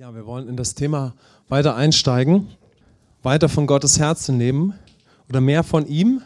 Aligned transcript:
Ja, 0.00 0.14
wir 0.14 0.26
wollen 0.26 0.48
in 0.48 0.56
das 0.56 0.76
Thema 0.76 1.12
weiter 1.48 1.74
einsteigen, 1.74 2.46
weiter 3.24 3.48
von 3.48 3.66
Gottes 3.66 3.98
Herzen 3.98 4.38
leben 4.38 4.74
oder 5.28 5.40
mehr 5.40 5.64
von 5.64 5.88
ihm 5.88 6.22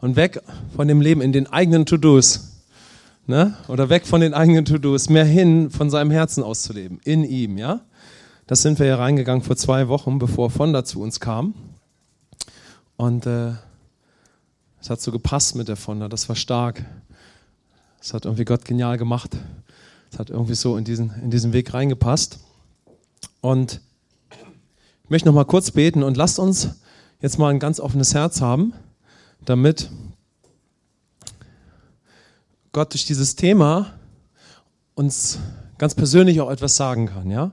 und 0.00 0.16
weg 0.16 0.42
von 0.74 0.88
dem 0.88 1.00
Leben 1.00 1.20
in 1.20 1.32
den 1.32 1.46
eigenen 1.46 1.86
To-Dos. 1.86 2.64
Ne? 3.28 3.56
Oder 3.68 3.90
weg 3.90 4.08
von 4.08 4.20
den 4.20 4.34
eigenen 4.34 4.64
To-Dos, 4.64 5.08
mehr 5.08 5.24
hin 5.24 5.70
von 5.70 5.88
seinem 5.88 6.10
Herzen 6.10 6.42
auszuleben, 6.42 6.98
in 7.04 7.22
ihm, 7.22 7.58
ja? 7.58 7.82
Das 8.48 8.62
sind 8.62 8.80
wir 8.80 8.86
ja 8.86 8.96
reingegangen 8.96 9.44
vor 9.44 9.54
zwei 9.54 9.86
Wochen, 9.86 10.18
bevor 10.18 10.50
Fonda 10.50 10.84
zu 10.84 11.00
uns 11.00 11.20
kam. 11.20 11.54
Und 12.96 13.24
äh, 13.26 13.52
es 14.80 14.90
hat 14.90 15.00
so 15.00 15.12
gepasst 15.12 15.54
mit 15.54 15.68
der 15.68 15.76
Fonda, 15.76 16.08
das 16.08 16.28
war 16.28 16.34
stark. 16.34 16.84
Es 18.00 18.12
hat 18.12 18.24
irgendwie 18.24 18.44
Gott 18.44 18.64
genial 18.64 18.98
gemacht. 18.98 19.36
Es 20.10 20.18
hat 20.18 20.30
irgendwie 20.30 20.56
so 20.56 20.76
in 20.76 20.82
diesen, 20.82 21.14
in 21.22 21.30
diesen 21.30 21.52
Weg 21.52 21.72
reingepasst. 21.72 22.40
Und 23.46 23.80
ich 25.04 25.10
möchte 25.10 25.28
noch 25.28 25.34
mal 25.34 25.44
kurz 25.44 25.70
beten 25.70 26.02
und 26.02 26.16
lasst 26.16 26.40
uns 26.40 26.80
jetzt 27.20 27.38
mal 27.38 27.50
ein 27.50 27.60
ganz 27.60 27.78
offenes 27.78 28.12
Herz 28.12 28.40
haben, 28.40 28.72
damit 29.44 29.88
Gott 32.72 32.92
durch 32.92 33.06
dieses 33.06 33.36
Thema 33.36 33.92
uns 34.96 35.38
ganz 35.78 35.94
persönlich 35.94 36.40
auch 36.40 36.50
etwas 36.50 36.74
sagen 36.74 37.06
kann, 37.06 37.30
ja? 37.30 37.52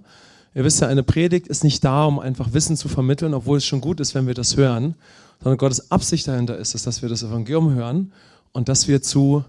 Ihr 0.56 0.64
wisst 0.64 0.82
ja, 0.82 0.88
eine 0.88 1.04
Predigt 1.04 1.48
ist 1.48 1.64
nicht 1.64 1.84
da, 1.84 2.06
um 2.06 2.18
einfach 2.18 2.54
Wissen 2.54 2.76
zu 2.76 2.90
vermitteln, 2.90 3.36
obwohl 3.36 3.60
es 3.60 3.66
schon 3.66 3.80
gut 3.80 4.00
ist, 4.00 4.16
wenn 4.16 4.26
wir 4.26 4.34
das 4.34 4.58
hören, 4.58 4.96
sondern 5.44 5.60
Gottes 5.60 5.92
Absicht 5.92 6.28
dahinter 6.28 6.58
ist 6.58 6.74
dass 6.88 7.04
wir 7.04 7.10
das 7.10 7.22
Evangelium 7.22 7.72
hören 7.72 8.14
und 8.52 8.68
dass 8.68 8.88
wir 8.88 9.04
zu, 9.04 9.46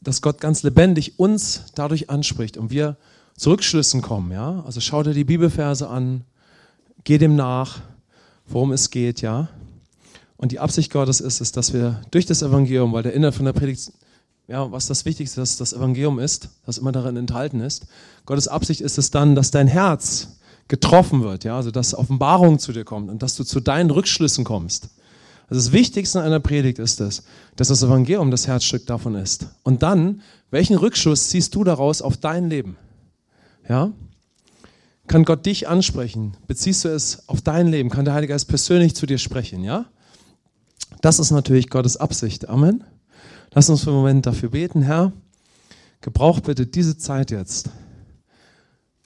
dass 0.00 0.22
Gott 0.22 0.40
ganz 0.40 0.64
lebendig 0.64 1.20
uns 1.20 1.66
dadurch 1.76 2.10
anspricht 2.10 2.56
und 2.56 2.72
wir 2.72 2.96
zu 3.36 3.50
Rückschlüssen 3.50 4.02
kommen. 4.02 4.32
Ja? 4.32 4.62
Also 4.66 4.80
schau 4.80 5.02
dir 5.02 5.14
die 5.14 5.24
Bibelverse 5.24 5.88
an, 5.88 6.24
geh 7.04 7.18
dem 7.18 7.36
nach, 7.36 7.80
worum 8.46 8.72
es 8.72 8.90
geht. 8.90 9.20
ja. 9.22 9.48
Und 10.36 10.52
die 10.52 10.58
Absicht 10.58 10.92
Gottes 10.92 11.20
ist 11.20 11.40
es, 11.40 11.52
dass 11.52 11.72
wir 11.72 12.02
durch 12.10 12.26
das 12.26 12.42
Evangelium, 12.42 12.92
weil 12.92 13.02
der 13.02 13.14
Inhalt 13.14 13.34
von 13.34 13.44
der 13.44 13.52
Predigt, 13.52 13.92
ja, 14.48 14.70
was 14.70 14.86
das 14.86 15.04
Wichtigste, 15.04 15.40
dass 15.40 15.56
das 15.56 15.72
Evangelium 15.72 16.18
ist, 16.18 16.50
das 16.66 16.78
immer 16.78 16.92
darin 16.92 17.16
enthalten 17.16 17.60
ist. 17.60 17.86
Gottes 18.26 18.48
Absicht 18.48 18.80
ist 18.80 18.98
es 18.98 19.10
dann, 19.10 19.34
dass 19.34 19.50
dein 19.50 19.68
Herz 19.68 20.38
getroffen 20.68 21.22
wird, 21.22 21.44
ja, 21.44 21.56
also 21.56 21.70
dass 21.70 21.94
Offenbarung 21.94 22.58
zu 22.58 22.72
dir 22.72 22.84
kommt 22.84 23.10
und 23.10 23.22
dass 23.22 23.36
du 23.36 23.44
zu 23.44 23.60
deinen 23.60 23.90
Rückschlüssen 23.90 24.44
kommst. 24.44 24.88
Also 25.48 25.60
das 25.60 25.72
Wichtigste 25.72 26.18
in 26.18 26.24
einer 26.24 26.40
Predigt 26.40 26.78
ist 26.78 27.00
es, 27.00 27.22
dass 27.56 27.68
das 27.68 27.82
Evangelium 27.82 28.30
das 28.30 28.46
Herzstück 28.46 28.86
davon 28.86 29.14
ist. 29.14 29.46
Und 29.62 29.82
dann, 29.82 30.22
welchen 30.50 30.76
Rückschluss 30.76 31.28
ziehst 31.28 31.54
du 31.54 31.64
daraus 31.64 32.00
auf 32.00 32.16
dein 32.16 32.48
Leben? 32.48 32.76
Ja? 33.68 33.92
Kann 35.06 35.24
Gott 35.24 35.44
dich 35.46 35.68
ansprechen? 35.68 36.36
Beziehst 36.46 36.84
du 36.84 36.88
es 36.88 37.28
auf 37.28 37.42
dein 37.42 37.68
Leben? 37.68 37.90
Kann 37.90 38.04
der 38.04 38.14
Heilige 38.14 38.32
Geist 38.32 38.48
persönlich 38.48 38.94
zu 38.94 39.06
dir 39.06 39.18
sprechen? 39.18 39.62
Ja? 39.62 39.86
Das 41.02 41.18
ist 41.18 41.30
natürlich 41.30 41.68
Gottes 41.68 41.96
Absicht. 41.96 42.48
Amen. 42.48 42.84
Lass 43.52 43.68
uns 43.68 43.82
für 43.82 43.90
einen 43.90 43.98
Moment 43.98 44.26
dafür 44.26 44.50
beten, 44.50 44.82
Herr. 44.82 45.12
Gebrauch 46.00 46.40
bitte 46.40 46.66
diese 46.66 46.98
Zeit 46.98 47.30
jetzt, 47.30 47.70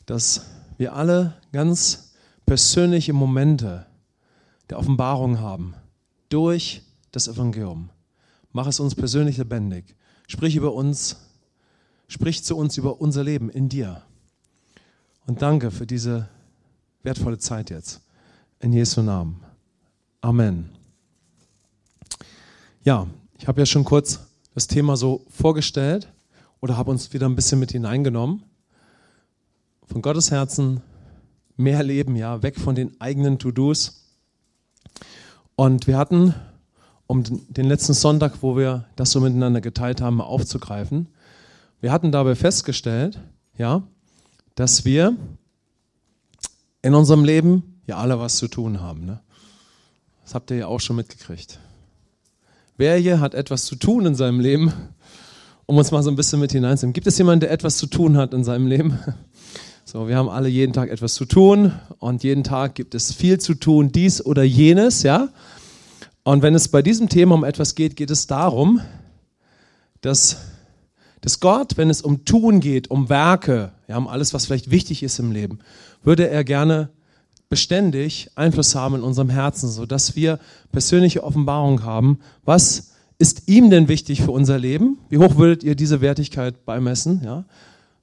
dass 0.06 0.46
wir 0.78 0.94
alle 0.94 1.34
ganz 1.52 2.12
persönliche 2.46 3.12
Momente 3.12 3.86
der 4.70 4.78
Offenbarung 4.78 5.40
haben 5.40 5.74
durch 6.28 6.82
das 7.12 7.28
Evangelium. 7.28 7.90
Mach 8.52 8.66
es 8.66 8.80
uns 8.80 8.94
persönlich 8.94 9.36
lebendig. 9.36 9.96
Sprich 10.26 10.56
über 10.56 10.72
uns, 10.72 11.16
sprich 12.06 12.42
zu 12.44 12.56
uns 12.56 12.76
über 12.78 13.00
unser 13.00 13.24
Leben 13.24 13.50
in 13.50 13.68
dir. 13.68 14.02
Und 15.28 15.42
danke 15.42 15.70
für 15.70 15.86
diese 15.86 16.26
wertvolle 17.02 17.36
Zeit 17.36 17.68
jetzt. 17.68 18.00
In 18.60 18.72
Jesu 18.72 19.02
Namen. 19.02 19.42
Amen. 20.22 20.70
Ja, 22.82 23.06
ich 23.36 23.46
habe 23.46 23.60
ja 23.60 23.66
schon 23.66 23.84
kurz 23.84 24.20
das 24.54 24.68
Thema 24.68 24.96
so 24.96 25.26
vorgestellt 25.28 26.10
oder 26.60 26.78
habe 26.78 26.90
uns 26.90 27.12
wieder 27.12 27.28
ein 27.28 27.36
bisschen 27.36 27.60
mit 27.60 27.72
hineingenommen. 27.72 28.42
Von 29.84 30.00
Gottes 30.00 30.30
Herzen 30.30 30.80
mehr 31.58 31.82
Leben, 31.82 32.16
ja, 32.16 32.42
weg 32.42 32.58
von 32.58 32.74
den 32.74 32.98
eigenen 32.98 33.38
To-Dos. 33.38 34.06
Und 35.56 35.86
wir 35.86 35.98
hatten, 35.98 36.34
um 37.06 37.22
den 37.22 37.66
letzten 37.66 37.92
Sonntag, 37.92 38.38
wo 38.40 38.56
wir 38.56 38.86
das 38.96 39.10
so 39.10 39.20
miteinander 39.20 39.60
geteilt 39.60 40.00
haben, 40.00 40.22
aufzugreifen, 40.22 41.06
wir 41.82 41.92
hatten 41.92 42.12
dabei 42.12 42.34
festgestellt, 42.34 43.20
ja, 43.58 43.82
dass 44.58 44.84
wir 44.84 45.16
in 46.82 46.92
unserem 46.92 47.22
Leben 47.22 47.80
ja 47.86 47.98
alle 47.98 48.18
was 48.18 48.38
zu 48.38 48.48
tun 48.48 48.80
haben. 48.80 49.04
Ne? 49.04 49.20
Das 50.24 50.34
habt 50.34 50.50
ihr 50.50 50.56
ja 50.56 50.66
auch 50.66 50.80
schon 50.80 50.96
mitgekriegt. 50.96 51.60
Wer 52.76 52.96
hier 52.96 53.20
hat 53.20 53.34
etwas 53.34 53.66
zu 53.66 53.76
tun 53.76 54.04
in 54.04 54.16
seinem 54.16 54.40
Leben, 54.40 54.72
um 55.66 55.76
uns 55.76 55.92
mal 55.92 56.02
so 56.02 56.10
ein 56.10 56.16
bisschen 56.16 56.40
mit 56.40 56.50
hineinzunehmen? 56.50 56.92
Gibt 56.92 57.06
es 57.06 57.16
jemanden, 57.18 57.42
der 57.42 57.52
etwas 57.52 57.76
zu 57.76 57.86
tun 57.86 58.16
hat 58.16 58.34
in 58.34 58.42
seinem 58.42 58.66
Leben? 58.66 58.98
So, 59.84 60.08
wir 60.08 60.16
haben 60.16 60.28
alle 60.28 60.48
jeden 60.48 60.72
Tag 60.72 60.90
etwas 60.90 61.14
zu 61.14 61.24
tun 61.24 61.72
und 62.00 62.24
jeden 62.24 62.42
Tag 62.42 62.74
gibt 62.74 62.94
es 62.96 63.12
viel 63.12 63.38
zu 63.38 63.54
tun, 63.54 63.90
dies 63.90 64.22
oder 64.22 64.42
jenes, 64.42 65.02
ja? 65.02 65.28
Und 66.24 66.42
wenn 66.42 66.54
es 66.54 66.68
bei 66.68 66.82
diesem 66.82 67.08
Thema 67.08 67.36
um 67.36 67.44
etwas 67.44 67.74
geht, 67.74 67.96
geht 67.96 68.10
es 68.10 68.26
darum, 68.26 68.82
dass 70.02 70.36
dass 71.20 71.40
Gott, 71.40 71.76
wenn 71.76 71.90
es 71.90 72.02
um 72.02 72.24
Tun 72.24 72.60
geht, 72.60 72.90
um 72.90 73.08
Werke, 73.08 73.72
ja, 73.88 73.96
um 73.96 74.08
alles, 74.08 74.34
was 74.34 74.46
vielleicht 74.46 74.70
wichtig 74.70 75.02
ist 75.02 75.18
im 75.18 75.32
Leben, 75.32 75.58
würde 76.02 76.28
er 76.28 76.44
gerne 76.44 76.90
beständig 77.48 78.30
Einfluss 78.34 78.74
haben 78.74 78.96
in 78.96 79.02
unserem 79.02 79.30
Herzen, 79.30 79.70
sodass 79.70 80.16
wir 80.16 80.38
persönliche 80.70 81.24
Offenbarung 81.24 81.82
haben. 81.82 82.18
Was 82.44 82.92
ist 83.18 83.48
ihm 83.48 83.70
denn 83.70 83.88
wichtig 83.88 84.22
für 84.22 84.30
unser 84.30 84.58
Leben? 84.58 84.98
Wie 85.08 85.18
hoch 85.18 85.36
würdet 85.36 85.64
ihr 85.64 85.74
diese 85.74 86.00
Wertigkeit 86.00 86.64
beimessen? 86.64 87.22
Ja? 87.24 87.44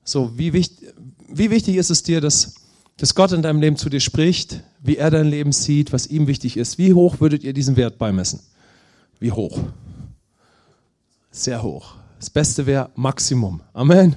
So, 0.03 0.37
wie, 0.37 0.53
wichtig, 0.53 0.93
wie 1.29 1.51
wichtig 1.51 1.75
ist 1.77 1.89
es 1.89 2.03
dir, 2.03 2.21
dass, 2.21 2.55
dass 2.97 3.15
Gott 3.15 3.31
in 3.31 3.41
deinem 3.41 3.61
Leben 3.61 3.77
zu 3.77 3.89
dir 3.89 3.99
spricht, 3.99 4.61
wie 4.81 4.97
er 4.97 5.11
dein 5.11 5.27
Leben 5.27 5.51
sieht, 5.51 5.93
was 5.93 6.07
ihm 6.07 6.27
wichtig 6.27 6.57
ist? 6.57 6.77
Wie 6.77 6.93
hoch 6.93 7.19
würdet 7.19 7.43
ihr 7.43 7.53
diesen 7.53 7.75
Wert 7.77 7.97
beimessen? 7.97 8.39
Wie 9.19 9.31
hoch? 9.31 9.59
Sehr 11.31 11.63
hoch. 11.63 11.95
Das 12.25 12.31
Beste 12.31 12.65
wäre 12.65 12.89
Maximum. 12.95 13.61
Amen. 13.71 14.15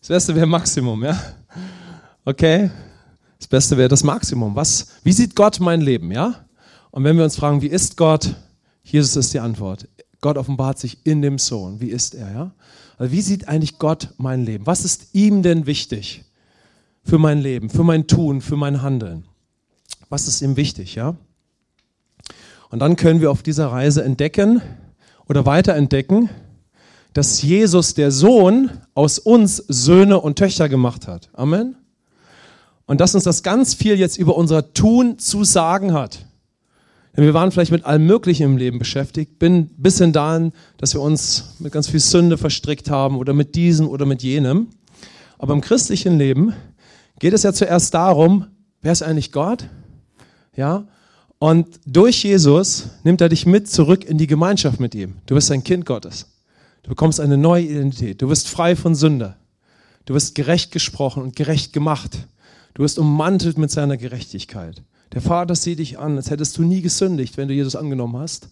Das 0.00 0.08
Beste 0.08 0.34
wäre 0.34 0.46
Maximum, 0.46 1.02
ja? 1.02 1.18
Okay? 2.26 2.70
Das 3.38 3.48
Beste 3.48 3.78
wäre 3.78 3.88
das 3.88 4.04
Maximum. 4.04 4.54
Was, 4.54 4.88
wie 5.02 5.12
sieht 5.12 5.34
Gott 5.34 5.58
mein 5.58 5.80
Leben, 5.80 6.12
ja? 6.12 6.44
Und 6.90 7.04
wenn 7.04 7.16
wir 7.16 7.24
uns 7.24 7.36
fragen, 7.36 7.62
wie 7.62 7.68
ist 7.68 7.96
Gott? 7.96 8.34
Hier 8.82 9.00
ist 9.00 9.32
die 9.32 9.40
Antwort. 9.40 9.88
Gott 10.20 10.36
offenbart 10.36 10.78
sich 10.78 11.06
in 11.06 11.22
dem 11.22 11.38
Sohn. 11.38 11.80
Wie 11.80 11.88
ist 11.88 12.14
er, 12.14 12.30
ja? 12.30 12.54
Also 12.98 13.12
wie 13.12 13.22
sieht 13.22 13.48
eigentlich 13.48 13.78
Gott 13.78 14.12
mein 14.18 14.44
Leben? 14.44 14.66
Was 14.66 14.84
ist 14.84 15.14
ihm 15.14 15.42
denn 15.42 15.64
wichtig 15.64 16.26
für 17.02 17.16
mein 17.16 17.38
Leben, 17.38 17.70
für 17.70 17.82
mein 17.82 18.06
Tun, 18.06 18.42
für 18.42 18.56
mein 18.56 18.82
Handeln? 18.82 19.24
Was 20.10 20.28
ist 20.28 20.42
ihm 20.42 20.58
wichtig, 20.58 20.96
ja? 20.96 21.16
Und 22.68 22.80
dann 22.80 22.96
können 22.96 23.22
wir 23.22 23.30
auf 23.30 23.42
dieser 23.42 23.68
Reise 23.68 24.04
entdecken 24.04 24.60
oder 25.26 25.46
weiter 25.46 25.74
entdecken, 25.74 26.28
dass 27.18 27.42
Jesus, 27.42 27.94
der 27.94 28.12
Sohn, 28.12 28.70
aus 28.94 29.18
uns 29.18 29.56
Söhne 29.66 30.20
und 30.20 30.38
Töchter 30.38 30.68
gemacht 30.68 31.08
hat. 31.08 31.30
Amen. 31.32 31.74
Und 32.86 33.00
dass 33.00 33.16
uns 33.16 33.24
das 33.24 33.42
ganz 33.42 33.74
viel 33.74 33.98
jetzt 33.98 34.18
über 34.18 34.36
unser 34.36 34.72
Tun 34.72 35.18
zu 35.18 35.42
sagen 35.42 35.94
hat. 35.94 36.26
Denn 37.16 37.24
wir 37.24 37.34
waren 37.34 37.50
vielleicht 37.50 37.72
mit 37.72 37.84
allem 37.84 38.06
Möglichen 38.06 38.44
im 38.44 38.56
Leben 38.56 38.78
beschäftigt, 38.78 39.40
bin 39.40 39.66
bis 39.76 39.98
hin 39.98 40.12
dahin, 40.12 40.52
dass 40.76 40.94
wir 40.94 41.00
uns 41.00 41.56
mit 41.58 41.72
ganz 41.72 41.88
viel 41.88 41.98
Sünde 41.98 42.38
verstrickt 42.38 42.88
haben 42.88 43.18
oder 43.18 43.34
mit 43.34 43.56
diesem 43.56 43.88
oder 43.88 44.06
mit 44.06 44.22
jenem. 44.22 44.68
Aber 45.38 45.54
im 45.54 45.60
christlichen 45.60 46.18
Leben 46.18 46.52
geht 47.18 47.32
es 47.32 47.42
ja 47.42 47.52
zuerst 47.52 47.94
darum, 47.94 48.46
wer 48.80 48.92
ist 48.92 49.02
eigentlich 49.02 49.32
Gott? 49.32 49.64
Ja? 50.54 50.86
Und 51.40 51.80
durch 51.84 52.22
Jesus 52.22 52.90
nimmt 53.02 53.20
er 53.20 53.28
dich 53.28 53.44
mit 53.44 53.68
zurück 53.68 54.04
in 54.04 54.18
die 54.18 54.28
Gemeinschaft 54.28 54.78
mit 54.78 54.94
ihm. 54.94 55.16
Du 55.26 55.34
bist 55.34 55.50
ein 55.50 55.64
Kind 55.64 55.84
Gottes. 55.84 56.37
Du 56.88 56.94
bekommst 56.94 57.20
eine 57.20 57.36
neue 57.36 57.64
Identität. 57.64 58.22
Du 58.22 58.30
wirst 58.30 58.48
frei 58.48 58.74
von 58.74 58.94
Sünde. 58.94 59.36
Du 60.06 60.14
wirst 60.14 60.34
gerecht 60.34 60.72
gesprochen 60.72 61.22
und 61.22 61.36
gerecht 61.36 61.74
gemacht. 61.74 62.26
Du 62.72 62.82
wirst 62.82 62.98
ummantelt 62.98 63.58
mit 63.58 63.70
seiner 63.70 63.98
Gerechtigkeit. 63.98 64.82
Der 65.12 65.20
Vater 65.20 65.54
sieht 65.54 65.80
dich 65.80 65.98
an, 65.98 66.16
als 66.16 66.30
hättest 66.30 66.56
du 66.56 66.62
nie 66.62 66.80
gesündigt, 66.80 67.36
wenn 67.36 67.46
du 67.46 67.52
Jesus 67.52 67.76
angenommen 67.76 68.16
hast, 68.16 68.48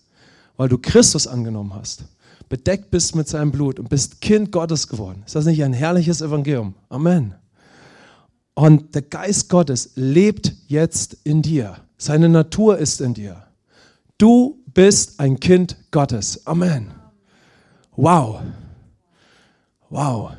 weil 0.59 0.69
du 0.69 0.77
Christus 0.77 1.27
angenommen 1.27 1.73
hast. 1.75 2.05
Bedeckt 2.51 2.91
bist 2.91 3.17
mit 3.17 3.27
seinem 3.27 3.53
Blut 3.53 3.81
und 3.81 3.89
bist 3.89 4.21
Kind 4.21 4.53
Gottes 4.53 4.87
geworden. 4.87 5.23
Ist 5.25 5.35
das 5.35 5.47
nicht 5.47 5.65
ein 5.65 5.73
herrliches 5.73 6.21
Evangelium? 6.21 6.75
Amen. 6.91 7.37
Und 8.53 8.95
der 8.95 9.03
Geist 9.03 9.49
Gottes 9.49 9.93
lebt 9.95 10.53
jetzt 10.67 11.17
in 11.25 11.41
dir. 11.41 11.79
Seine 11.97 12.29
Natur 12.29 12.77
ist 12.77 13.01
in 13.01 13.15
dir. 13.15 13.45
Du 14.19 14.63
bist 14.75 15.21
ein 15.21 15.41
Kind 15.41 15.79
Gottes. 15.91 16.47
Amen. 16.47 17.06
Wow. 17.97 18.43
Wow. 19.89 20.33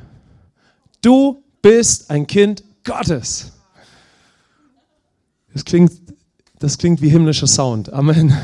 Du 1.00 1.42
bist 1.60 2.10
ein 2.10 2.26
Kind 2.26 2.62
Gottes. 2.84 3.52
Das 5.52 5.64
klingt, 5.64 5.92
das 6.58 6.78
klingt 6.78 7.02
wie 7.02 7.08
himmlischer 7.08 7.46
Sound. 7.46 7.92
Amen. 7.92 8.36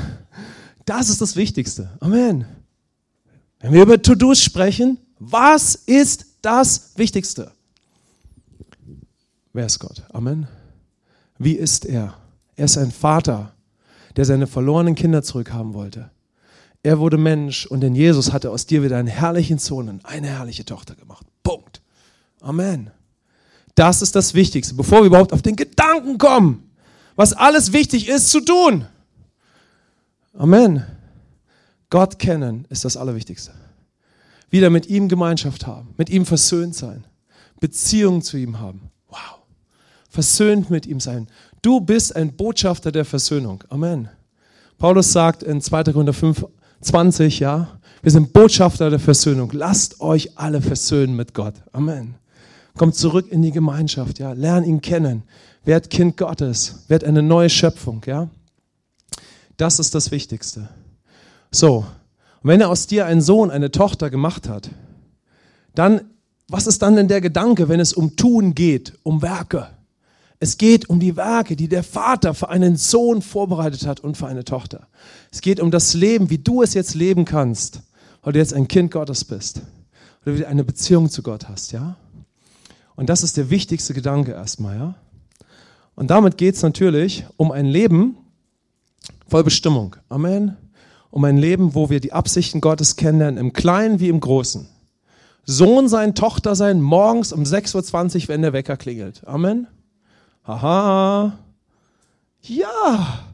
Das 0.85 1.09
ist 1.09 1.21
das 1.21 1.37
Wichtigste. 1.37 1.91
Amen. 2.01 2.45
Wenn 3.61 3.73
wir 3.73 3.83
über 3.83 4.03
To-Dos 4.03 4.43
sprechen, 4.43 4.99
was 5.19 5.75
ist 5.75 6.27
das 6.43 6.93
Wichtigste? 6.97 7.53
Wer 9.53 9.67
ist 9.67 9.79
Gott? 9.79 10.03
Amen. 10.13 10.49
Wie 11.39 11.55
ist 11.55 11.87
er? 11.87 12.15
Er 12.57 12.65
ist 12.65 12.77
ein 12.77 12.91
Vater, 12.91 13.55
der 14.17 14.25
seine 14.25 14.47
verlorenen 14.47 14.95
Kinder 14.95 15.23
zurückhaben 15.23 15.75
wollte. 15.75 16.11
Er 16.85 16.99
wurde 16.99 17.17
Mensch 17.17 17.65
und 17.65 17.83
in 17.83 17.95
Jesus 17.95 18.31
hat 18.31 18.45
er 18.45 18.51
aus 18.53 18.67
dir 18.67 18.83
wieder 18.83 18.99
einen 18.99 19.09
herrlichen 19.09 19.59
Sohn 19.59 19.89
und 19.89 20.05
eine 20.05 20.29
herrliche 20.29 20.67
Tochter 20.67 20.95
gemacht. 20.95 21.27
Punkt. 21.43 21.81
Amen. 22.43 22.91
Das 23.75 24.03
ist 24.03 24.15
das 24.15 24.35
Wichtigste, 24.35 24.75
bevor 24.75 25.01
wir 25.01 25.07
überhaupt 25.07 25.33
auf 25.33 25.41
den 25.41 25.57
Gedanken 25.57 26.19
kommen, 26.19 26.71
was 27.17 27.33
alles 27.33 27.73
wichtig 27.73 28.07
ist 28.07 28.29
zu 28.29 28.41
tun. 28.41 28.87
Amen. 30.35 30.85
Gott 31.89 32.19
kennen 32.19 32.67
ist 32.69 32.85
das 32.85 32.99
Allerwichtigste. 32.99 33.53
Wieder 34.51 34.69
mit 34.69 34.87
ihm 34.87 35.09
Gemeinschaft 35.09 35.67
haben, 35.67 35.95
mit 35.97 36.11
ihm 36.11 36.27
versöhnt 36.27 36.75
sein, 36.75 37.07
Beziehungen 37.61 38.21
zu 38.21 38.37
ihm 38.37 38.61
haben. 38.61 38.91
Wow. 39.09 39.39
Versöhnt 40.11 40.69
mit 40.69 40.85
ihm 40.85 41.01
sein. 41.01 41.29
Du 41.63 41.81
bist 41.81 42.15
ein 42.15 42.37
Botschafter 42.37 42.93
der 42.93 43.07
Versöhnung. 43.07 43.65
Amen. 43.71 44.11
Paulus 44.77 45.13
sagt 45.13 45.43
in 45.43 45.63
2. 45.63 45.85
Korinther 45.85 46.13
5, 46.13 46.45
20, 46.85 47.41
ja, 47.41 47.69
wir 48.03 48.13
sind 48.13 48.33
Botschafter 48.35 48.91
der 48.91 48.99
Versöhnung. 48.99 49.51
Lasst 49.55 50.01
euch 50.01 50.37
alle 50.37 50.61
versöhnen 50.61 51.17
mit 51.17 51.33
Gott. 51.33 51.55
Amen. 51.73 52.17
Kommt 52.77 52.97
zurück 52.97 53.31
in 53.31 53.41
die 53.41 53.51
Gemeinschaft, 53.51 54.19
ja. 54.19 54.33
Lern 54.33 54.65
ihn 54.65 54.83
kennen. 54.83 55.23
Werd 55.65 55.89
Kind 55.89 56.17
Gottes. 56.17 56.85
Werd 56.89 57.05
eine 57.05 57.23
neue 57.23 57.49
Schöpfung, 57.49 58.03
ja. 58.07 58.29
Das 59.57 59.79
ist 59.79 59.95
das 59.95 60.11
Wichtigste. 60.11 60.69
So. 61.51 61.87
Und 62.43 62.51
wenn 62.51 62.61
er 62.61 62.69
aus 62.69 62.87
dir 62.87 63.07
einen 63.07 63.23
Sohn, 63.23 63.51
eine 63.51 63.71
Tochter 63.71 64.11
gemacht 64.11 64.49
hat, 64.49 64.69
dann, 65.75 66.03
was 66.49 66.67
ist 66.67 66.83
dann 66.83 66.97
denn 66.97 67.09
der 67.09 67.23
Gedanke, 67.23 67.69
wenn 67.69 67.81
es 67.81 67.95
um 67.95 68.17
Tun 68.17 68.55
geht, 68.55 68.99
um 69.03 69.23
Werke? 69.23 69.69
Es 70.41 70.59
geht 70.59 70.89
um 70.91 71.01
die 71.01 71.17
Werke, 71.17 71.57
die 71.57 71.69
der 71.69 71.83
Vater 71.83 72.35
für 72.35 72.49
einen 72.49 72.77
Sohn 72.77 73.23
vorbereitet 73.23 73.87
hat 73.87 74.01
und 74.01 74.17
für 74.17 74.27
eine 74.27 74.45
Tochter. 74.45 74.89
Es 75.31 75.41
geht 75.41 75.61
um 75.61 75.71
das 75.71 75.95
Leben, 75.95 76.31
wie 76.31 76.39
du 76.39 76.63
es 76.63 76.75
jetzt 76.75 76.95
leben 76.95 77.25
kannst, 77.25 77.81
weil 78.23 78.33
du 78.33 78.39
jetzt 78.39 78.53
ein 78.53 78.69
Kind 78.69 78.91
Gottes 78.91 79.25
bist. 79.25 79.63
Weil 80.25 80.37
du 80.37 80.49
eine 80.49 80.65
Beziehung 80.65 81.09
zu 81.09 81.23
Gott 81.23 81.49
hast, 81.49 81.73
ja? 81.73 81.97
Und 82.97 83.09
das 83.09 83.23
ist 83.23 83.37
der 83.37 83.51
wichtigste 83.51 83.95
Gedanke 83.95 84.33
erstmal, 84.33 84.77
ja? 84.77 84.95
Und 85.95 86.11
damit 86.11 86.37
geht 86.37 86.57
es 86.57 86.63
natürlich 86.63 87.25
um 87.37 87.53
ein 87.53 87.67
Leben 87.67 88.17
voll 89.29 89.45
Bestimmung. 89.45 89.97
Amen. 90.09 90.57
Um 91.11 91.25
ein 91.25 91.37
Leben, 91.37 91.75
wo 91.75 91.91
wir 91.91 92.01
die 92.01 92.13
Absichten 92.13 92.61
Gottes 92.61 92.97
kennenlernen, 92.97 93.39
im 93.39 93.53
Kleinen 93.53 94.01
wie 94.01 94.09
im 94.09 94.19
Großen. 94.19 94.69
Sohn 95.45 95.89
sein, 95.89 96.15
Tochter 96.15 96.57
sein, 96.57 96.81
morgens 96.81 97.33
um 97.33 97.43
6.20 97.43 98.23
Uhr, 98.23 98.29
wenn 98.29 98.43
der 98.43 98.53
Wecker 98.53 98.77
klingelt. 98.77 99.27
Amen. 99.27 99.69
Haha. 100.47 101.39
Ja. 102.43 103.25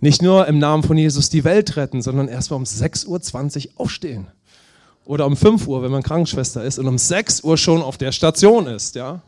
Nicht 0.00 0.22
nur 0.22 0.48
im 0.48 0.58
Namen 0.58 0.82
von 0.82 0.96
Jesus 0.96 1.28
die 1.28 1.44
Welt 1.44 1.76
retten, 1.76 2.00
sondern 2.02 2.28
erstmal 2.28 2.56
um 2.56 2.64
6.20 2.64 3.66
Uhr 3.66 3.72
aufstehen. 3.76 4.26
Oder 5.04 5.26
um 5.26 5.36
5 5.36 5.66
Uhr, 5.68 5.82
wenn 5.82 5.92
man 5.92 6.02
Krankenschwester 6.02 6.64
ist 6.64 6.78
und 6.78 6.88
um 6.88 6.96
6 6.96 7.44
Uhr 7.44 7.58
schon 7.58 7.82
auf 7.82 7.98
der 7.98 8.12
Station 8.12 8.66
ist, 8.66 8.94
ja. 8.94 9.20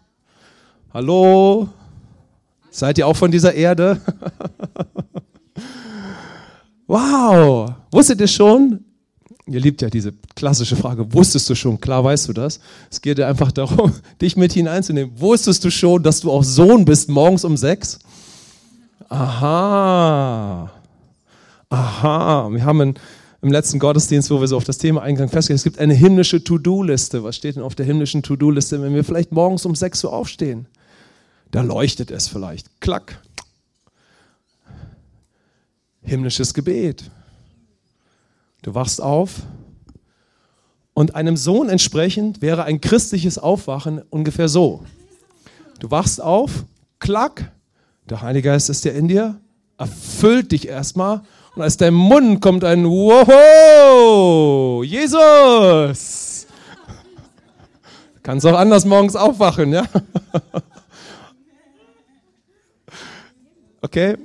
Hallo? 0.93 1.69
Seid 2.71 2.99
ihr 2.99 3.07
auch 3.07 3.17
von 3.17 3.31
dieser 3.31 3.55
Erde? 3.55 4.01
wow! 6.87 7.73
Wusstet 7.91 8.21
ihr 8.21 8.29
schon? 8.29 8.85
Ihr 9.47 9.61
liebt 9.61 9.83
ja 9.83 9.91
diese 9.91 10.15
klassische 10.35 10.75
Frage, 10.75 11.13
wusstest 11.13 11.51
du 11.51 11.55
schon? 11.55 11.79
Klar 11.79 12.03
weißt 12.03 12.29
du 12.29 12.33
das. 12.33 12.61
Es 12.91 13.03
geht 13.03 13.19
dir 13.19 13.27
einfach 13.27 13.53
darum, 13.53 13.93
dich 14.23 14.37
mit 14.37 14.53
hineinzunehmen. 14.53 15.21
Wusstest 15.21 15.65
du 15.65 15.71
schon, 15.71 16.03
dass 16.03 16.21
du 16.21 16.31
auch 16.31 16.43
Sohn 16.43 16.85
bist 16.87 17.11
morgens 17.11 17.45
um 17.45 17.57
sechs? 17.57 17.99
Aha. 19.11 20.71
Aha. 21.69 22.49
Wir 22.51 22.65
haben 22.65 22.95
im 23.43 23.53
letzten 23.53 23.79
Gottesdienst, 23.79 24.31
wo 24.31 24.41
wir 24.41 24.49
so 24.49 24.57
auf 24.57 24.65
das 24.65 24.79
Thema 24.79 25.03
eingegangen 25.03 25.31
festgestellt, 25.31 25.59
es 25.59 25.65
gibt 25.65 25.79
eine 25.79 25.93
himmlische 25.93 26.43
To-Do-Liste. 26.43 27.23
Was 27.23 27.37
steht 27.37 27.57
denn 27.57 27.63
auf 27.63 27.75
der 27.75 27.85
himmlischen 27.85 28.23
To-Do-Liste, 28.23 28.81
wenn 28.81 28.95
wir 28.95 29.05
vielleicht 29.05 29.33
morgens 29.33 29.67
um 29.67 29.75
6 29.75 30.05
Uhr 30.05 30.13
aufstehen? 30.15 30.67
Da 31.51 31.61
leuchtet 31.61 32.11
es 32.11 32.29
vielleicht. 32.29 32.81
Klack. 32.81 33.21
Himmlisches 36.03 36.55
Gebet. 36.55 37.11
Du 38.65 38.75
wachst 38.75 39.01
auf 39.03 39.43
und 40.95 41.15
einem 41.15 41.37
Sohn 41.37 41.69
entsprechend 41.69 42.41
wäre 42.41 42.65
ein 42.65 42.81
christliches 42.81 43.37
Aufwachen 43.37 44.01
ungefähr 44.09 44.49
so. 44.49 44.83
Du 45.81 45.91
wachst 45.91 46.23
auf, 46.23 46.65
klack, 46.99 47.53
der 48.09 48.23
Heilige 48.23 48.49
Geist 48.49 48.71
ist 48.71 48.83
ja 48.87 48.93
in 48.93 49.09
dir, 49.09 49.39
erfüllt 49.77 50.53
dich 50.53 50.67
erstmal 50.67 51.21
und 51.55 51.61
aus 51.61 51.77
deinem 51.77 51.97
Mund 51.97 52.41
kommt 52.41 52.65
ein 52.65 52.87
Wow, 52.87 53.23
Jesus. 54.83 56.47
Kannst 58.23 58.47
auch 58.47 58.57
anders 58.57 58.87
morgens 58.87 59.15
aufwachen, 59.15 59.75
ja? 59.75 59.85
Okay? 63.83 64.17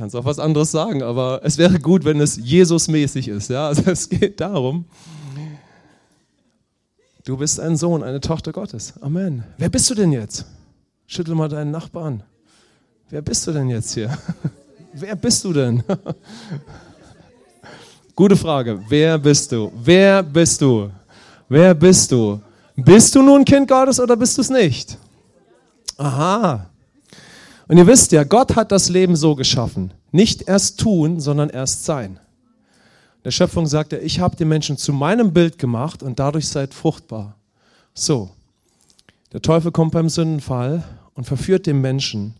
Kannst 0.00 0.16
auch 0.16 0.24
was 0.24 0.38
anderes 0.38 0.70
sagen, 0.70 1.02
aber 1.02 1.42
es 1.44 1.58
wäre 1.58 1.78
gut, 1.78 2.06
wenn 2.06 2.22
es 2.22 2.38
Jesus-mäßig 2.38 3.28
ist, 3.28 3.50
ja? 3.50 3.68
Also 3.68 3.90
es 3.90 4.08
geht 4.08 4.40
darum, 4.40 4.86
du 7.26 7.36
bist 7.36 7.60
ein 7.60 7.76
Sohn, 7.76 8.02
eine 8.02 8.18
Tochter 8.18 8.50
Gottes. 8.50 8.94
Amen. 9.02 9.44
Wer 9.58 9.68
bist 9.68 9.90
du 9.90 9.94
denn 9.94 10.10
jetzt? 10.10 10.46
Schüttel 11.06 11.34
mal 11.34 11.50
deinen 11.50 11.70
Nachbarn. 11.70 12.22
Wer 13.10 13.20
bist 13.20 13.46
du 13.46 13.52
denn 13.52 13.68
jetzt 13.68 13.92
hier? 13.92 14.16
Wer 14.94 15.16
bist 15.16 15.44
du 15.44 15.52
denn? 15.52 15.82
Gute 18.16 18.36
Frage. 18.36 18.82
Wer 18.88 19.18
bist 19.18 19.52
du? 19.52 19.70
Wer 19.84 20.22
bist 20.22 20.62
du? 20.62 20.90
Wer 21.46 21.74
bist 21.74 22.10
du? 22.10 22.40
Bist 22.74 23.14
du 23.14 23.20
nun 23.20 23.44
Kind 23.44 23.68
Gottes 23.68 24.00
oder 24.00 24.16
bist 24.16 24.38
du 24.38 24.40
es 24.40 24.48
nicht? 24.48 24.96
Aha. 25.98 26.70
Und 27.70 27.78
ihr 27.78 27.86
wisst 27.86 28.10
ja, 28.10 28.24
Gott 28.24 28.56
hat 28.56 28.72
das 28.72 28.88
Leben 28.88 29.14
so 29.14 29.36
geschaffen. 29.36 29.94
Nicht 30.10 30.48
erst 30.48 30.80
tun, 30.80 31.20
sondern 31.20 31.50
erst 31.50 31.84
sein. 31.84 32.18
Der 33.24 33.30
Schöpfung 33.30 33.66
sagt 33.68 33.92
er, 33.92 34.02
ich 34.02 34.18
habe 34.18 34.34
den 34.34 34.48
Menschen 34.48 34.76
zu 34.76 34.92
meinem 34.92 35.32
Bild 35.32 35.56
gemacht 35.56 36.02
und 36.02 36.18
dadurch 36.18 36.48
seid 36.48 36.74
fruchtbar. 36.74 37.36
So, 37.94 38.30
der 39.32 39.40
Teufel 39.40 39.70
kommt 39.70 39.92
beim 39.92 40.08
Sündenfall 40.08 40.82
und 41.14 41.24
verführt 41.24 41.66
den 41.66 41.80
Menschen 41.80 42.34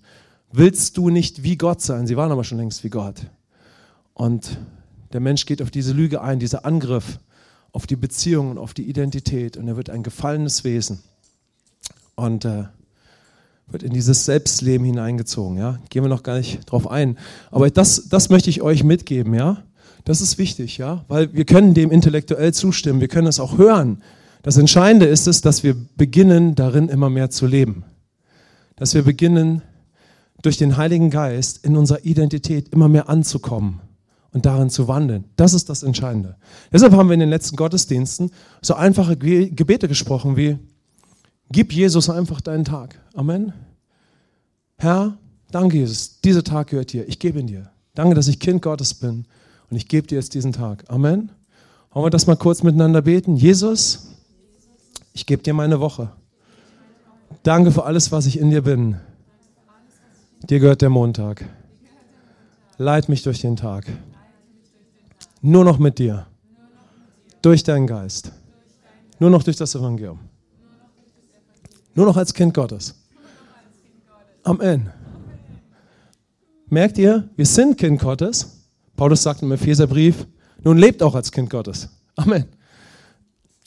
willst 0.53 0.97
du 0.97 1.11
nicht 1.11 1.43
wie 1.43 1.57
Gott 1.57 1.81
sein? 1.81 2.07
Sie 2.07 2.17
waren 2.17 2.33
aber 2.33 2.45
schon 2.45 2.59
längst 2.59 2.85
wie 2.85 2.91
Gott. 2.91 3.27
Und 4.15 4.59
der 5.13 5.21
Mensch 5.21 5.47
geht 5.47 5.63
auf 5.63 5.71
diese 5.71 5.93
Lüge 5.93 6.21
ein, 6.23 6.39
dieser 6.41 6.65
Angriff 6.65 7.19
auf 7.73 7.87
die 7.87 7.97
Beziehung 7.97 8.51
und 8.51 8.59
auf 8.59 8.75
die 8.75 8.89
Identität. 8.89 9.57
Und 9.57 9.69
er 9.69 9.77
wird 9.77 9.91
ein 9.91 10.03
gefallenes 10.03 10.65
Wesen. 10.65 11.01
Und 12.17 12.45
äh, 12.45 12.65
wird 13.73 13.83
in 13.83 13.93
dieses 13.93 14.25
Selbstleben 14.25 14.85
hineingezogen. 14.85 15.59
Ja? 15.59 15.79
Gehen 15.89 16.05
wir 16.05 16.09
noch 16.09 16.23
gar 16.23 16.39
nicht 16.39 16.71
drauf 16.71 16.91
ein. 16.91 17.19
Aber 17.51 17.71
das, 17.71 18.09
das 18.09 18.31
möchte 18.31 18.51
ich 18.51 18.63
euch 18.63 18.85
mitgeben. 18.85 19.35
Ja? 19.35 19.63
Das 20.05 20.21
ist 20.21 20.39
wichtig, 20.39 20.79
ja? 20.79 21.05
weil 21.09 21.33
wir 21.33 21.45
können 21.45 21.75
dem 21.75 21.91
intellektuell 21.91 22.55
zustimmen. 22.55 23.01
Wir 23.01 23.09
können 23.09 23.27
es 23.27 23.41
auch 23.41 23.59
hören. 23.59 24.03
Das 24.43 24.57
Entscheidende 24.57 25.07
ist 25.07 25.27
es, 25.27 25.43
dass 25.43 25.63
wir 25.63 25.77
beginnen, 25.97 26.55
darin 26.55 26.89
immer 26.89 27.11
mehr 27.11 27.31
zu 27.31 27.47
leben. 27.47 27.85
Dass 28.77 28.95
wir 28.95 29.03
beginnen, 29.03 29.63
durch 30.43 30.57
den 30.57 30.77
Heiligen 30.77 31.11
Geist 31.11 31.65
in 31.65 31.77
unserer 31.77 32.05
Identität 32.05 32.71
immer 32.71 32.89
mehr 32.89 33.09
anzukommen 33.09 33.81
und 34.33 34.47
darin 34.47 34.71
zu 34.71 34.89
wandeln. 34.89 35.25
Das 35.37 35.55
ist 35.55 35.69
das 35.69 35.83
Entscheidende. 35.83 36.37
Deshalb 36.73 36.93
haben 36.93 37.09
wir 37.09 37.15
in 37.15 37.21
den 37.21 37.31
letzten 37.31 37.57
Gottesdiensten 37.57 38.31
so 38.63 38.75
einfache 38.75 39.17
Gebete 39.17 39.89
gesprochen 39.89 40.37
wie, 40.37 40.59
gib 41.51 41.73
Jesus 41.73 42.09
einfach 42.09 42.41
deinen 42.41 42.65
Tag. 42.65 42.99
Amen. 43.15 43.53
Herr, 44.79 45.19
danke 45.51 45.79
Jesus, 45.79 46.21
dieser 46.21 46.43
Tag 46.43 46.69
gehört 46.69 46.93
dir, 46.93 47.07
ich 47.09 47.19
gebe 47.19 47.39
ihn 47.39 47.47
dir. 47.47 47.71
Danke, 47.95 48.15
dass 48.15 48.29
ich 48.29 48.41
Kind 48.41 48.63
Gottes 48.63 48.95
bin 48.95 49.27
und 49.69 49.77
ich 49.77 49.89
gebe 49.89 50.07
dir 50.07 50.15
jetzt 50.15 50.35
diesen 50.35 50.53
Tag. 50.53 50.85
Amen. 50.89 51.31
Wollen 51.91 52.07
wir 52.07 52.11
das 52.11 52.27
mal 52.27 52.37
kurz 52.37 52.63
miteinander 52.63 53.03
beten? 53.03 53.37
Jesus, 53.37 54.11
ich 55.13 55.27
gebe 55.27 55.43
dir 55.43 55.55
meine 55.55 55.81
Woche. 55.81 56.13
Danke 57.43 57.73
für 57.73 57.85
alles, 57.85 58.13
was 58.13 58.27
ich 58.27 58.39
in 58.39 58.51
dir 58.51 58.63
bin. 58.63 58.97
Dir 60.49 60.61
gehört 60.61 60.83
der 60.83 60.91
Montag. 60.91 61.45
Leit 62.79 63.09
mich 63.09 63.23
durch 63.23 63.41
den 63.41 63.57
Tag. 63.57 63.87
Nur 65.43 65.65
noch 65.65 65.79
mit 65.79 65.99
dir. 65.99 66.27
Durch 67.43 67.63
deinen 67.63 67.87
Geist. 67.87 68.33
Nur 69.19 69.31
noch 69.31 69.43
durch 69.43 69.57
das 69.57 69.75
Evangelium. 69.75 70.30
Nur 71.95 72.07
noch 72.07 72.17
als 72.17 72.35
Kind 72.35 72.55
Gottes. 72.55 72.95
Amen. 74.43 74.91
Merkt 76.69 76.99
ihr, 76.99 77.29
wir 77.37 77.47
sind 77.47 77.79
Kind 77.79 78.01
Gottes. 78.01 78.67
Paulus 78.97 79.23
sagt 79.23 79.43
im 79.43 79.53
Epheserbrief, 79.53 80.27
nun 80.63 80.79
lebt 80.79 81.03
auch 81.03 81.15
als 81.15 81.33
Kind 81.33 81.51
Gottes. 81.51 81.89
Amen. 82.17 82.45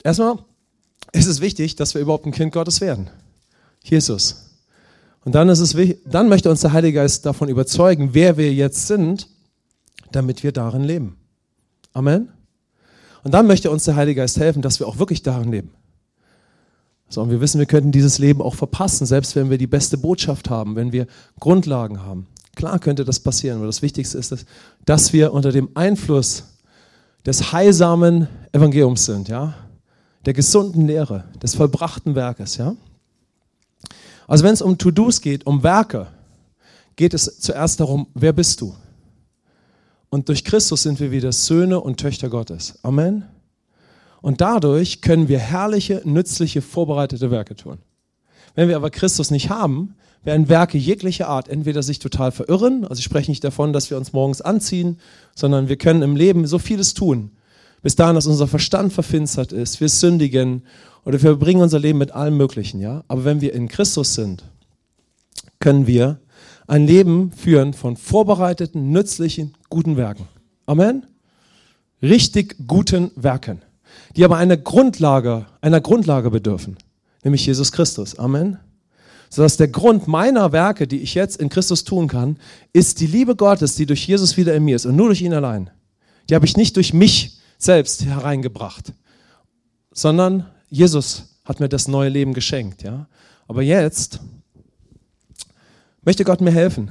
Erstmal 0.02 0.38
ist 1.12 1.26
es 1.26 1.40
wichtig, 1.40 1.76
dass 1.76 1.94
wir 1.94 2.00
überhaupt 2.00 2.26
ein 2.26 2.32
Kind 2.32 2.52
Gottes 2.52 2.80
werden. 2.80 3.10
Jesus. 3.82 4.50
Und 5.24 5.34
dann 5.34 5.48
ist 5.48 5.60
es 5.60 5.76
dann 6.04 6.28
möchte 6.28 6.50
uns 6.50 6.60
der 6.60 6.72
Heilige 6.72 7.00
Geist 7.00 7.24
davon 7.26 7.48
überzeugen, 7.48 8.10
wer 8.12 8.36
wir 8.36 8.52
jetzt 8.52 8.86
sind, 8.86 9.28
damit 10.12 10.42
wir 10.42 10.52
darin 10.52 10.84
leben. 10.84 11.16
Amen. 11.92 12.28
Und 13.22 13.32
dann 13.32 13.46
möchte 13.46 13.70
uns 13.70 13.84
der 13.84 13.96
Heilige 13.96 14.20
Geist 14.20 14.38
helfen, 14.38 14.62
dass 14.62 14.80
wir 14.80 14.86
auch 14.86 14.98
wirklich 14.98 15.22
darin 15.22 15.50
leben. 15.50 15.70
So, 17.08 17.22
und 17.22 17.30
wir 17.30 17.40
wissen, 17.40 17.58
wir 17.58 17.66
könnten 17.66 17.92
dieses 17.92 18.18
Leben 18.18 18.42
auch 18.42 18.54
verpassen, 18.54 19.06
selbst 19.06 19.36
wenn 19.36 19.50
wir 19.50 19.58
die 19.58 19.66
beste 19.66 19.98
Botschaft 19.98 20.50
haben, 20.50 20.74
wenn 20.74 20.92
wir 20.92 21.06
Grundlagen 21.38 22.02
haben. 22.02 22.26
Klar 22.56 22.78
könnte 22.78 23.04
das 23.04 23.20
passieren, 23.20 23.58
aber 23.58 23.66
das 23.66 23.82
Wichtigste 23.82 24.18
ist, 24.18 24.46
dass 24.84 25.12
wir 25.12 25.32
unter 25.32 25.52
dem 25.52 25.70
Einfluss 25.74 26.44
des 27.26 27.52
heilsamen 27.52 28.28
Evangeliums 28.52 29.04
sind, 29.06 29.28
ja, 29.28 29.54
der 30.24 30.32
gesunden 30.32 30.86
Lehre, 30.86 31.24
des 31.42 31.54
vollbrachten 31.54 32.14
Werkes, 32.14 32.56
ja. 32.56 32.76
Also 34.26 34.44
wenn 34.44 34.54
es 34.54 34.62
um 34.62 34.78
To-Dos 34.78 35.20
geht, 35.20 35.46
um 35.46 35.62
Werke, 35.62 36.06
geht 36.96 37.14
es 37.14 37.40
zuerst 37.40 37.80
darum, 37.80 38.06
wer 38.14 38.32
bist 38.32 38.60
du? 38.60 38.74
Und 40.08 40.28
durch 40.28 40.44
Christus 40.44 40.82
sind 40.84 41.00
wir 41.00 41.10
wieder 41.10 41.32
Söhne 41.32 41.80
und 41.80 41.98
Töchter 41.98 42.28
Gottes. 42.30 42.78
Amen. 42.82 43.24
Und 44.24 44.40
dadurch 44.40 45.02
können 45.02 45.28
wir 45.28 45.38
herrliche, 45.38 46.00
nützliche, 46.06 46.62
vorbereitete 46.62 47.30
Werke 47.30 47.56
tun. 47.56 47.76
Wenn 48.54 48.70
wir 48.70 48.76
aber 48.76 48.88
Christus 48.88 49.30
nicht 49.30 49.50
haben, 49.50 49.96
werden 50.22 50.48
Werke 50.48 50.78
jeglicher 50.78 51.28
Art 51.28 51.50
entweder 51.50 51.82
sich 51.82 51.98
total 51.98 52.32
verirren, 52.32 52.86
also 52.86 53.00
ich 53.00 53.04
spreche 53.04 53.30
nicht 53.30 53.44
davon, 53.44 53.74
dass 53.74 53.90
wir 53.90 53.98
uns 53.98 54.14
morgens 54.14 54.40
anziehen, 54.40 54.98
sondern 55.34 55.68
wir 55.68 55.76
können 55.76 56.00
im 56.00 56.16
Leben 56.16 56.46
so 56.46 56.58
vieles 56.58 56.94
tun, 56.94 57.32
bis 57.82 57.96
dahin, 57.96 58.14
dass 58.14 58.26
unser 58.26 58.46
Verstand 58.46 58.94
verfinstert 58.94 59.52
ist, 59.52 59.82
wir 59.82 59.90
sündigen 59.90 60.62
oder 61.04 61.20
wir 61.20 61.28
verbringen 61.28 61.60
unser 61.60 61.78
Leben 61.78 61.98
mit 61.98 62.12
allem 62.12 62.38
Möglichen, 62.38 62.80
ja. 62.80 63.04
Aber 63.08 63.26
wenn 63.26 63.42
wir 63.42 63.52
in 63.52 63.68
Christus 63.68 64.14
sind, 64.14 64.42
können 65.60 65.86
wir 65.86 66.18
ein 66.66 66.86
Leben 66.86 67.30
führen 67.30 67.74
von 67.74 67.98
vorbereiteten, 67.98 68.90
nützlichen, 68.90 69.52
guten 69.68 69.98
Werken. 69.98 70.26
Amen. 70.64 71.04
Richtig 72.00 72.56
guten 72.66 73.10
Werken 73.16 73.60
die 74.16 74.24
aber 74.24 74.36
eine 74.36 74.58
Grundlage, 74.58 75.46
einer 75.60 75.80
Grundlage 75.80 76.30
bedürfen, 76.30 76.76
nämlich 77.22 77.46
Jesus 77.46 77.72
Christus. 77.72 78.18
Amen. 78.18 78.58
Sodass 79.30 79.56
der 79.56 79.68
Grund 79.68 80.06
meiner 80.06 80.52
Werke, 80.52 80.86
die 80.86 81.00
ich 81.00 81.14
jetzt 81.14 81.38
in 81.38 81.48
Christus 81.48 81.84
tun 81.84 82.06
kann, 82.06 82.38
ist 82.72 83.00
die 83.00 83.06
Liebe 83.06 83.34
Gottes, 83.34 83.74
die 83.74 83.86
durch 83.86 84.06
Jesus 84.06 84.36
wieder 84.36 84.54
in 84.54 84.64
mir 84.64 84.76
ist 84.76 84.86
und 84.86 84.94
nur 84.94 85.08
durch 85.08 85.22
ihn 85.22 85.34
allein. 85.34 85.70
Die 86.28 86.34
habe 86.34 86.46
ich 86.46 86.56
nicht 86.56 86.76
durch 86.76 86.94
mich 86.94 87.38
selbst 87.58 88.04
hereingebracht, 88.04 88.92
sondern 89.92 90.46
Jesus 90.68 91.40
hat 91.44 91.60
mir 91.60 91.68
das 91.68 91.88
neue 91.88 92.08
Leben 92.08 92.32
geschenkt. 92.32 92.82
Ja? 92.82 93.08
Aber 93.48 93.62
jetzt 93.62 94.20
möchte 96.02 96.24
Gott 96.24 96.40
mir 96.40 96.52
helfen, 96.52 96.90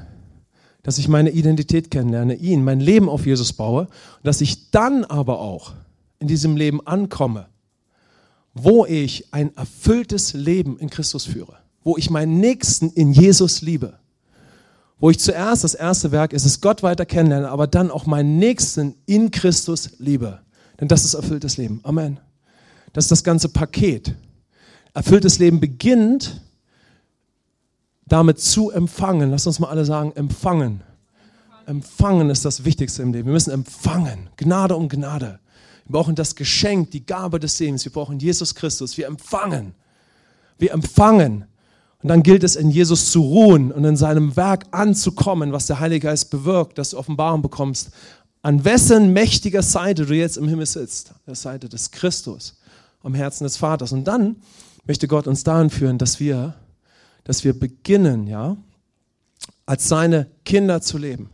dass 0.83 0.97
ich 0.97 1.07
meine 1.07 1.31
Identität 1.31 1.89
kennenlerne, 1.91 2.35
ihn, 2.35 2.63
mein 2.63 2.79
Leben 2.79 3.07
auf 3.09 3.25
Jesus 3.25 3.53
baue 3.53 3.87
dass 4.21 4.41
ich 4.41 4.69
dann 4.71 5.05
aber 5.05 5.39
auch 5.39 5.73
in 6.23 6.27
diesem 6.29 6.55
Leben 6.55 6.79
ankomme, 6.87 7.47
wo 8.53 8.85
ich 8.85 9.33
ein 9.33 9.53
erfülltes 9.57 10.31
Leben 10.31 10.79
in 10.79 10.89
Christus 10.89 11.25
führe, 11.25 11.57
wo 11.83 11.97
ich 11.97 12.09
meinen 12.09 12.39
Nächsten 12.39 12.89
in 12.91 13.11
Jesus 13.11 13.61
liebe, 13.61 13.99
wo 15.01 15.09
ich 15.09 15.19
zuerst 15.19 15.65
das 15.65 15.73
erste 15.73 16.13
Werk 16.13 16.31
ist, 16.31 16.45
es 16.45 16.61
Gott 16.61 16.81
weiter 16.81 17.05
kennenlerne, 17.05 17.49
aber 17.49 17.67
dann 17.67 17.91
auch 17.91 18.05
meinen 18.05 18.39
Nächsten 18.39 18.95
in 19.05 19.31
Christus 19.31 19.99
liebe. 19.99 20.39
Denn 20.79 20.87
das 20.87 21.03
ist 21.03 21.13
erfülltes 21.13 21.57
Leben. 21.57 21.81
Amen. 21.83 22.21
Das 22.93 23.03
ist 23.03 23.11
das 23.11 23.25
ganze 23.25 23.49
Paket. 23.49 24.15
Erfülltes 24.93 25.39
Leben 25.39 25.59
beginnt 25.59 26.41
damit 28.05 28.39
zu 28.39 28.71
empfangen. 28.71 29.29
Lass 29.29 29.45
uns 29.45 29.59
mal 29.59 29.67
alle 29.67 29.83
sagen, 29.83 30.13
empfangen. 30.15 30.83
Empfangen 31.65 32.29
ist 32.29 32.45
das 32.45 32.63
Wichtigste 32.63 33.01
im 33.01 33.11
Leben. 33.11 33.25
Wir 33.25 33.33
müssen 33.33 33.51
empfangen. 33.51 34.29
Gnade 34.37 34.77
um 34.77 34.87
Gnade. 34.87 35.41
Wir 35.85 35.93
brauchen 35.93 36.15
das 36.15 36.35
Geschenk, 36.35 36.91
die 36.91 37.05
Gabe 37.05 37.39
des 37.39 37.59
Lebens. 37.59 37.85
Wir 37.85 37.91
brauchen 37.91 38.19
Jesus 38.19 38.55
Christus. 38.55 38.97
Wir 38.97 39.07
empfangen. 39.07 39.73
Wir 40.57 40.71
empfangen. 40.71 41.45
Und 42.01 42.09
dann 42.09 42.21
gilt 42.21 42.43
es, 42.43 42.55
in 42.57 42.69
Jesus 42.69 43.11
zu 43.11 43.21
ruhen 43.21 43.71
und 43.71 43.85
in 43.85 43.95
seinem 43.95 44.35
Werk 44.35 44.65
anzukommen, 44.71 45.53
was 45.53 45.67
der 45.67 45.79
Heilige 45.79 46.07
Geist 46.07 46.29
bewirkt, 46.31 46.77
dass 46.77 46.89
du 46.89 46.97
Offenbarung 46.97 47.41
bekommst, 47.41 47.91
an 48.41 48.65
wessen 48.65 49.13
mächtiger 49.13 49.61
Seite 49.61 50.05
du 50.05 50.13
jetzt 50.13 50.37
im 50.37 50.49
Himmel 50.49 50.65
sitzt. 50.65 51.13
Der 51.25 51.35
Seite 51.35 51.69
des 51.69 51.91
Christus, 51.91 52.57
am 53.01 53.13
Herzen 53.13 53.45
des 53.45 53.55
Vaters. 53.55 53.93
Und 53.93 54.03
dann 54.03 54.35
möchte 54.85 55.07
Gott 55.07 55.27
uns 55.27 55.45
dahin 55.45 55.69
führen, 55.69 55.97
dass 55.97 56.19
wir, 56.19 56.53
dass 57.23 57.45
wir 57.45 57.57
beginnen, 57.57 58.27
ja, 58.27 58.57
als 59.65 59.87
seine 59.87 60.27
Kinder 60.43 60.81
zu 60.81 60.97
leben. 60.97 61.29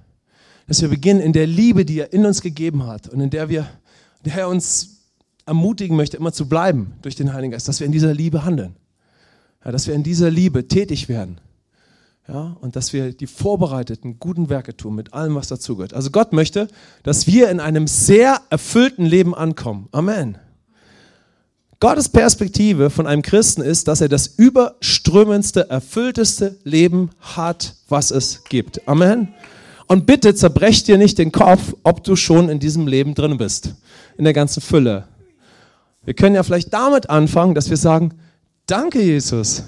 Dass 0.68 0.82
wir 0.82 0.90
beginnen 0.90 1.20
in 1.20 1.34
der 1.34 1.48
Liebe, 1.48 1.84
die 1.84 2.00
er 2.00 2.14
in 2.14 2.28
uns 2.28 2.42
gegeben 2.42 2.86
hat 2.86 3.08
und 3.08 3.20
in 3.22 3.32
der 3.32 3.50
wir 3.50 3.68
der 4.26 4.34
Herr 4.34 4.50
uns 4.50 5.00
ermutigen 5.46 5.98
möchte, 5.98 6.18
immer 6.18 6.32
zu 6.32 6.48
bleiben 6.48 6.94
durch 7.02 7.16
den 7.16 7.34
Heiligen 7.34 7.52
Geist, 7.52 7.68
dass 7.68 7.80
wir 7.80 7.86
in 7.86 7.92
dieser 7.92 8.14
Liebe 8.14 8.46
handeln. 8.46 8.76
Ja, 9.66 9.72
dass 9.72 9.88
wir 9.88 9.96
in 9.96 10.04
dieser 10.04 10.30
Liebe 10.30 10.68
tätig 10.68 11.10
werden. 11.10 11.42
Ja, 12.28 12.56
und 12.62 12.76
dass 12.76 12.94
wir 12.94 13.12
die 13.12 13.26
vorbereiteten 13.26 14.20
guten 14.20 14.50
Werke 14.50 14.78
tun 14.78 14.94
mit 14.94 15.14
allem, 15.14 15.34
was 15.34 15.48
dazugehört. 15.48 15.96
Also 15.96 16.12
Gott 16.12 16.32
möchte, 16.32 16.68
dass 17.02 17.26
wir 17.26 17.50
in 17.50 17.60
einem 17.60 17.88
sehr 17.88 18.40
erfüllten 18.52 19.06
Leben 19.06 19.34
ankommen. 19.34 19.90
Amen. 19.92 20.38
Gottes 21.80 22.10
Perspektive 22.10 22.90
von 22.90 23.08
einem 23.08 23.22
Christen 23.22 23.62
ist, 23.62 23.88
dass 23.88 24.02
er 24.02 24.10
das 24.10 24.28
überströmendste, 24.28 25.70
erfüllteste 25.70 26.60
Leben 26.64 27.10
hat, 27.20 27.76
was 27.88 28.12
es 28.12 28.44
gibt. 28.44 28.88
Amen. 28.88 29.34
Und 29.90 30.06
bitte 30.06 30.36
zerbrech 30.36 30.84
dir 30.84 31.00
nicht 31.00 31.18
den 31.18 31.32
Kopf, 31.32 31.74
ob 31.82 32.04
du 32.04 32.16
schon 32.16 32.48
in 32.48 32.60
diesem 32.60 32.86
Leben 32.86 33.16
drin 33.16 33.38
bist 33.38 33.74
in 34.20 34.24
der 34.24 34.34
ganzen 34.34 34.62
Fülle. 34.62 35.08
Wir 36.06 36.14
können 36.14 36.36
ja 36.36 36.44
vielleicht 36.44 36.72
damit 36.72 37.10
anfangen, 37.10 37.56
dass 37.56 37.72
wir 37.72 37.78
sagen, 37.78 38.14
danke 38.68 39.02
Jesus, 39.02 39.64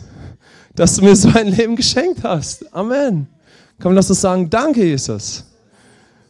dass 0.76 0.96
du 0.96 1.04
mir 1.04 1.16
so 1.16 1.30
ein 1.30 1.48
Leben 1.48 1.76
geschenkt 1.76 2.24
hast. 2.24 2.72
Amen. 2.72 3.26
Komm, 3.82 3.94
lass 3.94 4.12
uns 4.12 4.22
sagen, 4.22 4.48
danke 4.48 4.86
Jesus. 4.86 5.44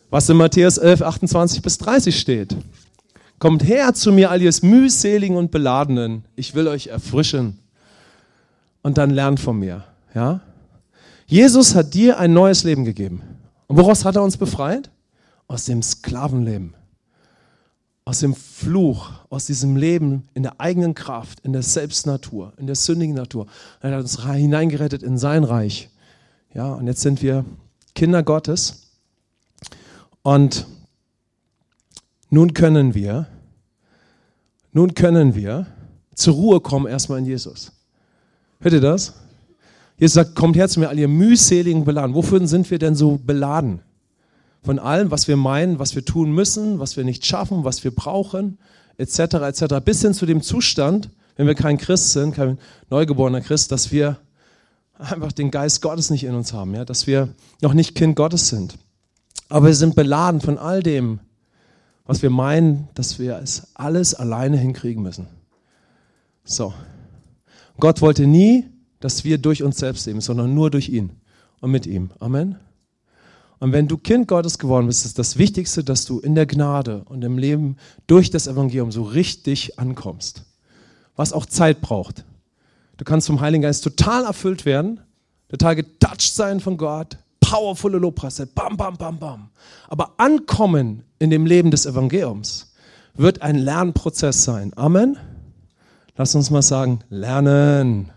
Was 0.09 0.29
in 0.29 0.37
Matthäus 0.37 0.77
11, 0.77 1.01
28 1.01 1.61
bis 1.61 1.77
30 1.77 2.17
steht. 2.17 2.55
Kommt 3.39 3.67
her 3.67 3.93
zu 3.93 4.13
mir, 4.13 4.31
all 4.31 4.41
ihr 4.41 4.53
mühseligen 4.61 5.35
und 5.35 5.51
beladenen. 5.51 6.23
Ich 6.37 6.55
will 6.55 6.69
euch 6.69 6.87
erfrischen. 6.87 7.59
Und 8.83 8.97
dann 8.97 9.09
lernt 9.09 9.41
von 9.41 9.59
mir. 9.59 9.83
Ja? 10.15 10.39
Jesus 11.25 11.75
hat 11.75 11.93
dir 11.93 12.19
ein 12.19 12.31
neues 12.31 12.63
Leben 12.63 12.85
gegeben. 12.85 13.21
Und 13.71 13.77
woraus 13.77 14.03
hat 14.03 14.15
er 14.15 14.23
uns 14.23 14.37
befreit? 14.37 14.91
Aus 15.47 15.65
dem 15.65 15.81
Sklavenleben 15.81 16.75
aus 18.03 18.19
dem 18.19 18.35
Fluch, 18.35 19.11
aus 19.29 19.45
diesem 19.45 19.75
Leben 19.75 20.27
in 20.33 20.43
der 20.43 20.59
eigenen 20.59 20.95
Kraft, 20.95 21.39
in 21.41 21.53
der 21.53 21.61
Selbstnatur, 21.61 22.53
in 22.57 22.67
der 22.67 22.75
sündigen 22.75 23.15
Natur. 23.15 23.47
Er 23.79 23.91
hat 23.91 24.01
uns 24.01 24.21
hineingerettet 24.21 25.03
in 25.03 25.17
sein 25.17 25.43
Reich. 25.43 25.89
Ja, 26.53 26.73
und 26.73 26.87
jetzt 26.87 27.01
sind 27.01 27.21
wir 27.21 27.45
Kinder 27.93 28.23
Gottes. 28.23 28.91
Und 30.23 30.65
nun 32.29 32.53
können 32.53 32.95
wir, 32.95 33.27
nun 34.73 34.93
können 34.93 35.35
wir 35.35 35.67
zur 36.15 36.33
Ruhe 36.33 36.59
kommen 36.59 36.87
erstmal 36.87 37.19
in 37.19 37.25
Jesus. 37.25 37.71
Hört 38.59 38.73
ihr 38.73 38.81
das? 38.81 39.13
Jesus 40.01 40.15
sagt, 40.15 40.35
kommt 40.35 40.57
her 40.57 40.67
zu 40.67 40.81
mir, 40.81 40.89
all 40.89 40.99
ihr 40.99 41.07
mühseligen 41.07 41.85
beladen. 41.85 42.13
Wofür 42.13 42.45
sind 42.45 42.69
wir 42.69 42.79
denn 42.79 42.95
so 42.95 43.17
beladen? 43.23 43.79
von 44.63 44.79
allem, 44.79 45.11
was 45.11 45.27
wir 45.27 45.37
meinen, 45.37 45.79
was 45.79 45.95
wir 45.95 46.05
tun 46.05 46.31
müssen, 46.31 46.79
was 46.79 46.97
wir 46.97 47.03
nicht 47.03 47.25
schaffen, 47.25 47.63
was 47.63 47.83
wir 47.83 47.93
brauchen, 47.93 48.57
etc., 48.97 49.19
etc., 49.19 49.65
bis 49.83 50.01
hin 50.01 50.13
zu 50.13 50.25
dem 50.25 50.41
Zustand, 50.41 51.09
wenn 51.35 51.47
wir 51.47 51.55
kein 51.55 51.77
Christ 51.77 52.11
sind, 52.11 52.35
kein 52.35 52.59
neugeborener 52.89 53.41
Christ, 53.41 53.71
dass 53.71 53.91
wir 53.91 54.17
einfach 54.99 55.31
den 55.31 55.49
Geist 55.49 55.81
Gottes 55.81 56.11
nicht 56.11 56.23
in 56.23 56.35
uns 56.35 56.53
haben, 56.53 56.75
ja, 56.75 56.85
dass 56.85 57.07
wir 57.07 57.29
noch 57.61 57.73
nicht 57.73 57.95
Kind 57.95 58.15
Gottes 58.15 58.49
sind. 58.49 58.77
Aber 59.49 59.67
wir 59.67 59.73
sind 59.73 59.95
beladen 59.95 60.41
von 60.41 60.57
all 60.57 60.83
dem, 60.83 61.19
was 62.05 62.21
wir 62.21 62.29
meinen, 62.29 62.87
dass 62.93 63.17
wir 63.17 63.37
es 63.37 63.69
alles 63.73 64.13
alleine 64.13 64.57
hinkriegen 64.57 65.01
müssen. 65.01 65.27
So. 66.43 66.73
Gott 67.79 68.01
wollte 68.01 68.27
nie, 68.27 68.65
dass 69.01 69.25
wir 69.25 69.37
durch 69.37 69.61
uns 69.63 69.77
selbst 69.77 70.05
leben, 70.05 70.21
sondern 70.21 70.53
nur 70.53 70.71
durch 70.71 70.87
ihn 70.87 71.11
und 71.59 71.71
mit 71.71 71.85
ihm. 71.85 72.11
Amen. 72.19 72.55
Und 73.59 73.73
wenn 73.73 73.87
du 73.87 73.97
Kind 73.97 74.27
Gottes 74.27 74.57
geworden 74.57 74.87
bist, 74.87 75.05
ist 75.05 75.19
das 75.19 75.37
Wichtigste, 75.37 75.83
dass 75.83 76.05
du 76.05 76.19
in 76.19 76.33
der 76.33 76.47
Gnade 76.47 77.03
und 77.05 77.23
im 77.23 77.37
Leben 77.37 77.77
durch 78.07 78.31
das 78.31 78.47
Evangelium 78.47 78.91
so 78.91 79.03
richtig 79.03 79.77
ankommst. 79.77 80.45
Was 81.15 81.33
auch 81.33 81.45
Zeit 81.45 81.81
braucht. 81.81 82.25
Du 82.97 83.03
kannst 83.03 83.27
vom 83.27 83.41
Heiligen 83.41 83.61
Geist 83.61 83.83
total 83.83 84.23
erfüllt 84.23 84.65
werden, 84.65 84.99
total 85.49 85.75
getouched 85.75 86.33
sein 86.33 86.59
von 86.59 86.77
Gott, 86.77 87.17
powervolle 87.39 87.97
Lobpreis, 87.97 88.41
bam, 88.55 88.77
bam, 88.77 88.97
bam, 88.97 89.19
bam. 89.19 89.49
Aber 89.89 90.15
ankommen 90.17 91.03
in 91.19 91.29
dem 91.29 91.45
Leben 91.45 91.69
des 91.69 91.85
Evangeliums 91.85 92.73
wird 93.13 93.41
ein 93.41 93.57
Lernprozess 93.57 94.43
sein. 94.43 94.71
Amen. 94.75 95.17
Lass 96.15 96.33
uns 96.33 96.49
mal 96.49 96.61
sagen, 96.61 97.01
lernen. 97.09 98.11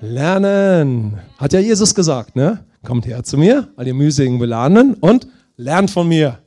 Lernen. 0.00 1.18
Hat 1.38 1.52
ja 1.52 1.60
Jesus 1.60 1.94
gesagt, 1.94 2.36
ne? 2.36 2.64
Kommt 2.84 3.06
her 3.06 3.22
zu 3.24 3.38
mir, 3.38 3.68
all 3.76 3.86
ihr 3.86 3.94
mühseligen 3.94 4.38
Beladenen 4.38 4.94
und 4.94 5.26
lernt 5.56 5.90
von 5.90 6.06
mir. 6.06 6.38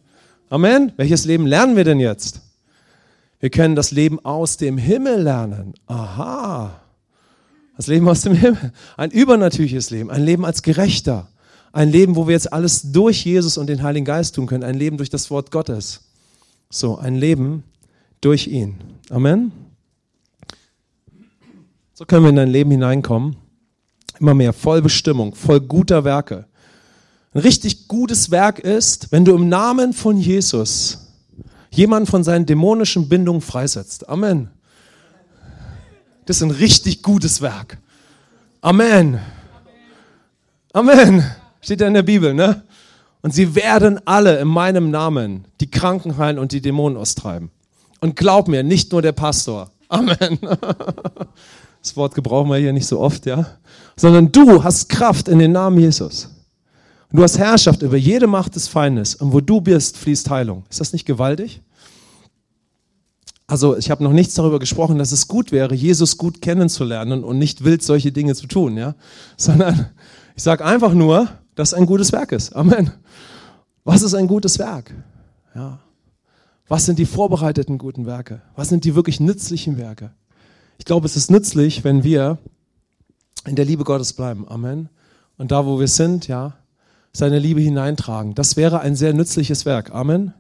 Amen. 0.50 0.92
Welches 0.98 1.26
Leben 1.26 1.46
lernen 1.46 1.76
wir 1.76 1.84
denn 1.84 2.00
jetzt? 2.00 2.42
Wir 3.40 3.50
können 3.50 3.76
das 3.76 3.92
Leben 3.92 4.24
aus 4.24 4.58
dem 4.58 4.78
Himmel 4.78 5.22
lernen. 5.22 5.74
Aha. 5.88 6.82
Das 7.76 7.88
Leben 7.88 8.08
aus 8.08 8.22
dem 8.22 8.34
Himmel. 8.34 8.72
Ein 8.98 9.12
übernatürliches 9.12 9.90
Leben. 9.90 10.10
Ein 10.10 10.24
Leben 10.24 10.46
als 10.46 10.62
Gerechter. 10.62 11.28
Ein 11.72 11.92
Leben, 11.92 12.16
wo 12.16 12.28
wir 12.28 12.34
jetzt 12.34 12.52
alles 12.52 12.92
durch 12.92 13.24
Jesus 13.26 13.58
und 13.58 13.68
den 13.68 13.84
Heiligen 13.84 14.06
Geist 14.06 14.36
tun 14.36 14.48
können. 14.48 14.64
Ein 14.64 14.76
Leben 14.76 14.98
durch 14.98 15.10
das 15.10 15.30
Wort 15.30 15.52
Gottes. 15.52 16.02
So, 16.70 16.98
ein 16.98 17.16
Leben 17.16 17.64
durch 18.22 18.48
ihn. 18.48 18.78
Amen. 19.10 19.52
So 21.98 22.06
können 22.06 22.26
wir 22.26 22.30
in 22.30 22.36
dein 22.36 22.50
Leben 22.50 22.70
hineinkommen. 22.70 23.38
Immer 24.20 24.36
mehr 24.36 24.54
voll 24.54 24.84
Bestimmung, 24.84 25.34
voll 25.34 25.60
guter 25.60 26.04
Werke. 26.04 26.46
Ein 27.34 27.40
richtig 27.40 27.88
gutes 27.88 28.30
Werk 28.30 28.60
ist, 28.60 29.12
wenn 29.12 29.26
du 29.26 29.34
im 29.34 29.50
Namen 29.50 29.94
von 29.94 30.16
Jesus 30.16 31.08
jemanden 31.72 32.06
von 32.06 32.24
seinen 32.24 32.46
dämonischen 32.46 33.10
Bindungen 33.10 33.42
freisetzt. 33.42 34.08
Amen. 34.08 34.52
Das 36.28 36.38
ist 36.38 36.44
ein 36.44 36.52
richtig 36.52 37.02
gutes 37.02 37.42
Werk. 37.42 37.80
Amen. 38.62 39.20
Amen. 40.74 41.24
Steht 41.62 41.82
ja 41.82 41.88
in 41.88 41.96
der 41.96 42.04
Bibel, 42.04 42.36
ne? 42.36 42.62
Und 43.24 43.34
sie 43.34 43.56
werden 43.56 44.00
alle 44.06 44.38
in 44.38 44.48
meinem 44.48 44.92
Namen 44.92 45.46
die 45.62 45.72
Kranken 45.72 46.18
heilen 46.18 46.38
und 46.38 46.52
die 46.52 46.62
Dämonen 46.62 46.96
austreiben. 46.96 47.50
Und 48.02 48.16
glaub 48.16 48.48
mir, 48.48 48.62
nicht 48.62 48.92
nur 48.92 49.02
der 49.02 49.14
Pastor. 49.14 49.72
Amen. 49.90 50.38
Das 51.88 51.96
Wort 51.96 52.16
gebrauchen 52.16 52.50
wir 52.50 52.58
hier 52.58 52.74
nicht 52.74 52.86
so 52.86 53.00
oft, 53.00 53.26
ja? 53.26 53.46
Sondern 53.96 54.30
du 54.30 54.62
hast 54.62 54.90
Kraft 54.90 55.30
in 55.30 55.40
den 55.40 55.54
Namen 55.54 55.78
Jesus. 55.78 56.26
Und 57.10 57.18
du 57.18 57.24
hast 57.24 57.38
Herrschaft 57.38 57.82
über 57.82 57.96
jede 57.96 58.28
Macht 58.28 58.58
des 58.58 58.68
Feindes. 58.68 59.16
Und 59.16 59.32
wo 59.32 59.40
du 59.40 59.62
bist, 59.62 59.96
fließt 59.96 60.30
Heilung. 60.30 60.66
Ist 60.70 60.82
das 60.82 60.92
nicht 60.92 61.06
gewaltig? 61.06 61.62
Also 63.48 63.78
ich 63.78 63.90
habe 63.90 64.04
noch 64.04 64.12
nichts 64.12 64.34
darüber 64.34 64.60
gesprochen, 64.60 64.98
dass 64.98 65.14
es 65.14 65.30
gut 65.30 65.54
wäre, 65.54 65.74
Jesus 65.76 66.18
gut 66.18 66.42
kennenzulernen 66.42 67.24
und 67.24 67.38
nicht 67.38 67.64
wild 67.64 67.82
solche 67.82 68.12
Dinge 68.12 68.36
zu 68.36 68.48
tun, 68.48 68.76
ja? 68.76 68.96
Sondern 69.38 69.92
ich 70.36 70.44
sage 70.44 70.66
einfach 70.66 70.94
nur, 70.94 71.30
dass 71.56 71.70
es 71.70 71.74
ein 71.74 71.86
gutes 71.86 72.12
Werk 72.12 72.34
ist. 72.34 72.54
Amen. 72.54 72.92
Was 73.86 74.02
ist 74.02 74.14
ein 74.14 74.28
gutes 74.28 74.60
Werk? 74.60 74.94
Ja. 75.56 75.80
Was 76.68 76.86
sind 76.86 77.00
die 77.00 77.06
vorbereiteten 77.06 77.78
guten 77.78 78.06
Werke? 78.06 78.42
Was 78.58 78.68
sind 78.68 78.84
die 78.84 78.94
wirklich 78.94 79.22
nützlichen 79.22 79.78
Werke? 79.78 80.12
Ich 80.78 80.86
glaube, 80.86 81.06
es 81.06 81.16
ist 81.16 81.32
nützlich, 81.32 81.84
wenn 81.84 82.04
wir 82.04 82.38
in 83.46 83.56
der 83.56 83.66
Liebe 83.66 83.84
Gottes 83.84 84.14
bleiben. 84.14 84.48
Amen. 84.48 84.90
Und 85.38 85.52
da, 85.52 85.66
wo 85.66 85.80
wir 85.80 85.88
sind, 85.88 86.28
ja, 86.28 86.54
seine 87.14 87.40
Liebe 87.40 87.62
hineintragen. 87.62 88.36
Das 88.36 88.58
wäre 88.58 88.80
ein 88.82 88.96
sehr 88.96 89.14
nützliches 89.14 89.66
Werk. 89.66 89.92
Amen. 89.92 90.34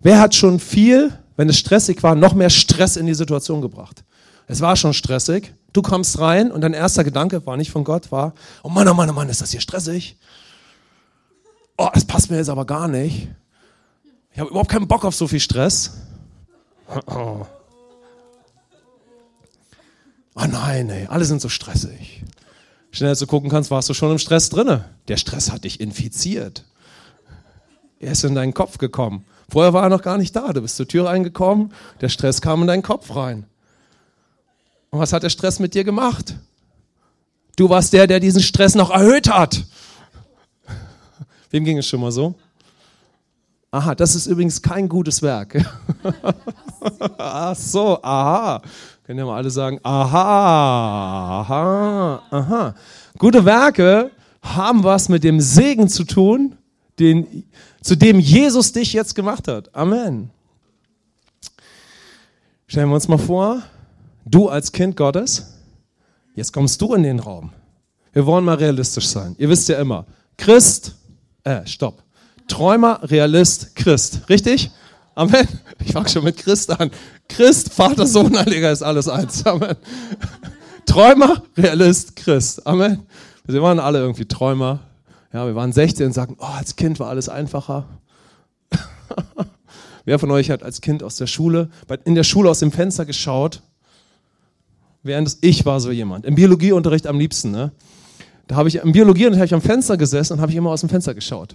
Wer 0.00 0.20
hat 0.20 0.34
schon 0.34 0.60
viel 0.60 1.12
wenn 1.40 1.48
es 1.48 1.58
stressig 1.58 2.02
war, 2.02 2.14
noch 2.14 2.34
mehr 2.34 2.50
Stress 2.50 2.98
in 2.98 3.06
die 3.06 3.14
Situation 3.14 3.62
gebracht. 3.62 4.04
Es 4.46 4.60
war 4.60 4.76
schon 4.76 4.92
stressig. 4.92 5.54
Du 5.72 5.80
kommst 5.80 6.18
rein 6.18 6.52
und 6.52 6.60
dein 6.60 6.74
erster 6.74 7.02
Gedanke 7.02 7.46
war 7.46 7.56
nicht 7.56 7.70
von 7.70 7.82
Gott, 7.82 8.12
war, 8.12 8.34
oh 8.62 8.68
Mann, 8.68 8.86
oh 8.88 8.92
Mann, 8.92 9.08
oh 9.08 9.14
Mann, 9.14 9.30
ist 9.30 9.40
das 9.40 9.50
hier 9.50 9.62
stressig? 9.62 10.18
Oh, 11.78 11.88
das 11.94 12.04
passt 12.04 12.30
mir 12.30 12.36
jetzt 12.36 12.50
aber 12.50 12.66
gar 12.66 12.88
nicht. 12.88 13.28
Ich 14.34 14.38
habe 14.38 14.50
überhaupt 14.50 14.68
keinen 14.68 14.86
Bock 14.86 15.06
auf 15.06 15.14
so 15.14 15.26
viel 15.26 15.40
Stress. 15.40 15.94
Oh, 17.06 17.12
oh 17.14 17.46
nein, 20.34 20.90
ey, 20.90 21.06
alle 21.06 21.24
sind 21.24 21.40
so 21.40 21.48
stressig. 21.48 22.22
Schnell 22.92 23.10
als 23.10 23.18
du 23.18 23.26
gucken 23.26 23.50
kannst, 23.50 23.70
warst 23.70 23.88
du 23.88 23.94
schon 23.94 24.10
im 24.12 24.18
Stress 24.18 24.48
drinne. 24.48 24.84
Der 25.08 25.16
Stress 25.16 25.50
hat 25.50 25.64
dich 25.64 25.80
infiziert. 25.80 26.64
Er 27.98 28.12
ist 28.12 28.24
in 28.24 28.34
deinen 28.34 28.54
Kopf 28.54 28.78
gekommen. 28.78 29.24
Vorher 29.48 29.72
war 29.72 29.82
er 29.82 29.88
noch 29.88 30.02
gar 30.02 30.16
nicht 30.16 30.34
da. 30.34 30.52
Du 30.52 30.62
bist 30.62 30.76
zur 30.76 30.88
Tür 30.88 31.06
reingekommen, 31.06 31.72
der 32.00 32.08
Stress 32.08 32.40
kam 32.40 32.62
in 32.62 32.66
deinen 32.66 32.82
Kopf 32.82 33.14
rein. 33.14 33.46
Und 34.90 34.98
was 34.98 35.12
hat 35.12 35.22
der 35.22 35.30
Stress 35.30 35.58
mit 35.58 35.74
dir 35.74 35.84
gemacht? 35.84 36.34
Du 37.56 37.68
warst 37.68 37.92
der, 37.92 38.06
der 38.06 38.20
diesen 38.20 38.42
Stress 38.42 38.74
noch 38.74 38.90
erhöht 38.90 39.28
hat. 39.28 39.64
Wem 41.50 41.64
ging 41.64 41.78
es 41.78 41.86
schon 41.86 42.00
mal 42.00 42.12
so? 42.12 42.34
Aha, 43.72 43.94
das 43.94 44.16
ist 44.16 44.26
übrigens 44.26 44.60
kein 44.60 44.88
gutes 44.88 45.22
Werk. 45.22 45.64
Ach 47.18 47.54
so, 47.54 48.02
aha. 48.02 48.62
Können 49.04 49.20
ja 49.20 49.24
mal 49.24 49.36
alle 49.36 49.50
sagen, 49.50 49.78
aha, 49.82 51.40
aha, 51.40 52.22
aha. 52.30 52.74
Gute 53.18 53.44
Werke 53.44 54.10
haben 54.42 54.82
was 54.82 55.08
mit 55.08 55.22
dem 55.22 55.40
Segen 55.40 55.88
zu 55.88 56.02
tun, 56.04 56.56
den 56.98 57.44
zu 57.80 57.96
dem 57.96 58.18
Jesus 58.18 58.72
dich 58.72 58.92
jetzt 58.92 59.14
gemacht 59.14 59.46
hat. 59.46 59.72
Amen. 59.74 60.30
Stellen 62.66 62.88
wir 62.88 62.94
uns 62.94 63.08
mal 63.08 63.18
vor, 63.18 63.62
du 64.24 64.48
als 64.48 64.72
Kind 64.72 64.96
Gottes, 64.96 65.54
jetzt 66.34 66.52
kommst 66.52 66.80
du 66.80 66.94
in 66.94 67.04
den 67.04 67.20
Raum. 67.20 67.52
Wir 68.12 68.26
wollen 68.26 68.44
mal 68.44 68.56
realistisch 68.56 69.06
sein. 69.06 69.36
Ihr 69.38 69.48
wisst 69.48 69.68
ja 69.68 69.80
immer, 69.80 70.06
Christ, 70.36 70.96
äh, 71.44 71.64
stopp. 71.66 72.02
Träumer, 72.50 73.00
Realist, 73.04 73.74
Christ. 73.76 74.28
Richtig? 74.28 74.70
Amen. 75.14 75.46
Ich 75.84 75.92
fange 75.92 76.08
schon 76.08 76.24
mit 76.24 76.36
Christ 76.36 76.70
an. 76.78 76.90
Christ, 77.28 77.72
Vater, 77.72 78.06
Sohn, 78.06 78.36
Heiliger 78.38 78.72
ist 78.72 78.82
alles 78.82 79.08
eins. 79.08 79.46
Amen. 79.46 79.76
Träumer, 80.84 81.42
Realist, 81.56 82.16
Christ. 82.16 82.66
Amen. 82.66 83.06
Wir 83.44 83.62
waren 83.62 83.78
alle 83.78 84.00
irgendwie 84.00 84.26
Träumer, 84.26 84.80
ja, 85.32 85.46
wir 85.46 85.54
waren 85.54 85.72
16 85.72 86.06
und 86.06 86.12
sagten, 86.12 86.36
oh, 86.38 86.44
als 86.44 86.74
Kind 86.76 86.98
war 86.98 87.08
alles 87.08 87.28
einfacher. 87.28 87.86
Wer 90.04 90.18
von 90.18 90.30
euch 90.30 90.50
hat 90.50 90.62
als 90.62 90.80
Kind 90.80 91.02
aus 91.02 91.16
der 91.16 91.28
Schule, 91.28 91.70
in 92.04 92.16
der 92.16 92.24
Schule 92.24 92.50
aus 92.50 92.58
dem 92.58 92.72
Fenster 92.72 93.04
geschaut? 93.04 93.62
Während 95.02 95.38
ich 95.40 95.64
war 95.64 95.80
so 95.80 95.92
jemand. 95.92 96.26
Im 96.26 96.34
Biologieunterricht 96.34 97.06
am 97.06 97.18
liebsten. 97.18 97.52
Ne? 97.52 97.70
Da 98.48 98.56
habe 98.56 98.68
ich 98.68 98.76
im 98.76 98.92
Biologieunterricht 98.92 99.52
am 99.52 99.62
Fenster 99.62 99.96
gesessen 99.96 100.34
und 100.34 100.40
habe 100.40 100.50
ich 100.50 100.58
immer 100.58 100.70
aus 100.70 100.80
dem 100.80 100.88
Fenster 100.88 101.14
geschaut. 101.14 101.54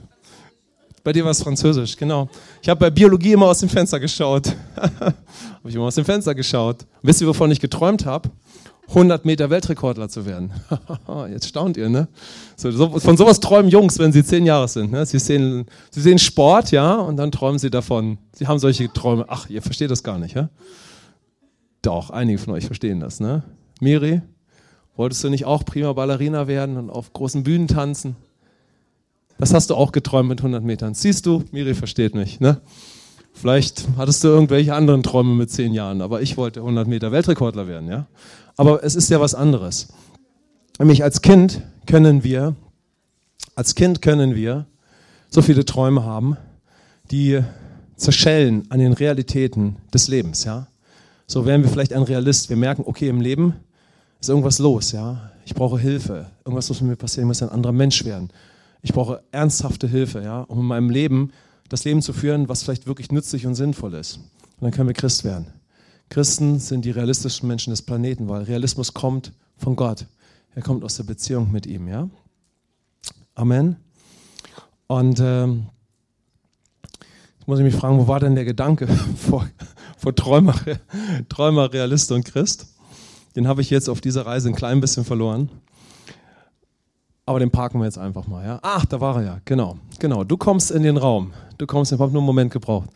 Bei 1.05 1.13
dir 1.13 1.23
war 1.23 1.29
es 1.29 1.43
Französisch, 1.43 1.95
genau. 1.95 2.27
Ich 2.63 2.67
habe 2.67 2.79
bei 2.79 2.89
Biologie 2.89 3.33
immer 3.33 3.45
aus 3.45 3.59
dem 3.59 3.69
Fenster 3.69 3.99
geschaut. 3.99 4.55
habe 4.75 5.13
ich 5.63 5.75
immer 5.75 5.83
aus 5.85 5.93
dem 5.93 6.03
Fenster 6.03 6.33
geschaut. 6.33 6.87
Wisst 7.03 7.21
ihr, 7.21 7.27
wovon 7.27 7.51
ich 7.51 7.59
geträumt 7.59 8.07
habe? 8.07 8.31
100 8.87 9.23
Meter 9.23 9.51
Weltrekordler 9.51 10.09
zu 10.09 10.25
werden. 10.25 10.51
Jetzt 11.29 11.47
staunt 11.47 11.77
ihr, 11.77 11.89
ne? 11.89 12.07
So, 12.55 12.71
so, 12.71 12.97
von 12.97 13.17
sowas 13.17 13.39
träumen 13.39 13.69
Jungs, 13.69 13.99
wenn 13.99 14.11
sie 14.13 14.23
zehn 14.23 14.47
Jahre 14.47 14.67
sind. 14.67 14.91
Ne? 14.91 15.05
Sie, 15.05 15.19
sehen, 15.19 15.67
sie 15.91 16.01
sehen 16.01 16.17
Sport, 16.17 16.71
ja, 16.71 16.95
und 16.95 17.17
dann 17.17 17.31
träumen 17.31 17.59
sie 17.59 17.69
davon. 17.69 18.17
Sie 18.33 18.47
haben 18.47 18.57
solche 18.57 18.91
Träume. 18.91 19.25
Ach, 19.27 19.47
ihr 19.47 19.61
versteht 19.61 19.91
das 19.91 20.01
gar 20.01 20.17
nicht, 20.17 20.35
ja? 20.35 20.49
Doch, 21.83 22.09
einige 22.09 22.39
von 22.39 22.55
euch 22.55 22.65
verstehen 22.65 22.99
das, 22.99 23.19
ne? 23.19 23.43
Miri, 23.79 24.23
wolltest 24.95 25.23
du 25.23 25.29
nicht 25.29 25.45
auch 25.45 25.65
prima 25.65 25.93
Ballerina 25.93 26.47
werden 26.47 26.77
und 26.77 26.89
auf 26.89 27.13
großen 27.13 27.43
Bühnen 27.43 27.67
tanzen? 27.67 28.15
Das 29.37 29.53
hast 29.53 29.69
du 29.69 29.75
auch 29.75 29.91
geträumt 29.91 30.29
mit 30.29 30.39
100 30.39 30.63
Metern. 30.63 30.93
Siehst 30.93 31.25
du, 31.25 31.43
Miri 31.51 31.73
versteht 31.73 32.15
mich, 32.15 32.39
ne? 32.39 32.61
Vielleicht 33.33 33.85
hattest 33.97 34.23
du 34.23 34.29
irgendwelche 34.29 34.73
anderen 34.73 35.03
Träume 35.03 35.35
mit 35.35 35.51
zehn 35.51 35.73
Jahren, 35.73 36.01
aber 36.01 36.21
ich 36.21 36.37
wollte 36.37 36.61
100 36.61 36.87
Meter 36.87 37.11
Weltrekordler 37.11 37.67
werden, 37.67 37.89
ja? 37.89 38.07
Aber 38.55 38.83
es 38.83 38.95
ist 38.95 39.09
ja 39.09 39.19
was 39.19 39.35
anderes. 39.35 39.89
Nämlich 40.79 41.03
als 41.03 41.21
Kind 41.21 41.61
können 41.85 42.23
wir, 42.23 42.55
als 43.55 43.75
Kind 43.75 44.01
können 44.01 44.35
wir 44.35 44.67
so 45.29 45.41
viele 45.41 45.65
Träume 45.65 46.05
haben, 46.05 46.37
die 47.11 47.41
zerschellen 47.97 48.65
an 48.69 48.79
den 48.79 48.93
Realitäten 48.93 49.77
des 49.93 50.07
Lebens, 50.07 50.45
ja. 50.45 50.67
So 51.27 51.45
wären 51.45 51.63
wir 51.63 51.69
vielleicht 51.69 51.93
ein 51.93 52.03
Realist. 52.03 52.49
Wir 52.49 52.57
merken, 52.57 52.83
okay, 52.85 53.09
im 53.09 53.19
Leben 53.19 53.55
ist 54.21 54.29
irgendwas 54.29 54.59
los, 54.59 54.91
ja. 54.91 55.31
Ich 55.45 55.53
brauche 55.53 55.79
Hilfe. 55.79 56.27
Irgendwas 56.45 56.69
muss 56.69 56.81
mit 56.81 56.91
mir 56.91 56.95
passieren. 56.95 57.25
Ich 57.25 57.39
muss 57.39 57.43
ein 57.43 57.49
anderer 57.49 57.73
Mensch 57.73 58.05
werden. 58.05 58.29
Ich 58.85 58.93
brauche 58.93 59.23
ernsthafte 59.31 59.87
Hilfe, 59.87 60.21
ja, 60.21 60.41
um 60.41 60.59
in 60.59 60.65
meinem 60.65 60.91
Leben 60.91 61.31
das 61.69 61.85
Leben 61.85 62.03
zu 62.03 62.13
führen, 62.13 62.49
was 62.49 62.61
vielleicht 62.61 62.85
wirklich 62.85 63.11
nützlich 63.11 63.47
und 63.47 63.55
sinnvoll 63.55 63.95
ist. 63.95 64.17
Und 64.17 64.61
dann 64.61 64.69
können 64.69 64.87
wir 64.87 64.93
Christ 64.93 65.23
werden. 65.23 65.47
Christen 66.09 66.59
sind 66.59 66.85
die 66.85 66.91
realistischen 66.91 67.47
Menschen 67.47 67.71
des 67.71 67.81
Planeten, 67.81 68.29
weil 68.29 68.43
Realismus 68.43 68.93
kommt 68.93 69.31
von 69.57 69.75
Gott. 69.75 70.05
Er 70.53 70.61
kommt 70.61 70.83
aus 70.83 70.97
der 70.97 71.03
Beziehung 71.03 71.51
mit 71.51 71.65
ihm, 71.65 71.87
ja? 71.87 72.07
Amen. 73.33 73.77
Und 74.85 75.19
ähm, 75.19 75.65
jetzt 76.83 77.47
muss 77.47 77.57
ich 77.57 77.65
mich 77.65 77.75
fragen, 77.75 77.97
wo 77.97 78.07
war 78.07 78.19
denn 78.19 78.35
der 78.35 78.45
Gedanke 78.45 78.87
vor, 79.17 79.49
vor 79.97 80.13
Träumer, 80.13 80.53
Träumer, 81.27 81.73
Realist 81.73 82.11
und 82.11 82.23
Christ? 82.23 82.67
Den 83.35 83.47
habe 83.47 83.61
ich 83.61 83.71
jetzt 83.71 83.89
auf 83.89 83.99
dieser 83.99 84.27
Reise 84.27 84.47
ein 84.47 84.55
klein 84.55 84.79
bisschen 84.79 85.05
verloren. 85.05 85.49
Aber 87.25 87.39
den 87.39 87.49
parken 87.49 87.79
wir 87.79 87.85
jetzt 87.85 87.97
einfach 87.97 88.27
mal. 88.27 88.45
Ja? 88.45 88.59
Ach, 88.61 88.85
da 88.85 89.01
war 89.01 89.17
er 89.17 89.23
ja. 89.23 89.41
Genau, 89.45 89.77
genau. 89.99 90.23
Du 90.23 90.38
kommst 90.38 90.69
in 90.71 90.83
den 90.83 90.97
Raum. 90.97 91.33
Du 91.57 91.65
kommst, 91.65 91.91
ich 91.91 91.99
habe 91.99 92.11
nur 92.11 92.21
einen 92.21 92.25
Moment 92.25 92.51
gebraucht. 92.51 92.89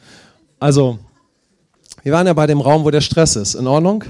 Also, 0.59 0.99
wir 2.03 2.13
waren 2.13 2.27
ja 2.27 2.33
bei 2.33 2.45
dem 2.45 2.61
Raum, 2.61 2.83
wo 2.83 2.91
der 2.91 3.01
Stress 3.01 3.35
ist. 3.35 3.55
In 3.55 3.65
Ordnung? 3.65 4.03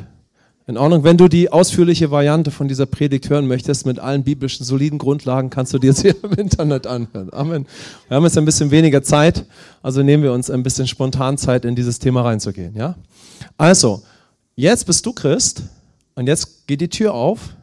In 0.68 0.78
Ordnung. 0.78 1.04
Wenn 1.04 1.18
du 1.18 1.30
die 1.30 1.52
ausführliche 1.52 2.12
Variante 2.12 2.52
von 2.52 2.68
dieser 2.68 2.86
Predigt 2.86 3.30
hören 3.30 3.48
möchtest, 3.48 3.86
mit 3.86 3.98
allen 3.98 4.24
biblischen 4.24 4.66
soliden 4.66 5.00
Grundlagen, 5.00 5.50
kannst 5.50 5.74
du 5.74 5.80
dir 5.80 5.94
hier 5.94 6.16
im 6.24 6.34
Internet 6.34 6.86
anhören. 6.86 7.32
Amen. 7.32 7.66
Wir 8.08 8.18
haben 8.18 8.24
jetzt 8.24 8.38
ein 8.38 8.46
bisschen 8.46 8.72
weniger 8.72 9.02
Zeit, 9.02 9.46
also 9.82 10.04
nehmen 10.04 10.22
wir 10.22 10.34
uns 10.34 10.50
ein 10.50 10.64
bisschen 10.64 10.86
spontan 10.86 11.38
Zeit, 11.38 11.64
in 11.64 11.76
dieses 11.76 11.98
Thema 11.98 12.24
reinzugehen. 12.24 12.76
Ja? 12.76 12.96
Also, 13.58 14.04
jetzt 14.56 14.86
bist 14.86 15.06
du 15.06 15.14
Christ 15.14 15.64
und 16.16 16.28
jetzt 16.28 16.68
geht 16.68 16.82
die 16.82 16.90
Tür 16.90 17.14
auf 17.14 17.56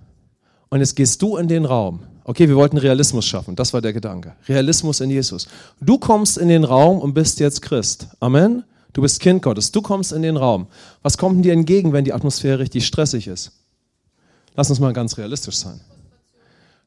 und 0.71 0.81
jetzt 0.81 0.97
gehst 0.97 1.21
du 1.21 1.37
in 1.37 1.49
den 1.49 1.67
Raum. 1.67 2.01
Okay, 2.29 2.49
wir 2.49 2.57
wollten 2.57 2.77
Realismus 2.77 3.25
schaffen, 3.25 3.55
das 3.55 3.73
war 3.73 3.81
der 3.81 3.93
Gedanke. 3.93 4.35
Realismus 4.49 5.01
in 5.01 5.11
Jesus. 5.11 5.47
Du 5.81 5.97
kommst 5.97 6.39
in 6.39 6.49
den 6.49 6.65
Raum 6.65 6.99
und 6.99 7.15
bist 7.15 7.39
jetzt 7.39 7.63
Christ. 7.63 8.09
Amen. 8.19 8.65
Du 8.93 9.01
bist 9.01 9.21
Kind 9.21 9.43
Gottes. 9.43 9.71
Du 9.71 9.81
kommst 9.81 10.11
in 10.11 10.23
den 10.23 10.37
Raum. 10.37 10.67
Was 11.03 11.19
kommt 11.19 11.45
dir 11.45 11.53
entgegen, 11.53 11.93
wenn 11.93 12.05
die 12.05 12.13
Atmosphäre 12.13 12.59
richtig 12.59 12.85
stressig 12.85 13.29
ist? 13.29 13.53
Lass 14.57 14.69
uns 14.71 14.81
mal 14.81 14.93
ganz 14.93 15.17
realistisch 15.19 15.55
sein. 15.55 15.81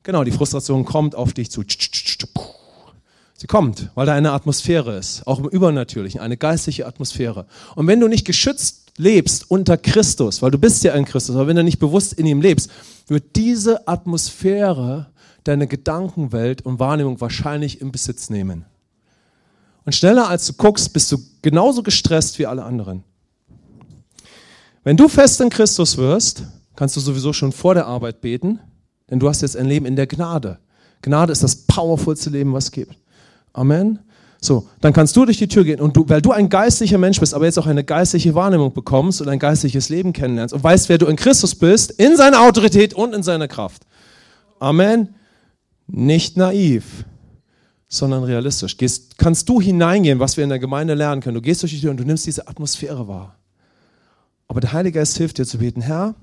Genau, 0.03 0.25
die 0.25 0.31
Frustration 0.31 0.83
kommt 0.83 1.15
auf 1.15 1.31
dich 1.31 1.49
zu. 1.49 1.63
Sie 3.37 3.47
kommt, 3.47 3.91
weil 3.95 4.05
da 4.05 4.13
eine 4.15 4.33
Atmosphäre 4.33 4.97
ist, 4.97 5.25
auch 5.25 5.39
im 5.39 5.47
Übernatürlichen, 5.47 6.19
eine 6.19 6.35
geistliche 6.35 6.85
Atmosphäre. 6.85 7.45
Und 7.75 7.87
wenn 7.87 8.01
du 8.01 8.09
nicht 8.09 8.25
geschützt 8.25 8.91
lebst 8.97 9.49
unter 9.49 9.77
Christus, 9.77 10.41
weil 10.41 10.51
du 10.51 10.57
bist 10.57 10.83
ja 10.83 10.93
in 10.95 11.05
Christus, 11.05 11.37
aber 11.37 11.47
wenn 11.47 11.55
du 11.55 11.63
nicht 11.63 11.79
bewusst 11.79 12.11
in 12.11 12.25
ihm 12.25 12.41
lebst, 12.41 12.69
wird 13.07 13.37
diese 13.37 13.87
Atmosphäre 13.87 15.07
deine 15.43 15.67
Gedankenwelt 15.67 16.61
und 16.61 16.79
Wahrnehmung 16.79 17.19
wahrscheinlich 17.21 17.81
im 17.81 17.91
Besitz 17.91 18.29
nehmen. 18.29 18.65
Und 19.85 19.93
schneller 19.93 20.29
als 20.29 20.45
du 20.45 20.53
guckst, 20.53 20.93
bist 20.93 21.11
du 21.11 21.17
genauso 21.41 21.83
gestresst 21.83 22.37
wie 22.39 22.45
alle 22.45 22.63
anderen. 22.63 23.03
Wenn 24.83 24.97
du 24.97 25.07
fest 25.07 25.41
in 25.41 25.49
Christus 25.49 25.97
wirst, 25.97 26.43
kannst 26.75 26.95
du 26.95 26.99
sowieso 26.99 27.33
schon 27.33 27.51
vor 27.51 27.73
der 27.73 27.87
Arbeit 27.87 28.21
beten, 28.21 28.59
denn 29.09 29.19
du 29.19 29.27
hast 29.27 29.41
jetzt 29.41 29.57
ein 29.57 29.65
Leben 29.65 29.85
in 29.85 29.95
der 29.95 30.07
Gnade. 30.07 30.59
Gnade 31.01 31.31
ist 31.31 31.43
das 31.43 31.55
powervollste 31.55 32.29
Leben, 32.29 32.53
was 32.53 32.65
es 32.65 32.71
gibt. 32.71 32.97
Amen. 33.53 33.99
So, 34.41 34.69
dann 34.79 34.93
kannst 34.93 35.15
du 35.17 35.25
durch 35.25 35.37
die 35.37 35.49
Tür 35.49 35.65
gehen 35.65 35.81
und 35.81 35.97
du, 35.97 36.07
weil 36.07 36.21
du 36.21 36.31
ein 36.31 36.47
geistlicher 36.47 36.97
Mensch 36.97 37.19
bist, 37.19 37.33
aber 37.33 37.45
jetzt 37.45 37.59
auch 37.59 37.67
eine 37.67 37.83
geistliche 37.83 38.35
Wahrnehmung 38.35 38.73
bekommst 38.73 39.21
und 39.21 39.27
ein 39.27 39.39
geistliches 39.39 39.89
Leben 39.89 40.13
kennenlernst 40.13 40.53
und 40.53 40.63
weißt, 40.63 40.87
wer 40.87 40.97
du 40.97 41.07
in 41.07 41.17
Christus 41.17 41.55
bist, 41.55 41.91
in 41.91 42.15
seiner 42.15 42.41
Autorität 42.41 42.93
und 42.93 43.13
in 43.13 43.21
seiner 43.21 43.49
Kraft. 43.49 43.83
Amen. 44.59 45.15
Nicht 45.91 46.37
naiv 46.37 47.05
sondern 47.89 48.23
realistisch. 48.23 48.77
Gehst, 48.77 49.17
kannst 49.17 49.49
du 49.49 49.59
hineingehen, 49.59 50.19
was 50.19 50.37
wir 50.37 50.43
in 50.43 50.51
der 50.51 50.59
Gemeinde 50.59 50.93
lernen 50.93 51.21
können. 51.21 51.35
Du 51.35 51.41
gehst 51.41 51.63
durch 51.63 51.73
die 51.73 51.81
Tür 51.81 51.91
und 51.91 51.97
du 51.97 52.05
nimmst 52.05 52.25
diese 52.27 52.47
Atmosphäre 52.47 53.07
wahr. 53.07 53.35
Aber 54.47 54.61
der 54.61 54.71
Heilige 54.71 54.99
Geist 54.99 55.17
hilft 55.17 55.39
dir 55.39 55.45
zu 55.45 55.57
beten, 55.57 55.81
Herr, 55.81 56.15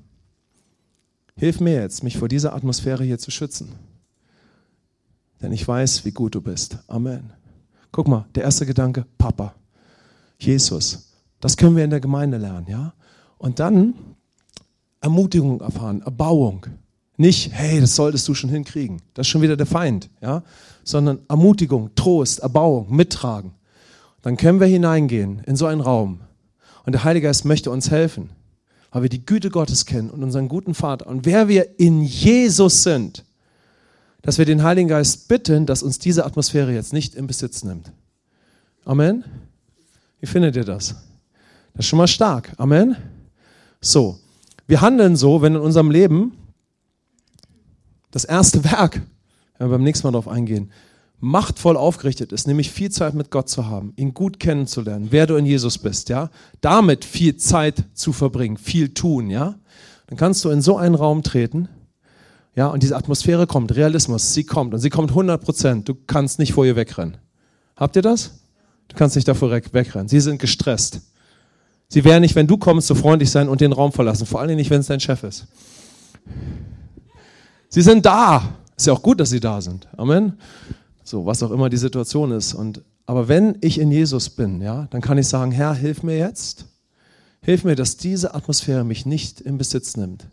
hilf 1.37 1.61
mir 1.61 1.74
jetzt, 1.74 2.02
mich 2.02 2.16
vor 2.16 2.29
dieser 2.29 2.55
Atmosphäre 2.55 3.05
hier 3.05 3.18
zu 3.18 3.31
schützen. 3.31 3.72
Denn 5.42 5.52
ich 5.52 5.66
weiß, 5.66 6.05
wie 6.05 6.12
gut 6.12 6.35
du 6.35 6.40
bist. 6.40 6.79
Amen. 6.87 7.33
Guck 7.92 8.09
mal, 8.09 8.26
der 8.35 8.44
erste 8.44 8.64
Gedanke, 8.64 9.05
Papa, 9.18 9.55
Jesus. 10.38 11.12
Das 11.40 11.57
können 11.57 11.76
wir 11.76 11.85
in 11.85 11.90
der 11.90 12.00
Gemeinde 12.00 12.38
lernen, 12.38 12.66
ja? 12.68 12.94
Und 13.38 13.59
dann 13.59 13.94
Ermutigung 15.00 15.61
erfahren, 15.61 16.00
Erbauung. 16.02 16.66
Nicht, 17.16 17.52
hey, 17.52 17.81
das 17.81 17.96
solltest 17.96 18.29
du 18.29 18.35
schon 18.35 18.50
hinkriegen. 18.50 19.00
Das 19.14 19.26
ist 19.26 19.31
schon 19.31 19.42
wieder 19.42 19.57
der 19.57 19.66
Feind, 19.66 20.11
ja? 20.20 20.42
Sondern 20.85 21.20
Ermutigung, 21.29 21.94
Trost, 21.94 22.40
Erbauung, 22.40 22.94
Mittragen. 22.94 23.52
Dann 24.22 24.37
können 24.37 24.61
wir 24.61 24.66
hineingehen 24.66 25.40
in 25.46 25.57
so 25.57 25.66
einen 25.66 25.81
Raum. 25.81 26.20
Und 26.85 26.92
der 26.92 27.05
Heilige 27.05 27.26
Geist 27.26 27.44
möchte 27.44 27.70
uns 27.70 27.90
helfen, 27.90 28.31
weil 28.90 29.02
wir 29.02 29.09
die 29.09 29.24
Güte 29.24 29.50
Gottes 29.50 29.87
kennen 29.87 30.11
und 30.11 30.22
unseren 30.22 30.48
guten 30.48 30.74
Vater. 30.74 31.07
Und 31.07 31.24
wer 31.24 31.48
wir 31.48 31.81
in 31.81 32.02
Jesus 32.02 32.83
sind, 32.83 33.24
dass 34.22 34.38
wir 34.38 34.44
den 34.44 34.62
Heiligen 34.62 34.88
Geist 34.88 35.29
bitten, 35.29 35.66
dass 35.66 35.83
uns 35.83 35.98
diese 35.98 36.26
Atmosphäre 36.26 36.72
jetzt 36.72 36.92
nicht 36.92 37.14
in 37.14 37.26
Besitz 37.26 37.64
nimmt. 37.64 37.92
Amen. 38.85 39.24
Wie 40.20 40.26
findet 40.26 40.57
ihr 40.57 40.64
das? 40.64 40.96
Das 41.74 41.85
ist 41.85 41.87
schon 41.87 41.98
mal 41.98 42.09
stark. 42.09 42.52
Amen. 42.57 42.96
So. 43.81 44.18
Wir 44.66 44.81
handeln 44.81 45.16
so, 45.16 45.42
wenn 45.42 45.55
in 45.55 45.61
unserem 45.61 45.90
Leben 45.90 46.33
das 48.16 48.24
erste 48.24 48.64
Werk, 48.72 49.02
wenn 49.59 49.68
wir 49.68 49.72
beim 49.76 49.85
nächsten 49.85 50.07
Mal 50.07 50.12
darauf 50.12 50.29
eingehen, 50.29 50.72
machtvoll 51.20 51.76
aufgerichtet 51.76 52.33
ist, 52.33 52.46
nämlich 52.46 52.70
viel 52.70 52.90
Zeit 52.90 53.14
mit 53.14 53.31
Gott 53.31 53.48
zu 53.48 53.66
haben, 53.66 53.92
ihn 53.96 54.14
gut 54.14 54.40
kennenzulernen, 54.40 55.09
wer 55.11 55.26
du 55.26 55.37
in 55.37 55.46
Jesus 55.46 55.79
bist, 55.79 56.09
ja, 56.09 56.31
damit 56.61 57.05
viel 57.05 57.37
Zeit 57.37 57.85
zu 57.94 58.12
verbringen, 58.12 58.57
viel 58.57 58.92
tun, 58.92 59.31
ja, 59.31 59.55
dann 60.09 60.18
kannst 60.18 60.44
du 60.44 60.50
in 60.50 60.62
so 60.62 60.76
einen 60.76 60.94
Raum 60.94 61.22
treten, 61.22 61.68
ja, 62.55 62.68
und 62.68 62.83
diese 62.83 62.96
Atmosphäre 62.96 63.46
kommt, 63.46 63.76
Realismus, 63.76 64.33
sie 64.33 64.44
kommt 64.44 64.72
und 64.72 64.81
sie 64.81 64.90
kommt 64.90 65.11
100 65.11 65.42
Prozent, 65.42 65.88
du 65.88 65.94
kannst 65.94 66.38
nicht 66.38 66.55
vor 66.55 66.64
ihr 66.64 66.76
wegrennen. 66.76 67.18
Habt 67.76 67.96
ihr 67.96 68.02
das? 68.02 68.40
Du 68.88 68.96
kannst 68.96 69.16
nicht 69.16 69.29
davor 69.29 69.50
wegrennen. 69.50 70.09
Sie 70.09 70.20
sind 70.20 70.38
gestresst. 70.38 71.00
Sie 71.88 72.05
werden 72.05 72.22
nicht, 72.22 72.35
wenn 72.35 72.46
du 72.46 72.57
kommst, 72.57 72.87
so 72.87 72.94
freundlich 72.94 73.31
sein 73.31 73.50
und 73.50 73.61
den 73.61 73.72
Raum 73.72 73.92
verlassen, 73.92 74.24
vor 74.24 74.40
allem 74.40 74.57
nicht, 74.57 74.70
wenn 74.70 74.81
es 74.81 74.87
dein 74.87 75.00
Chef 75.00 75.22
ist. 75.22 75.46
Sie 77.68 77.83
sind 77.83 78.07
da. 78.07 78.57
Ist 78.76 78.87
ja 78.87 78.92
auch 78.92 79.02
gut, 79.02 79.20
dass 79.20 79.31
sie 79.31 79.40
da 79.40 79.61
sind. 79.61 79.88
Amen. 79.96 80.35
So, 81.02 81.24
was 81.26 81.42
auch 81.42 81.50
immer 81.50 81.68
die 81.68 81.76
Situation 81.76 82.33
ist. 82.33 82.55
Und, 82.55 82.83
aber 83.07 83.29
wenn 83.29 83.57
ich 83.61 83.79
in 83.79 83.90
Jesus 83.90 84.31
bin, 84.31 84.61
ja, 84.61 84.87
dann 84.90 85.00
kann 85.00 85.18
ich 85.18 85.29
sagen, 85.29 85.52
Herr, 85.52 85.74
hilf 85.74 86.02
mir 86.02 86.18
jetzt. 86.18 86.66
Hilf 87.40 87.64
mir, 87.64 87.76
dass 87.76 87.96
diese 87.96 88.35
Atmosphäre 88.35 88.85
mich 88.85 89.07
nicht 89.07 89.40
in 89.40 89.57
Besitz 89.57 89.96
nimmt. 89.96 90.26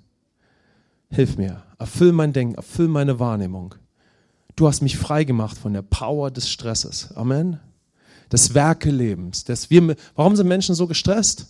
Hilf 1.10 1.38
mir. 1.38 1.64
Erfüll 1.78 2.12
mein 2.12 2.34
Denken, 2.34 2.56
erfüll 2.56 2.88
meine 2.88 3.20
Wahrnehmung. 3.20 3.76
Du 4.56 4.68
hast 4.68 4.82
mich 4.82 4.98
frei 4.98 5.24
gemacht 5.24 5.58
von 5.58 5.74
der 5.74 5.82
Power 5.82 6.32
des 6.32 6.50
Stresses. 6.50 7.12
Amen. 7.16 7.60
Des 8.32 8.54
Werkelebens. 8.54 9.44
Des 9.44 9.70
wir, 9.70 9.96
warum 10.16 10.36
sind 10.36 10.48
Menschen 10.48 10.76
so 10.76 10.88
gestresst? 10.88 11.48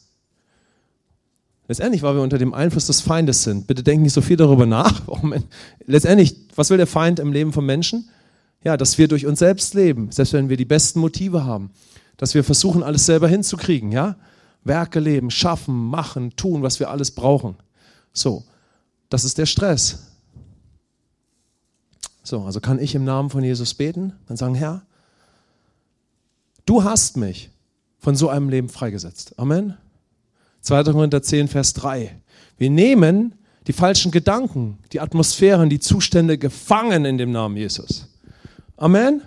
Letztendlich, 1.73 2.03
weil 2.03 2.13
wir 2.13 2.21
unter 2.21 2.37
dem 2.37 2.53
Einfluss 2.53 2.85
des 2.85 3.01
Feindes 3.01 3.41
sind. 3.41 3.65
Bitte 3.65 3.81
denken 3.81 4.03
nicht 4.03 4.13
so 4.13 4.21
viel 4.21 4.37
darüber 4.37 4.67
nach. 4.67 5.01
Letztendlich, 5.87 6.35
was 6.55 6.69
will 6.69 6.77
der 6.77 6.85
Feind 6.85 7.19
im 7.19 7.33
Leben 7.33 7.51
von 7.51 7.65
Menschen? 7.65 8.09
Ja, 8.63 8.77
dass 8.77 8.99
wir 8.99 9.07
durch 9.07 9.25
uns 9.25 9.39
selbst 9.39 9.73
leben, 9.73 10.11
selbst 10.11 10.33
wenn 10.33 10.49
wir 10.49 10.57
die 10.57 10.65
besten 10.65 10.99
Motive 10.99 11.45
haben. 11.45 11.71
Dass 12.17 12.35
wir 12.35 12.43
versuchen, 12.43 12.83
alles 12.83 13.07
selber 13.07 13.27
hinzukriegen, 13.27 13.91
ja? 13.91 14.17
Werke 14.63 14.99
leben, 14.99 15.31
schaffen, 15.31 15.87
machen, 15.87 16.35
tun, 16.35 16.61
was 16.61 16.79
wir 16.79 16.91
alles 16.91 17.09
brauchen. 17.09 17.55
So, 18.13 18.43
das 19.09 19.25
ist 19.25 19.39
der 19.39 19.47
Stress. 19.47 20.11
So, 22.21 22.43
also 22.43 22.59
kann 22.59 22.77
ich 22.77 22.93
im 22.93 23.03
Namen 23.03 23.31
von 23.31 23.43
Jesus 23.43 23.73
beten 23.73 24.13
und 24.29 24.37
sagen, 24.37 24.53
Herr, 24.53 24.83
du 26.67 26.83
hast 26.83 27.17
mich 27.17 27.49
von 27.97 28.15
so 28.15 28.29
einem 28.29 28.49
Leben 28.49 28.69
freigesetzt. 28.69 29.33
Amen. 29.39 29.75
2. 30.63 30.83
Korinther 30.85 31.21
10, 31.21 31.47
Vers 31.47 31.73
3. 31.73 32.19
Wir 32.57 32.69
nehmen 32.69 33.35
die 33.67 33.73
falschen 33.73 34.11
Gedanken, 34.11 34.79
die 34.91 34.99
Atmosphären, 34.99 35.69
die 35.69 35.79
Zustände 35.79 36.37
gefangen 36.37 37.05
in 37.05 37.17
dem 37.17 37.31
Namen 37.31 37.57
Jesus. 37.57 38.07
Amen. 38.77 39.21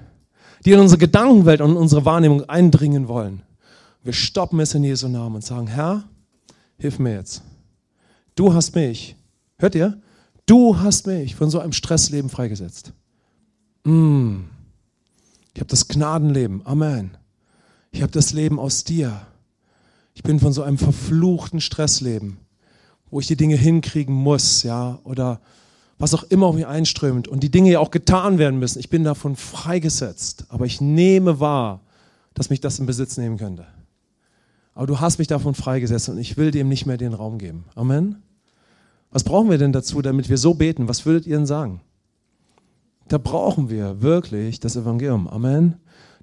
Die 0.64 0.72
in 0.72 0.80
unsere 0.80 0.98
Gedankenwelt 0.98 1.60
und 1.60 1.76
unsere 1.76 2.04
Wahrnehmung 2.04 2.48
eindringen 2.48 3.08
wollen. 3.08 3.42
Wir 4.02 4.12
stoppen 4.12 4.60
es 4.60 4.74
in 4.74 4.84
Jesu 4.84 5.08
Namen 5.08 5.36
und 5.36 5.44
sagen, 5.44 5.66
Herr, 5.66 6.04
hilf 6.78 6.98
mir 6.98 7.14
jetzt. 7.14 7.42
Du 8.34 8.52
hast 8.52 8.74
mich, 8.74 9.16
hört 9.58 9.74
ihr? 9.74 10.00
Du 10.46 10.78
hast 10.78 11.06
mich 11.06 11.34
von 11.34 11.50
so 11.50 11.58
einem 11.58 11.72
Stressleben 11.72 12.30
freigesetzt. 12.30 12.92
Mm. 13.84 14.44
Ich 15.54 15.60
habe 15.60 15.70
das 15.70 15.88
Gnadenleben. 15.88 16.64
Amen. 16.64 17.16
Ich 17.90 18.02
habe 18.02 18.12
das 18.12 18.32
Leben 18.32 18.58
aus 18.58 18.84
dir. 18.84 19.26
Ich 20.16 20.22
bin 20.22 20.40
von 20.40 20.54
so 20.54 20.62
einem 20.62 20.78
verfluchten 20.78 21.60
Stressleben, 21.60 22.38
wo 23.10 23.20
ich 23.20 23.26
die 23.26 23.36
Dinge 23.36 23.56
hinkriegen 23.56 24.14
muss, 24.14 24.62
ja, 24.62 24.98
oder 25.04 25.42
was 25.98 26.14
auch 26.14 26.22
immer 26.24 26.46
auf 26.46 26.54
mich 26.54 26.66
einströmt 26.66 27.28
und 27.28 27.42
die 27.42 27.50
Dinge 27.50 27.70
ja 27.70 27.80
auch 27.80 27.90
getan 27.90 28.38
werden 28.38 28.58
müssen. 28.58 28.78
Ich 28.78 28.88
bin 28.88 29.04
davon 29.04 29.36
freigesetzt, 29.36 30.46
aber 30.48 30.64
ich 30.64 30.80
nehme 30.80 31.38
wahr, 31.38 31.82
dass 32.32 32.48
mich 32.48 32.62
das 32.62 32.78
in 32.78 32.86
Besitz 32.86 33.18
nehmen 33.18 33.36
könnte. 33.36 33.66
Aber 34.74 34.86
du 34.86 35.00
hast 35.00 35.18
mich 35.18 35.28
davon 35.28 35.54
freigesetzt 35.54 36.08
und 36.08 36.16
ich 36.16 36.38
will 36.38 36.50
dem 36.50 36.70
nicht 36.70 36.86
mehr 36.86 36.96
den 36.96 37.12
Raum 37.12 37.36
geben. 37.36 37.66
Amen. 37.74 38.22
Was 39.10 39.22
brauchen 39.22 39.50
wir 39.50 39.58
denn 39.58 39.72
dazu, 39.72 40.00
damit 40.00 40.30
wir 40.30 40.38
so 40.38 40.54
beten? 40.54 40.88
Was 40.88 41.04
würdet 41.04 41.26
ihr 41.26 41.36
denn 41.36 41.46
sagen? 41.46 41.82
Da 43.08 43.18
brauchen 43.18 43.68
wir 43.68 44.00
wirklich 44.00 44.60
das 44.60 44.76
Evangelium. 44.76 45.28
Amen. 45.28 45.76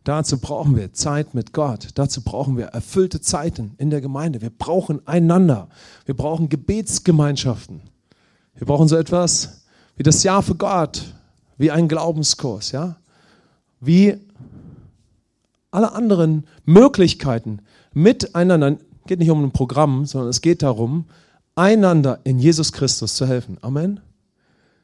Dazu 0.04 0.38
brauchen 0.38 0.76
wir 0.76 0.92
Zeit 0.92 1.34
mit 1.34 1.54
Gott. 1.54 1.89
Dazu 1.96 2.22
brauchen 2.22 2.58
wir 2.58 2.66
erfüllte 2.68 3.22
Zeiten 3.22 3.74
in 3.78 3.89
der 3.89 4.02
Gemeinde. 4.02 4.42
Wir 4.42 4.50
brauchen 4.50 5.06
einander. 5.08 5.70
Wir 6.06 6.16
brauchen 6.16 6.50
Gebetsgemeinschaften. 6.50 7.82
Wir 8.56 8.68
brauchen 8.68 8.88
so 8.88 8.98
etwas 8.98 9.63
wie 9.96 10.04
das 10.04 10.24
Jahr 10.24 10.44
für 10.44 10.56
Gott. 10.56 11.13
wie 11.58 11.70
ein 11.70 11.88
Glaubenskurs, 11.88 12.72
ja, 12.72 12.98
wie 13.80 14.18
alle 15.72 15.94
anderen 15.94 16.46
Möglichkeiten 16.66 17.60
miteinander, 17.94 18.78
geht 19.06 19.20
nicht 19.20 19.30
um 19.30 19.44
ein 19.44 19.52
Programm, 19.52 20.06
sondern 20.06 20.30
es 20.30 20.42
geht 20.42 20.63
darum, 20.63 21.06
einander 21.56 22.20
in 22.24 22.39
Jesus 22.39 22.74
Christus 22.74 23.16
zu 23.16 23.28
helfen. 23.28 23.58
Amen. 23.62 24.00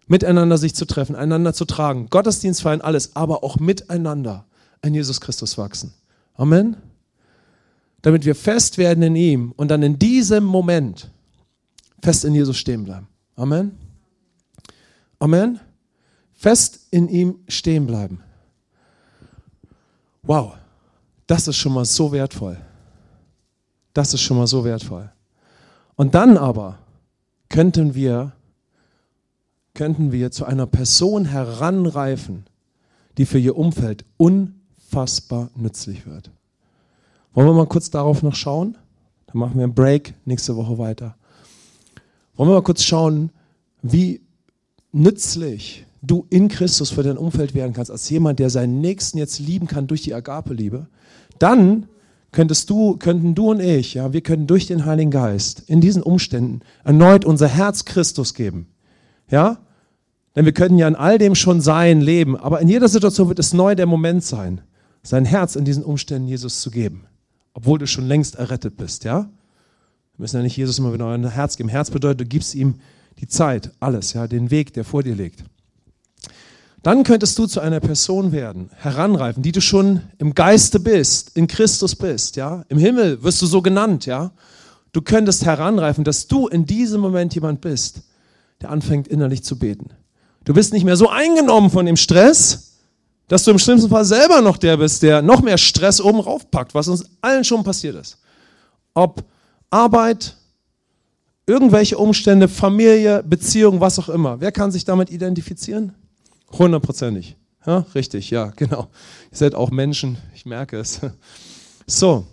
Miteinander 0.07 0.57
sich 0.57 0.75
zu 0.75 0.85
treffen, 0.85 1.15
einander 1.15 1.53
zu 1.53 1.65
tragen. 1.65 2.07
Gottesdienst 2.09 2.61
feiern 2.61 2.81
alles, 2.81 3.15
aber 3.15 3.43
auch 3.43 3.57
miteinander 3.57 4.45
in 4.81 4.93
Jesus 4.93 5.19
Christus 5.19 5.57
wachsen. 5.57 5.93
Amen. 6.35 6.77
Damit 8.01 8.25
wir 8.25 8.35
fest 8.35 8.77
werden 8.77 9.03
in 9.03 9.15
ihm 9.15 9.53
und 9.57 9.69
dann 9.69 9.83
in 9.83 9.99
diesem 9.99 10.43
Moment 10.43 11.11
fest 12.01 12.23
in 12.23 12.33
Jesus 12.33 12.57
stehen 12.57 12.85
bleiben. 12.85 13.07
Amen. 13.35 13.77
Amen. 15.19 15.59
Fest 16.33 16.87
in 16.91 17.09
ihm 17.09 17.39
stehen 17.49 17.85
bleiben. 17.85 18.21
Wow, 20.23 20.53
das 21.27 21.47
ist 21.47 21.57
schon 21.57 21.73
mal 21.73 21.85
so 21.85 22.11
wertvoll. 22.11 22.57
Das 23.93 24.13
ist 24.13 24.21
schon 24.21 24.37
mal 24.37 24.47
so 24.47 24.63
wertvoll. 24.63 25.11
Und 25.95 26.15
dann 26.15 26.37
aber 26.37 26.79
könnten 27.49 27.95
wir, 27.95 28.33
könnten 29.73 30.11
wir 30.11 30.31
zu 30.31 30.45
einer 30.45 30.67
Person 30.67 31.25
heranreifen, 31.25 32.45
die 33.17 33.25
für 33.25 33.39
ihr 33.39 33.57
Umfeld 33.57 34.05
unfassbar 34.89 35.49
nützlich 35.55 36.05
wird. 36.07 36.31
Wollen 37.33 37.47
wir 37.47 37.53
mal 37.53 37.67
kurz 37.67 37.89
darauf 37.91 38.23
noch 38.23 38.35
schauen? 38.35 38.75
Dann 39.27 39.37
machen 39.37 39.55
wir 39.55 39.63
einen 39.63 39.75
Break 39.75 40.15
nächste 40.25 40.55
Woche 40.55 40.77
weiter. 40.79 41.15
Wollen 42.35 42.49
wir 42.49 42.55
mal 42.55 42.63
kurz 42.63 42.83
schauen, 42.83 43.29
wie 43.83 44.21
nützlich 44.91 45.85
du 46.01 46.25
in 46.29 46.47
Christus 46.47 46.89
für 46.89 47.03
dein 47.03 47.17
Umfeld 47.17 47.53
werden 47.53 47.73
kannst, 47.73 47.91
als 47.91 48.09
jemand, 48.09 48.39
der 48.39 48.49
seinen 48.49 48.81
Nächsten 48.81 49.19
jetzt 49.19 49.39
lieben 49.39 49.67
kann 49.67 49.85
durch 49.85 50.01
die 50.01 50.13
Agape-Liebe, 50.13 50.87
dann 51.37 51.87
könntest 52.31 52.69
du, 52.69 52.97
könnten 52.97 53.35
du 53.35 53.51
und 53.51 53.59
ich, 53.59 53.93
ja, 53.93 54.11
wir 54.13 54.21
können 54.21 54.47
durch 54.47 54.65
den 54.65 54.85
Heiligen 54.85 55.11
Geist 55.11 55.63
in 55.67 55.81
diesen 55.81 56.01
Umständen 56.01 56.61
erneut 56.83 57.25
unser 57.25 57.47
Herz 57.47 57.85
Christus 57.85 58.33
geben. 58.33 58.67
Ja? 59.29 59.59
Denn 60.35 60.45
wir 60.45 60.53
können 60.53 60.77
ja 60.77 60.87
in 60.87 60.95
all 60.95 61.17
dem 61.17 61.35
schon 61.35 61.61
sein, 61.61 62.01
leben, 62.01 62.35
aber 62.37 62.59
in 62.61 62.69
jeder 62.69 62.87
Situation 62.87 63.27
wird 63.27 63.39
es 63.39 63.53
neu 63.53 63.75
der 63.75 63.85
Moment 63.85 64.23
sein, 64.23 64.61
sein 65.03 65.25
Herz 65.25 65.55
in 65.55 65.65
diesen 65.65 65.83
Umständen 65.83 66.27
Jesus 66.27 66.61
zu 66.61 66.71
geben, 66.71 67.05
obwohl 67.53 67.79
du 67.79 67.87
schon 67.87 68.07
längst 68.07 68.35
errettet 68.35 68.77
bist, 68.77 69.03
ja? 69.03 69.29
Wir 70.15 70.23
müssen 70.23 70.37
ja 70.37 70.43
nicht 70.43 70.57
Jesus 70.57 70.79
immer 70.79 70.93
wieder 70.93 71.07
ein 71.07 71.29
Herz 71.29 71.55
geben. 71.55 71.69
Herz 71.69 71.89
bedeutet, 71.89 72.21
du 72.21 72.25
gibst 72.25 72.53
ihm 72.53 72.75
die 73.19 73.27
Zeit, 73.27 73.71
alles, 73.79 74.13
ja, 74.13 74.27
den 74.27 74.51
Weg, 74.51 74.73
der 74.73 74.83
vor 74.83 75.01
dir 75.01 75.15
liegt. 75.15 75.43
Dann 76.83 77.03
könntest 77.03 77.37
du 77.37 77.45
zu 77.45 77.59
einer 77.59 77.79
Person 77.79 78.31
werden, 78.31 78.69
heranreifen, 78.75 79.43
die 79.43 79.51
du 79.51 79.61
schon 79.61 80.01
im 80.17 80.33
Geiste 80.33 80.79
bist, 80.79 81.35
in 81.35 81.47
Christus 81.47 81.95
bist, 81.95 82.35
ja. 82.35 82.63
Im 82.69 82.77
Himmel 82.77 83.21
wirst 83.23 83.41
du 83.41 83.45
so 83.45 83.61
genannt, 83.61 84.05
ja. 84.05 84.31
Du 84.91 85.01
könntest 85.01 85.45
heranreifen, 85.45 86.03
dass 86.03 86.27
du 86.27 86.47
in 86.47 86.65
diesem 86.65 87.01
Moment 87.01 87.35
jemand 87.35 87.61
bist, 87.61 88.01
der 88.61 88.71
anfängt 88.71 89.07
innerlich 89.07 89.43
zu 89.43 89.59
beten. 89.59 89.91
Du 90.45 90.53
bist 90.53 90.73
nicht 90.73 90.83
mehr 90.83 90.97
so 90.97 91.09
eingenommen 91.09 91.69
von 91.69 91.85
dem 91.85 91.97
Stress, 91.97 92.68
dass 93.29 93.43
du 93.43 93.51
im 93.51 93.59
schlimmsten 93.59 93.89
Fall 93.89 94.03
selber 94.03 94.41
noch 94.41 94.57
der 94.57 94.75
bist, 94.75 95.03
der 95.03 95.21
noch 95.21 95.41
mehr 95.41 95.57
Stress 95.57 96.01
oben 96.01 96.19
raufpackt, 96.19 96.73
was 96.73 96.89
uns 96.89 97.05
allen 97.21 97.43
schon 97.45 97.63
passiert 97.63 97.95
ist. 97.95 98.17
Ob 98.93 99.23
Arbeit, 99.69 100.35
irgendwelche 101.45 101.97
Umstände, 101.97 102.47
Familie, 102.47 103.23
Beziehung, 103.23 103.79
was 103.79 103.99
auch 103.99 104.09
immer. 104.09 104.41
Wer 104.41 104.51
kann 104.51 104.71
sich 104.71 104.83
damit 104.83 105.11
identifizieren? 105.11 105.93
Hundertprozentig. 106.51 107.37
Ja, 107.65 107.85
richtig, 107.93 108.31
ja, 108.31 108.45
genau. 108.55 108.89
Ihr 109.31 109.37
seid 109.37 109.55
auch 109.55 109.69
Menschen, 109.69 110.17
ich 110.35 110.45
merke 110.45 110.77
es. 110.77 110.99
So, 111.91 112.27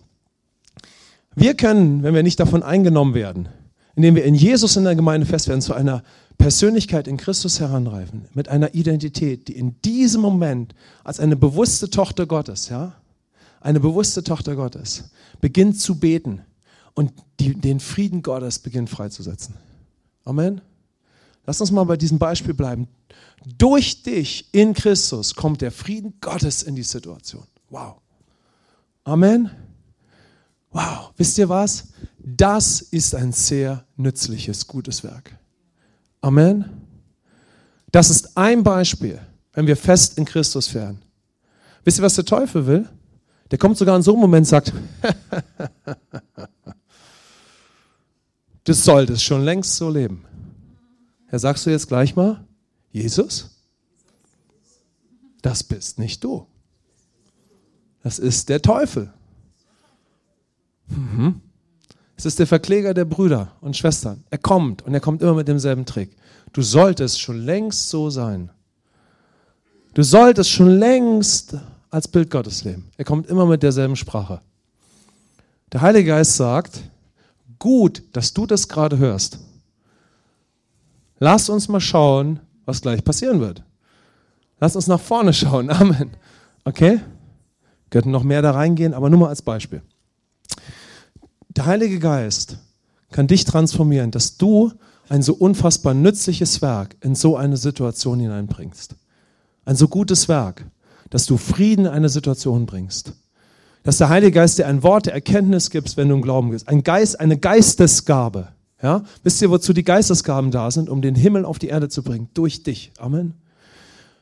wir 1.35 1.55
können, 1.55 2.03
wenn 2.03 2.15
wir 2.15 2.23
nicht 2.23 2.39
davon 2.39 2.63
eingenommen 2.63 3.15
werden, 3.15 3.49
indem 3.95 4.17
wir 4.17 4.25
in 4.25 4.35
Jesus 4.35 4.77
in 4.77 4.85
der 4.85 4.95
Gemeinde 4.95 5.27
fest 5.27 5.49
werden, 5.49 5.63
zu 5.63 5.73
einer 5.73 6.03
Persönlichkeit 6.39 7.09
in 7.09 7.17
Christus 7.17 7.61
heranreifen, 7.61 8.27
mit 8.35 8.49
einer 8.49 8.75
Identität, 8.75 9.49
die 9.49 9.57
in 9.57 9.81
diesem 9.83 10.21
Moment 10.21 10.75
als 11.03 11.21
eine 11.21 11.37
bewusste 11.37 11.91
Tochter 11.91 12.27
Gottes, 12.27 12.69
ja, 12.69 12.95
eine 13.61 13.81
bewusste 13.81 14.23
Tochter 14.23 14.55
Gottes, 14.55 15.11
beginnt 15.41 15.81
zu 15.81 15.99
beten 15.99 16.43
und 16.95 17.13
die, 17.41 17.55
den 17.55 17.81
Frieden 17.81 18.23
Gottes 18.23 18.59
beginnt 18.59 18.91
freizusetzen. 18.91 19.55
Amen. 20.25 20.61
Lass 21.47 21.61
uns 21.61 21.71
mal 21.71 21.85
bei 21.85 21.97
diesem 21.97 22.19
Beispiel 22.19 22.55
bleiben. 22.55 22.89
Durch 23.59 24.03
dich 24.03 24.49
in 24.53 24.75
Christus 24.75 25.35
kommt 25.35 25.63
der 25.63 25.71
Frieden 25.71 26.15
Gottes 26.21 26.63
in 26.63 26.75
die 26.75 26.83
Situation. 26.83 27.45
Wow. 27.71 27.97
Amen. 29.05 29.51
Wow. 30.71 31.13
Wisst 31.17 31.39
ihr 31.39 31.49
was? 31.49 31.89
Das 32.19 32.81
ist 32.81 33.15
ein 33.15 33.33
sehr 33.33 33.85
nützliches, 33.97 34.67
gutes 34.67 35.05
Werk. 35.05 35.39
Amen. 36.27 36.65
Das 37.93 38.11
ist 38.11 38.37
ein 38.37 38.65
Beispiel, 38.65 39.21
wenn 39.53 39.69
wir 39.69 39.77
fest 39.77 40.19
in 40.19 40.25
Christus 40.25 40.75
werden. 40.75 41.01
Wisst 41.85 42.01
ihr, 42.01 42.03
was 42.03 42.17
der 42.17 42.25
Teufel 42.25 42.67
will? 42.67 42.89
Der 43.53 43.59
kommt 43.59 43.79
sogar 43.79 43.95
in 43.95 44.03
so 44.03 44.11
einem 44.11 44.23
Moment 44.23 44.45
und 44.45 44.49
sagt, 44.49 44.73
du 48.65 48.73
solltest 48.73 49.23
schon 49.23 49.45
längst 49.45 49.77
so 49.77 49.89
leben. 49.89 50.25
Ja, 51.31 51.39
sagst 51.39 51.65
du 51.65 51.71
jetzt 51.71 51.87
gleich 51.87 52.17
mal, 52.17 52.45
Jesus? 52.91 53.63
Das 55.43 55.63
bist 55.63 56.01
nicht 56.01 56.25
du. 56.25 56.45
Das 58.03 58.19
ist 58.19 58.49
der 58.49 58.61
Teufel. 58.61 59.13
Mhm. 60.89 61.41
Es 62.17 62.25
ist 62.25 62.39
der 62.39 62.47
Verkläger 62.47 62.95
der 62.95 63.05
Brüder 63.05 63.53
und 63.61 63.77
Schwestern. 63.77 64.25
Er 64.31 64.39
kommt 64.39 64.83
und 64.83 64.95
er 64.95 65.01
kommt 65.01 65.21
immer 65.21 65.35
mit 65.35 65.49
demselben 65.49 65.85
Trick. 65.85 66.17
Du 66.53 66.63
solltest 66.63 67.21
schon 67.21 67.45
längst 67.45 67.91
so 67.91 68.09
sein. 68.09 68.51
Du 69.93 70.03
solltest 70.03 70.51
schon 70.51 70.79
längst 70.79 71.57
als 71.91 72.09
Bild 72.09 72.31
Gottes 72.31 72.65
leben. 72.65 72.91
Er 72.97 73.05
kommt 73.05 73.27
immer 73.29 73.47
mit 73.47 73.63
derselben 73.63 73.97
Sprache. 73.97 74.41
Der 75.73 75.83
Heilige 75.83 76.11
Geist 76.11 76.37
sagt, 76.37 76.81
gut, 77.59 78.03
dass 78.13 78.33
du 78.33 78.47
das 78.47 78.69
gerade 78.69 78.99
hörst. 78.99 79.39
Lass 81.19 81.49
uns 81.49 81.69
mal 81.69 81.81
schauen, 81.81 82.41
was 82.65 82.81
gleich 82.81 83.05
passieren 83.05 83.41
wird. 83.41 83.63
Lass 84.59 84.77
uns 84.77 84.87
nach 84.87 85.01
vorne 85.01 85.33
schauen. 85.33 85.71
Amen. 85.71 86.11
Okay? 86.65 87.01
Könnten 87.91 88.11
noch 88.11 88.23
mehr 88.23 88.43
da 88.43 88.53
reingehen, 88.53 88.95
aber 88.95 89.11
nur 89.11 89.21
mal 89.21 89.29
als 89.29 89.43
Beispiel. 89.43 89.83
Der 91.57 91.65
Heilige 91.65 91.99
Geist 91.99 92.59
kann 93.11 93.27
dich 93.27 93.45
transformieren, 93.47 94.11
dass 94.11 94.37
du 94.37 94.73
ein 95.09 95.23
so 95.23 95.33
unfassbar 95.33 95.95
nützliches 95.95 96.61
Werk 96.61 96.97
in 97.01 97.15
so 97.15 97.37
eine 97.37 97.57
Situation 97.57 98.21
hineinbringst. 98.21 98.95
Ein 99.65 99.77
so 99.77 99.89
gutes 99.89 100.29
Werk, 100.29 100.67
dass 101.09 101.25
du 101.25 101.39
Frieden 101.39 101.87
in 101.87 101.93
eine 101.93 102.11
Situation 102.11 102.67
bringst. 102.67 103.15
Dass 103.85 103.99
der 103.99 104.11
Heilige 104.11 104.33
Geist 104.33 104.59
dir 104.59 104.67
ein 104.67 104.83
Wort 104.83 105.07
der 105.07 105.15
Erkenntnis 105.15 105.71
gibt, 105.71 105.97
wenn 105.97 106.09
du 106.09 106.17
im 106.17 106.23
Glauben 106.23 106.51
bist. 106.51 106.69
Ein 106.69 106.83
Geist, 106.83 107.21
eine 107.21 107.39
Geistesgabe. 107.39 108.49
Ja? 108.83 109.05
Wisst 109.23 109.41
ihr, 109.41 109.49
wozu 109.49 109.73
die 109.73 109.85
Geistesgaben 109.85 110.51
da 110.51 110.71
sind? 110.71 110.91
Um 110.91 111.01
den 111.01 111.15
Himmel 111.15 111.45
auf 111.45 111.59
die 111.59 111.69
Erde 111.69 111.89
zu 111.89 112.03
bringen. 112.03 112.29
Durch 112.35 112.65
dich. 112.65 112.93
Amen. 112.99 113.35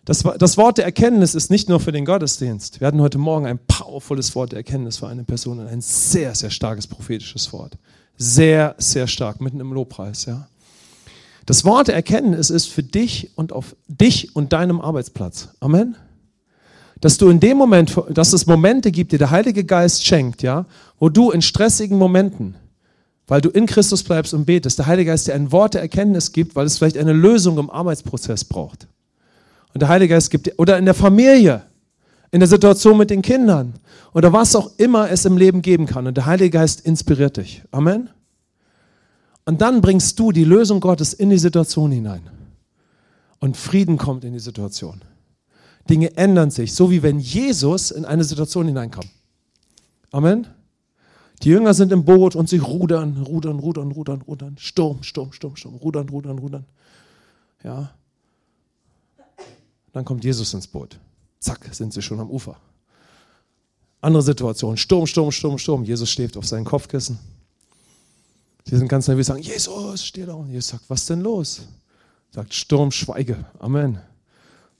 Das, 0.04 0.22
das 0.38 0.58
Wort 0.58 0.78
der 0.78 0.84
Erkenntnis 0.84 1.34
ist 1.34 1.50
nicht 1.50 1.68
nur 1.68 1.80
für 1.80 1.92
den 1.92 2.04
Gottesdienst. 2.04 2.80
Wir 2.80 2.86
hatten 2.86 3.00
heute 3.00 3.16
Morgen 3.16 3.46
ein 3.46 3.58
powervolles 3.58 4.34
Wort 4.34 4.52
der 4.52 4.58
Erkenntnis 4.58 4.98
für 4.98 5.08
eine 5.08 5.24
Person 5.24 5.60
und 5.60 5.66
ein 5.66 5.80
sehr, 5.80 6.34
sehr 6.34 6.50
starkes 6.50 6.86
prophetisches 6.86 7.52
Wort. 7.52 7.78
Sehr, 8.18 8.74
sehr 8.78 9.06
stark, 9.06 9.40
mitten 9.40 9.60
im 9.60 9.72
Lobpreis. 9.72 10.26
Ja? 10.26 10.46
Das 11.46 11.64
Wort 11.64 11.88
der 11.88 11.94
Erkenntnis 11.94 12.50
ist 12.50 12.66
für 12.66 12.82
dich 12.82 13.30
und 13.34 13.52
auf 13.52 13.76
dich 13.88 14.36
und 14.36 14.52
deinem 14.52 14.80
Arbeitsplatz. 14.80 15.48
Amen. 15.60 15.96
Dass 17.00 17.16
du 17.16 17.30
in 17.30 17.40
dem 17.40 17.56
Moment, 17.56 17.94
dass 18.10 18.32
es 18.34 18.46
Momente 18.46 18.92
gibt, 18.92 19.12
die 19.12 19.18
der 19.18 19.30
Heilige 19.30 19.64
Geist 19.64 20.04
schenkt, 20.04 20.42
ja, 20.42 20.66
wo 20.98 21.08
du 21.08 21.30
in 21.30 21.42
stressigen 21.42 21.98
Momenten 21.98 22.56
weil 23.26 23.40
du 23.40 23.48
in 23.48 23.66
Christus 23.66 24.02
bleibst 24.02 24.34
und 24.34 24.44
betest, 24.44 24.78
der 24.78 24.86
Heilige 24.86 25.10
Geist 25.10 25.26
dir 25.26 25.34
ein 25.34 25.50
Wort 25.50 25.74
der 25.74 25.80
Erkenntnis 25.80 26.32
gibt, 26.32 26.56
weil 26.56 26.66
es 26.66 26.78
vielleicht 26.78 26.98
eine 26.98 27.12
Lösung 27.12 27.58
im 27.58 27.70
Arbeitsprozess 27.70 28.44
braucht. 28.44 28.86
Und 29.74 29.80
der 29.80 29.88
Heilige 29.88 30.14
Geist 30.14 30.30
gibt 30.30 30.46
dir, 30.46 30.54
oder 30.56 30.78
in 30.78 30.84
der 30.84 30.94
Familie, 30.94 31.62
in 32.30 32.40
der 32.40 32.48
Situation 32.48 32.96
mit 32.96 33.10
den 33.10 33.22
Kindern 33.22 33.74
oder 34.12 34.32
was 34.32 34.56
auch 34.56 34.72
immer 34.78 35.10
es 35.10 35.24
im 35.24 35.36
Leben 35.36 35.62
geben 35.62 35.86
kann. 35.86 36.06
Und 36.06 36.16
der 36.16 36.26
Heilige 36.26 36.50
Geist 36.50 36.80
inspiriert 36.80 37.36
dich. 37.36 37.62
Amen. 37.70 38.08
Und 39.44 39.60
dann 39.60 39.80
bringst 39.80 40.18
du 40.18 40.32
die 40.32 40.44
Lösung 40.44 40.80
Gottes 40.80 41.12
in 41.12 41.30
die 41.30 41.38
Situation 41.38 41.90
hinein. 41.90 42.22
Und 43.40 43.56
Frieden 43.56 43.98
kommt 43.98 44.24
in 44.24 44.32
die 44.32 44.38
Situation. 44.38 45.02
Dinge 45.90 46.16
ändern 46.16 46.50
sich, 46.50 46.72
so 46.72 46.90
wie 46.90 47.02
wenn 47.02 47.18
Jesus 47.18 47.90
in 47.90 48.04
eine 48.04 48.24
Situation 48.24 48.66
hineinkam. 48.66 49.04
Amen. 50.12 50.46
Die 51.42 51.50
Jünger 51.50 51.74
sind 51.74 51.92
im 51.92 52.04
Boot 52.04 52.36
und 52.36 52.48
sie 52.48 52.58
rudern, 52.58 53.22
rudern, 53.26 53.58
rudern, 53.58 53.92
rudern, 53.92 54.22
rudern. 54.22 54.56
Sturm, 54.56 55.02
Sturm, 55.02 55.32
Sturm, 55.32 55.56
Sturm. 55.56 55.74
Rudern, 55.74 56.08
rudern, 56.08 56.38
rudern. 56.38 56.64
Ja. 57.62 57.90
Dann 59.94 60.04
kommt 60.04 60.24
Jesus 60.24 60.52
ins 60.52 60.66
Boot. 60.66 60.98
Zack, 61.38 61.68
sind 61.72 61.92
sie 61.92 62.02
schon 62.02 62.20
am 62.20 62.28
Ufer. 62.28 62.56
Andere 64.00 64.22
Situation, 64.22 64.76
Sturm, 64.76 65.06
Sturm, 65.06 65.30
Sturm, 65.30 65.56
Sturm. 65.56 65.84
Jesus 65.84 66.10
schläft 66.10 66.36
auf 66.36 66.44
seinem 66.44 66.64
Kopfkissen. 66.64 67.18
Sie 68.66 68.76
sind 68.76 68.88
ganz 68.88 69.08
nervös, 69.08 69.26
sagen, 69.26 69.42
Jesus, 69.42 70.04
steh 70.04 70.26
da. 70.26 70.34
Und 70.34 70.50
Jesus 70.50 70.68
sagt, 70.68 70.84
was 70.88 71.06
denn 71.06 71.20
los? 71.20 71.62
Sagt, 72.32 72.52
Sturm, 72.52 72.90
schweige. 72.90 73.44
Amen. 73.60 73.98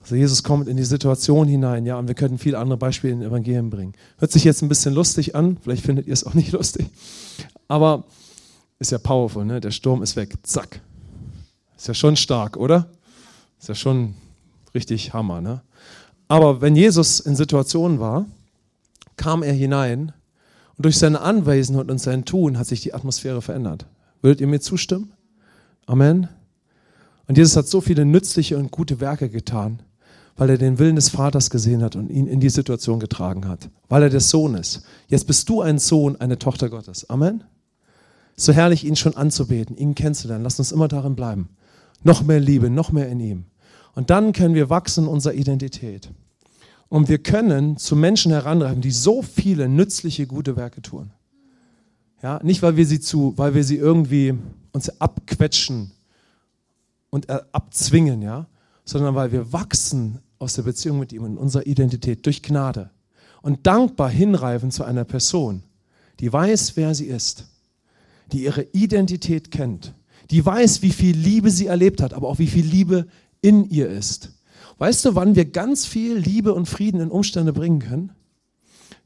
Also 0.01 0.15
Jesus 0.15 0.43
kommt 0.43 0.67
in 0.67 0.77
die 0.77 0.83
Situation 0.83 1.47
hinein, 1.47 1.85
ja, 1.85 1.97
und 1.97 2.07
wir 2.07 2.13
könnten 2.13 2.37
viele 2.37 2.59
andere 2.59 2.77
Beispiele 2.77 3.13
in 3.13 3.21
den 3.21 3.29
Evangelien 3.29 3.69
bringen. 3.71 3.93
Hört 4.17 4.31
sich 4.31 4.43
jetzt 4.43 4.61
ein 4.61 4.69
bisschen 4.69 4.93
lustig 4.93 5.33
an, 5.33 5.57
vielleicht 5.63 5.83
findet 5.83 6.05
ihr 6.05 6.13
es 6.13 6.25
auch 6.25 6.35
nicht 6.35 6.51
lustig, 6.51 6.85
aber 7.67 8.03
ist 8.77 8.91
ja 8.91 8.99
powerful, 8.99 9.45
ne? 9.45 9.61
Der 9.61 9.71
Sturm 9.71 10.03
ist 10.03 10.15
weg, 10.15 10.35
zack. 10.43 10.81
Ist 11.75 11.87
ja 11.87 11.95
schon 11.95 12.17
stark, 12.17 12.57
oder? 12.57 12.87
Ist 13.59 13.69
ja 13.69 13.73
schon 13.73 14.13
richtig 14.75 15.13
Hammer, 15.13 15.41
ne? 15.41 15.61
Aber 16.27 16.61
wenn 16.61 16.75
Jesus 16.75 17.19
in 17.19 17.35
Situationen 17.35 17.99
war, 17.99 18.25
kam 19.17 19.43
er 19.43 19.53
hinein 19.53 20.11
und 20.77 20.85
durch 20.85 20.97
seine 20.97 21.21
Anwesenheit 21.21 21.89
und 21.89 21.99
sein 21.99 22.25
Tun 22.25 22.57
hat 22.57 22.67
sich 22.67 22.81
die 22.81 22.93
Atmosphäre 22.93 23.41
verändert. 23.41 23.85
Würdet 24.21 24.41
ihr 24.41 24.47
mir 24.47 24.59
zustimmen? 24.59 25.13
Amen. 25.85 26.27
Und 27.27 27.37
Jesus 27.37 27.55
hat 27.55 27.67
so 27.67 27.81
viele 27.81 28.05
nützliche 28.05 28.57
und 28.57 28.71
gute 28.71 28.99
Werke 28.99 29.29
getan, 29.29 29.81
weil 30.35 30.49
er 30.49 30.57
den 30.57 30.79
Willen 30.79 30.95
des 30.95 31.09
Vaters 31.09 31.49
gesehen 31.49 31.81
hat 31.81 31.95
und 31.95 32.09
ihn 32.09 32.27
in 32.27 32.39
die 32.39 32.49
Situation 32.49 32.99
getragen 32.99 33.47
hat, 33.47 33.69
weil 33.87 34.03
er 34.03 34.09
der 34.09 34.19
Sohn 34.19 34.55
ist. 34.55 34.83
Jetzt 35.07 35.27
bist 35.27 35.47
du 35.49 35.61
ein 35.61 35.79
Sohn, 35.79 36.15
eine 36.17 36.37
Tochter 36.37 36.69
Gottes. 36.69 37.09
Amen. 37.09 37.43
So 38.35 38.51
herrlich, 38.51 38.83
ihn 38.83 38.95
schon 38.95 39.15
anzubeten, 39.15 39.77
ihn 39.77 39.95
kennenzulernen. 39.95 40.43
Lass 40.43 40.59
uns 40.59 40.71
immer 40.71 40.87
darin 40.87 41.15
bleiben. 41.15 41.49
Noch 42.03 42.23
mehr 42.23 42.39
Liebe, 42.39 42.69
noch 42.69 42.91
mehr 42.91 43.07
in 43.07 43.19
ihm. 43.19 43.45
Und 43.95 44.09
dann 44.09 44.33
können 44.33 44.53
wir 44.53 44.69
wachsen 44.69 45.05
in 45.05 45.09
unserer 45.09 45.33
Identität. 45.33 46.09
Und 46.89 47.09
wir 47.09 47.17
können 47.17 47.77
zu 47.77 47.95
Menschen 47.95 48.31
heranreifen, 48.31 48.81
die 48.81 48.91
so 48.91 49.21
viele 49.21 49.67
nützliche, 49.67 50.27
gute 50.27 50.55
Werke 50.55 50.81
tun. 50.81 51.11
Ja, 52.21 52.39
nicht, 52.43 52.61
weil 52.61 52.77
wir 52.77 52.85
sie 52.85 52.99
zu, 52.99 53.33
weil 53.37 53.55
wir 53.55 53.63
sie 53.63 53.77
irgendwie 53.77 54.33
uns 54.71 55.01
abquetschen 55.01 55.91
und 57.09 57.29
abzwingen, 57.29 58.21
ja, 58.21 58.47
sondern 58.83 59.15
weil 59.15 59.31
wir 59.31 59.51
wachsen 59.51 60.19
aus 60.37 60.53
der 60.53 60.63
Beziehung 60.63 60.99
mit 60.99 61.13
ihm 61.13 61.25
in 61.25 61.37
unserer 61.37 61.65
Identität 61.65 62.25
durch 62.25 62.43
Gnade 62.43 62.91
und 63.41 63.65
dankbar 63.65 64.09
hinreifen 64.09 64.71
zu 64.71 64.83
einer 64.83 65.05
Person, 65.05 65.63
die 66.19 66.31
weiß, 66.31 66.75
wer 66.75 66.93
sie 66.93 67.05
ist, 67.05 67.45
die 68.31 68.43
ihre 68.43 68.63
Identität 68.73 69.51
kennt, 69.51 69.93
die 70.31 70.45
weiß, 70.45 70.81
wie 70.81 70.91
viel 70.91 71.15
Liebe 71.15 71.51
sie 71.51 71.67
erlebt 71.67 72.01
hat, 72.01 72.13
aber 72.13 72.27
auch 72.27 72.39
wie 72.39 72.47
viel 72.47 72.65
Liebe 72.65 73.07
in 73.45 73.69
ihr 73.69 73.87
ist. 73.89 74.31
Weißt 74.79 75.05
du, 75.05 75.13
wann 75.13 75.35
wir 75.35 75.45
ganz 75.45 75.85
viel 75.85 76.17
Liebe 76.17 76.53
und 76.53 76.65
Frieden 76.65 76.99
in 76.99 77.11
Umstände 77.11 77.53
bringen 77.53 77.79
können? 77.79 78.11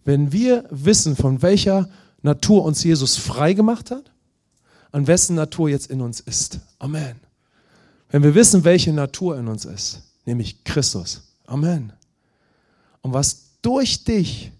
Wenn 0.05 0.31
wir 0.31 0.63
wissen, 0.71 1.17
von 1.17 1.41
welcher 1.41 1.89
Natur 2.21 2.63
uns 2.63 2.83
Jesus 2.83 3.17
frei 3.17 3.53
gemacht 3.53 3.91
hat, 3.91 4.11
an 4.91 5.07
wessen 5.07 5.35
Natur 5.35 5.69
jetzt 5.69 5.91
in 5.91 5.99
uns 5.99 6.21
ist. 6.21 6.59
Amen. 6.79 7.17
Wenn 8.09 8.23
wir 8.23 8.33
wissen, 8.33 8.63
welche 8.63 8.93
Natur 8.93 9.37
in 9.37 9.49
uns 9.49 9.65
ist, 9.65 10.03
nämlich 10.25 10.63
Christus. 10.63 11.21
Amen. 11.45 11.91
Und 13.01 13.13
was 13.13 13.57
durch 13.61 14.05
dich 14.05 14.51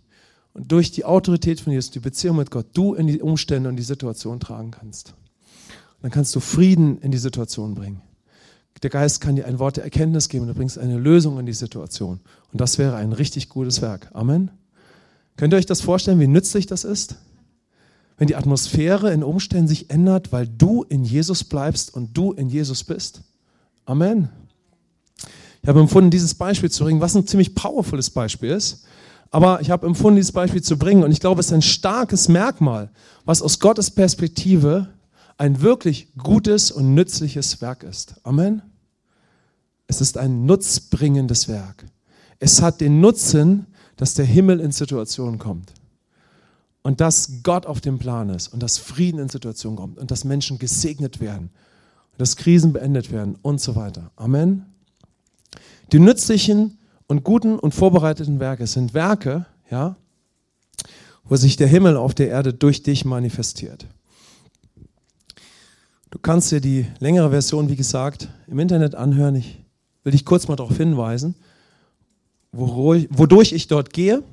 und 0.54 0.72
durch 0.72 0.92
die 0.92 1.06
Autorität 1.06 1.62
von 1.62 1.72
Jesus, 1.72 1.92
die 1.92 2.00
Beziehung 2.00 2.36
mit 2.36 2.52
Gott, 2.52 2.68
du 2.74 2.94
in 2.94 3.08
die 3.08 3.22
Umstände 3.22 3.70
und 3.70 3.78
die 3.78 3.84
Situation 3.84 4.42
tragen 4.42 4.72
kannst. 4.72 5.13
dann 6.02 6.12
kannst 6.12 6.36
du 6.36 6.42
Frieden 6.42 7.00
in 7.00 7.12
die 7.12 7.18
Situation 7.18 7.76
bringen. 7.76 8.02
Der 8.82 8.90
Geist 8.90 9.20
kann 9.20 9.36
dir 9.36 9.46
ein 9.46 9.60
Wort 9.60 9.78
der 9.78 9.84
Erkenntnis 9.84 10.30
geben 10.30 10.44
und 10.44 10.50
du 10.50 10.54
bringst 10.54 10.78
eine 10.78 10.98
Lösung 10.98 11.38
in 11.40 11.46
die 11.46 11.54
Situation. 11.54 12.22
Und 12.52 12.62
das 12.62 12.78
wäre 12.78 12.96
ein 12.96 13.12
richtig 13.12 13.50
gutes 13.50 13.82
Werk. 13.82 14.10
Amen. 14.14 14.52
Könnt 15.36 15.54
ihr 15.54 15.58
euch 15.58 15.66
das 15.66 15.82
vorstellen, 15.82 16.20
wie 16.20 16.28
nützlich 16.28 16.66
das 16.66 16.84
ist? 16.84 17.16
Wenn 18.18 18.28
die 18.28 18.36
Atmosphäre 18.36 19.14
in 19.14 19.24
Umständen 19.24 19.68
sich 19.68 19.90
ändert, 19.90 20.32
weil 20.32 20.48
du 20.48 20.84
in 20.84 21.04
Jesus 21.04 21.44
bleibst 21.44 21.94
und 21.94 22.18
du 22.18 22.32
in 22.32 22.50
Jesus 22.50 22.84
bist. 22.84 23.22
Amen. 23.86 24.30
Ich 25.62 25.68
habe 25.68 25.80
empfunden, 25.80 26.10
dieses 26.10 26.36
Beispiel 26.36 26.72
zu 26.72 26.84
bringen, 26.84 27.02
was 27.02 27.16
ein 27.16 27.28
ziemlich 27.28 27.56
powerfules 27.56 28.10
Beispiel 28.10 28.50
ist. 28.50 28.86
Aber 29.32 29.62
ich 29.62 29.70
habe 29.70 29.86
empfunden, 29.86 30.16
dieses 30.18 30.32
Beispiel 30.32 30.62
zu 30.62 30.78
bringen. 30.78 31.04
Und 31.04 31.12
ich 31.12 31.20
glaube, 31.20 31.40
es 31.40 31.48
ist 31.48 31.54
ein 31.54 31.62
starkes 31.62 32.30
Merkmal, 32.30 32.90
was 33.26 33.42
aus 33.42 33.60
Gottes 33.60 33.92
Perspektive 33.92 34.88
ein 35.39 35.62
wirklich 35.62 36.10
gutes 36.17 36.69
und 36.69 36.93
nützliches 36.93 37.62
Werk 37.62 37.82
ist. 37.82 38.15
Amen. 38.23 38.62
Es 39.88 40.02
ist 40.02 40.17
ein 40.17 40.45
nutzbringendes 40.45 41.47
Werk. 41.47 41.86
Es 42.38 42.62
hat 42.62 42.80
den 42.80 43.02
Nutzen, 43.02 43.65
dass 43.97 44.13
der 44.13 44.25
Himmel 44.25 44.60
in 44.60 44.71
Situationen 44.71 45.39
kommt. 45.39 45.73
Und 46.84 47.02
dass 47.02 47.41
Gott 47.41 47.65
auf 47.65 47.82
dem 47.82 47.97
Plan 47.97 48.30
ist 48.30 48.49
und 48.49 48.62
dass 48.62 48.78
Frieden 48.78 49.19
in 49.19 49.30
Situationen 49.30 49.75
kommt 49.75 49.97
und 49.97 50.12
dass 50.12 50.23
Menschen 50.23 50.60
gesegnet 50.60 51.19
werden 51.19 51.49
dass 52.19 52.36
Krisen 52.36 52.73
beendet 52.73 53.12
werden 53.12 53.38
und 53.41 53.62
so 53.62 53.75
weiter. 53.75 54.12
Amen. 54.17 54.65
Die 55.93 55.99
nützlichen 55.99 56.78
und 57.08 57.23
guten 57.23 57.58
und 57.58 57.73
vorbereiteten 57.73 58.41
Werke 58.41 58.67
sind 58.67 58.93
Werke, 58.93 59.45
ja, 59.71 59.95
wo 61.23 61.38
sich 61.38 61.56
der 61.56 61.67
Himmel 61.67 61.95
auf 61.95 62.13
der 62.13 62.28
Erde 62.28 62.54
durch 62.54 62.84
dich 62.84 63.06
manifestiert. 63.06 63.88
Du 66.12 66.17
kannst 66.17 66.52
dir 66.52 66.60
die 66.60 66.88
längere 66.98 67.30
Version, 67.30 67.69
wie 67.69 67.76
gesagt, 67.76 68.30
im 68.48 68.58
Internet 68.58 68.95
anhören. 68.95 69.36
Ich 69.36 69.60
will 70.04 70.12
dich 70.12 70.26
kurz 70.26 70.48
mal 70.48 70.56
darauf 70.56 70.76
hinweisen, 70.76 71.36
wodurch 72.52 73.54
ich 73.54 73.67
dort 73.67 73.93
gehe. 73.93 74.24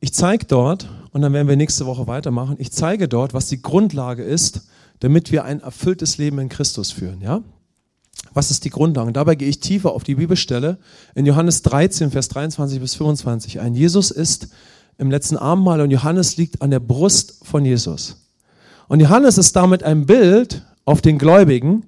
Ich 0.00 0.14
zeige 0.14 0.46
dort, 0.46 0.88
und 1.12 1.20
dann 1.20 1.34
werden 1.34 1.48
wir 1.48 1.56
nächste 1.56 1.84
Woche 1.84 2.06
weitermachen, 2.06 2.56
ich 2.58 2.72
zeige 2.72 3.08
dort, 3.08 3.34
was 3.34 3.46
die 3.48 3.60
Grundlage 3.60 4.22
ist, 4.22 4.68
damit 5.00 5.32
wir 5.32 5.44
ein 5.44 5.60
erfülltes 5.60 6.16
Leben 6.16 6.38
in 6.38 6.48
Christus 6.48 6.92
führen. 6.92 7.20
Ja? 7.20 7.42
Was 8.32 8.50
ist 8.50 8.64
die 8.64 8.70
Grundlage? 8.70 9.08
Und 9.08 9.16
dabei 9.18 9.34
gehe 9.34 9.48
ich 9.48 9.60
tiefer 9.60 9.92
auf 9.92 10.04
die 10.04 10.14
Bibelstelle 10.14 10.78
in 11.14 11.26
Johannes 11.26 11.60
13, 11.60 12.10
Vers 12.10 12.28
23 12.28 12.80
bis 12.80 12.94
25 12.94 13.60
ein. 13.60 13.74
Jesus 13.74 14.10
ist 14.10 14.48
im 14.96 15.10
letzten 15.10 15.36
Abendmahl 15.36 15.82
und 15.82 15.90
Johannes 15.90 16.38
liegt 16.38 16.62
an 16.62 16.70
der 16.70 16.80
Brust 16.80 17.40
von 17.42 17.66
Jesus. 17.66 18.16
Und 18.88 19.00
Johannes 19.00 19.36
ist 19.36 19.54
damit 19.54 19.82
ein 19.82 20.06
Bild 20.06 20.62
auf 20.90 21.00
den 21.00 21.18
Gläubigen, 21.18 21.86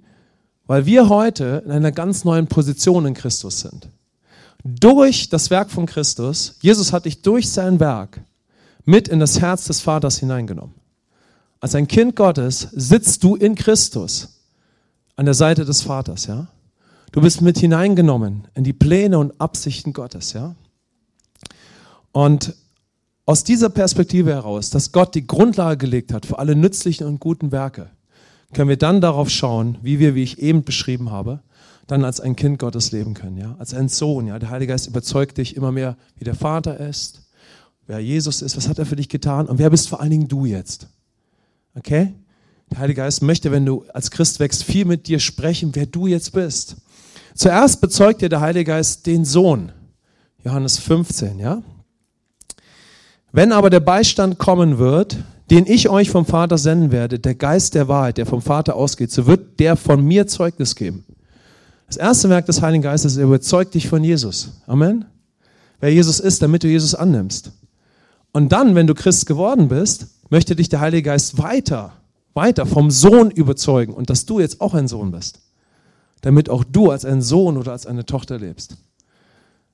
weil 0.68 0.86
wir 0.86 1.08
heute 1.08 1.64
in 1.64 1.72
einer 1.72 1.90
ganz 1.90 2.24
neuen 2.24 2.46
Position 2.46 3.04
in 3.04 3.14
Christus 3.14 3.58
sind. 3.58 3.88
Durch 4.62 5.28
das 5.28 5.50
Werk 5.50 5.72
von 5.72 5.86
Christus, 5.86 6.54
Jesus 6.60 6.92
hat 6.92 7.04
dich 7.04 7.20
durch 7.20 7.50
sein 7.50 7.80
Werk 7.80 8.20
mit 8.84 9.08
in 9.08 9.18
das 9.18 9.40
Herz 9.40 9.64
des 9.64 9.80
Vaters 9.80 10.18
hineingenommen. 10.18 10.76
Als 11.58 11.74
ein 11.74 11.88
Kind 11.88 12.14
Gottes 12.14 12.68
sitzt 12.70 13.24
du 13.24 13.34
in 13.34 13.56
Christus 13.56 14.40
an 15.16 15.24
der 15.24 15.34
Seite 15.34 15.64
des 15.64 15.82
Vaters, 15.82 16.26
ja? 16.26 16.46
Du 17.10 17.20
bist 17.20 17.42
mit 17.42 17.58
hineingenommen 17.58 18.46
in 18.54 18.62
die 18.62 18.72
Pläne 18.72 19.18
und 19.18 19.40
Absichten 19.40 19.92
Gottes, 19.92 20.32
ja? 20.32 20.54
Und 22.12 22.54
aus 23.26 23.42
dieser 23.42 23.68
Perspektive 23.68 24.30
heraus, 24.30 24.70
dass 24.70 24.92
Gott 24.92 25.16
die 25.16 25.26
Grundlage 25.26 25.78
gelegt 25.78 26.12
hat 26.12 26.24
für 26.24 26.38
alle 26.38 26.54
nützlichen 26.54 27.08
und 27.08 27.18
guten 27.18 27.50
Werke, 27.50 27.90
können 28.52 28.68
wir 28.68 28.76
dann 28.76 29.00
darauf 29.00 29.30
schauen, 29.30 29.78
wie 29.82 29.98
wir, 29.98 30.14
wie 30.14 30.22
ich 30.22 30.38
eben 30.38 30.64
beschrieben 30.64 31.10
habe, 31.10 31.40
dann 31.86 32.04
als 32.04 32.20
ein 32.20 32.36
Kind 32.36 32.58
Gottes 32.58 32.92
leben 32.92 33.14
können, 33.14 33.36
ja? 33.36 33.56
Als 33.58 33.74
ein 33.74 33.88
Sohn, 33.88 34.26
ja? 34.26 34.38
Der 34.38 34.50
Heilige 34.50 34.72
Geist 34.72 34.86
überzeugt 34.86 35.38
dich 35.38 35.56
immer 35.56 35.72
mehr, 35.72 35.96
wie 36.16 36.24
der 36.24 36.34
Vater 36.34 36.78
ist, 36.78 37.22
wer 37.86 38.00
Jesus 38.00 38.42
ist, 38.42 38.56
was 38.56 38.68
hat 38.68 38.78
er 38.78 38.86
für 38.86 38.96
dich 38.96 39.08
getan 39.08 39.46
und 39.46 39.58
wer 39.58 39.70
bist 39.70 39.88
vor 39.88 40.00
allen 40.00 40.10
Dingen 40.10 40.28
du 40.28 40.44
jetzt? 40.44 40.88
Okay? 41.74 42.14
Der 42.70 42.78
Heilige 42.78 43.02
Geist 43.02 43.22
möchte, 43.22 43.50
wenn 43.52 43.66
du 43.66 43.84
als 43.92 44.10
Christ 44.10 44.40
wächst, 44.40 44.64
viel 44.64 44.84
mit 44.84 45.06
dir 45.08 45.18
sprechen, 45.18 45.74
wer 45.74 45.86
du 45.86 46.06
jetzt 46.06 46.32
bist. 46.32 46.76
Zuerst 47.34 47.80
bezeugt 47.80 48.22
dir 48.22 48.28
der 48.28 48.40
Heilige 48.40 48.64
Geist 48.64 49.06
den 49.06 49.24
Sohn. 49.24 49.72
Johannes 50.44 50.78
15, 50.78 51.38
ja? 51.38 51.62
Wenn 53.32 53.50
aber 53.50 53.70
der 53.70 53.80
Beistand 53.80 54.38
kommen 54.38 54.78
wird, 54.78 55.16
den 55.50 55.66
ich 55.66 55.88
euch 55.88 56.10
vom 56.10 56.26
Vater 56.26 56.58
senden 56.58 56.92
werde, 56.92 57.18
der 57.18 57.34
Geist 57.34 57.74
der 57.74 57.88
Wahrheit, 57.88 58.18
der 58.18 58.26
vom 58.26 58.42
Vater 58.42 58.76
ausgeht, 58.76 59.10
so 59.10 59.26
wird 59.26 59.58
der 59.58 59.76
von 59.76 60.04
mir 60.04 60.26
Zeugnis 60.26 60.76
geben. 60.76 61.04
Das 61.86 61.96
erste 61.96 62.28
Werk 62.28 62.46
des 62.46 62.62
Heiligen 62.62 62.82
Geistes, 62.82 63.16
er 63.16 63.24
überzeugt 63.24 63.74
dich 63.74 63.88
von 63.88 64.04
Jesus. 64.04 64.52
Amen. 64.66 65.06
Wer 65.80 65.92
Jesus 65.92 66.20
ist, 66.20 66.42
damit 66.42 66.62
du 66.62 66.68
Jesus 66.68 66.94
annimmst. 66.94 67.52
Und 68.32 68.52
dann, 68.52 68.74
wenn 68.74 68.86
du 68.86 68.94
Christ 68.94 69.26
geworden 69.26 69.68
bist, 69.68 70.06
möchte 70.30 70.56
dich 70.56 70.68
der 70.68 70.80
Heilige 70.80 71.02
Geist 71.02 71.38
weiter, 71.38 71.92
weiter 72.34 72.66
vom 72.66 72.90
Sohn 72.90 73.30
überzeugen 73.30 73.92
und 73.92 74.08
dass 74.08 74.24
du 74.24 74.40
jetzt 74.40 74.60
auch 74.60 74.74
ein 74.74 74.88
Sohn 74.88 75.10
bist, 75.10 75.40
damit 76.22 76.48
auch 76.48 76.64
du 76.64 76.90
als 76.90 77.04
ein 77.04 77.20
Sohn 77.20 77.56
oder 77.56 77.72
als 77.72 77.86
eine 77.86 78.06
Tochter 78.06 78.38
lebst. 78.38 78.76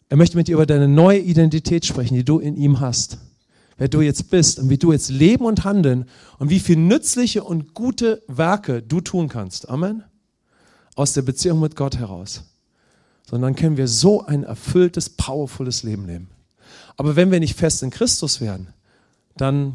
Er 0.08 0.16
möchte 0.16 0.36
mit 0.36 0.48
dir 0.48 0.54
über 0.54 0.66
deine 0.66 0.88
neue 0.88 1.18
Identität 1.18 1.84
sprechen, 1.84 2.14
die 2.14 2.24
du 2.24 2.38
in 2.38 2.56
ihm 2.56 2.80
hast. 2.80 3.18
Wer 3.78 3.88
du 3.88 4.00
jetzt 4.00 4.28
bist 4.30 4.58
und 4.58 4.68
wie 4.68 4.76
du 4.78 4.92
jetzt 4.92 5.08
leben 5.08 5.46
und 5.46 5.64
handeln 5.64 6.04
und 6.38 6.50
wie 6.50 6.60
viel 6.60 6.76
nützliche 6.76 7.42
und 7.42 7.74
gute 7.74 8.22
Werke 8.26 8.82
du 8.82 9.00
tun 9.00 9.28
kannst. 9.28 9.68
Amen. 9.68 10.04
Aus 10.96 11.14
der 11.14 11.22
Beziehung 11.22 11.60
mit 11.60 11.76
Gott 11.76 11.96
heraus. 11.96 12.42
sondern 13.28 13.54
können 13.54 13.76
wir 13.76 13.88
so 13.88 14.24
ein 14.24 14.42
erfülltes, 14.42 15.10
powervolles 15.10 15.82
Leben 15.82 16.06
leben. 16.06 16.28
Aber 16.96 17.14
wenn 17.14 17.30
wir 17.30 17.40
nicht 17.40 17.56
fest 17.56 17.82
in 17.82 17.90
Christus 17.90 18.40
werden, 18.40 18.68
dann 19.36 19.74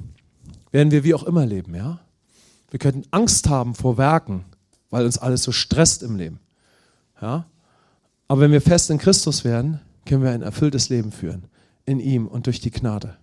werden 0.71 0.91
wir 0.91 1.03
wie 1.03 1.13
auch 1.13 1.23
immer 1.23 1.45
leben, 1.45 1.75
ja? 1.75 1.99
Wir 2.71 2.79
könnten 2.79 3.03
Angst 3.11 3.47
haben 3.49 3.75
vor 3.75 3.99
Werken, 3.99 4.45
weil 4.89 5.05
uns 5.05 5.19
alles 5.19 5.43
so 5.43 5.51
stresst 5.51 6.01
im 6.01 6.15
Leben. 6.15 6.39
Ja? 7.21 7.45
Aber 8.27 8.41
wenn 8.41 8.51
wir 8.51 8.61
fest 8.61 8.89
in 8.89 8.97
Christus 8.97 9.43
werden, 9.43 9.79
können 10.07 10.23
wir 10.23 10.31
ein 10.31 10.41
erfülltes 10.41 10.89
Leben 10.89 11.11
führen. 11.11 11.43
In 11.85 11.99
ihm 11.99 12.27
und 12.27 12.47
durch 12.47 12.59
die 12.59 12.71
Gnade. 12.71 13.15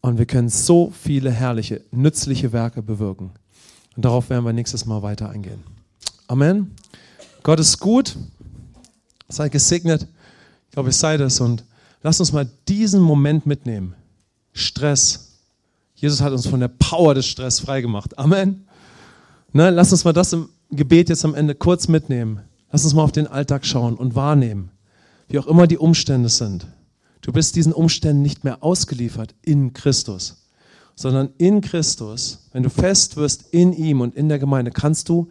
Und 0.00 0.18
wir 0.18 0.26
können 0.26 0.48
so 0.48 0.92
viele 0.98 1.30
herrliche, 1.30 1.82
nützliche 1.90 2.52
Werke 2.52 2.82
bewirken. 2.82 3.32
Und 3.96 4.04
darauf 4.04 4.30
werden 4.30 4.44
wir 4.44 4.52
nächstes 4.52 4.86
Mal 4.86 5.02
weiter 5.02 5.28
eingehen. 5.28 5.62
Amen. 6.26 6.74
Gott 7.42 7.60
ist 7.60 7.78
gut. 7.80 8.16
Seid 9.28 9.52
gesegnet. 9.52 10.06
Ich 10.68 10.72
glaube, 10.72 10.90
ich 10.90 10.96
sei 10.96 11.16
das. 11.16 11.40
Und 11.40 11.64
lasst 12.02 12.20
uns 12.20 12.32
mal 12.32 12.48
diesen 12.68 13.00
Moment 13.00 13.46
mitnehmen. 13.46 13.94
Stress. 14.52 15.38
Jesus 15.94 16.20
hat 16.22 16.32
uns 16.32 16.46
von 16.46 16.60
der 16.60 16.68
Power 16.68 17.14
des 17.14 17.26
Stress 17.26 17.60
freigemacht. 17.60 18.18
Amen. 18.18 18.66
Ne, 19.52 19.70
lass 19.70 19.92
uns 19.92 20.04
mal 20.04 20.12
das 20.12 20.32
im 20.32 20.48
Gebet 20.70 21.08
jetzt 21.08 21.24
am 21.24 21.34
Ende 21.34 21.54
kurz 21.54 21.88
mitnehmen. 21.88 22.40
Lass 22.72 22.84
uns 22.84 22.94
mal 22.94 23.02
auf 23.02 23.12
den 23.12 23.26
Alltag 23.26 23.66
schauen 23.66 23.96
und 23.96 24.14
wahrnehmen, 24.14 24.70
wie 25.28 25.38
auch 25.38 25.46
immer 25.46 25.66
die 25.66 25.78
Umstände 25.78 26.28
sind. 26.28 26.66
Du 27.20 27.32
bist 27.32 27.56
diesen 27.56 27.72
Umständen 27.72 28.22
nicht 28.22 28.44
mehr 28.44 28.62
ausgeliefert 28.62 29.34
in 29.42 29.72
Christus, 29.72 30.48
sondern 30.94 31.30
in 31.38 31.60
Christus, 31.60 32.48
wenn 32.52 32.62
du 32.62 32.70
fest 32.70 33.16
wirst 33.16 33.52
in 33.52 33.72
ihm 33.72 34.00
und 34.00 34.14
in 34.14 34.28
der 34.28 34.38
Gemeinde, 34.38 34.70
kannst 34.70 35.08
du 35.08 35.28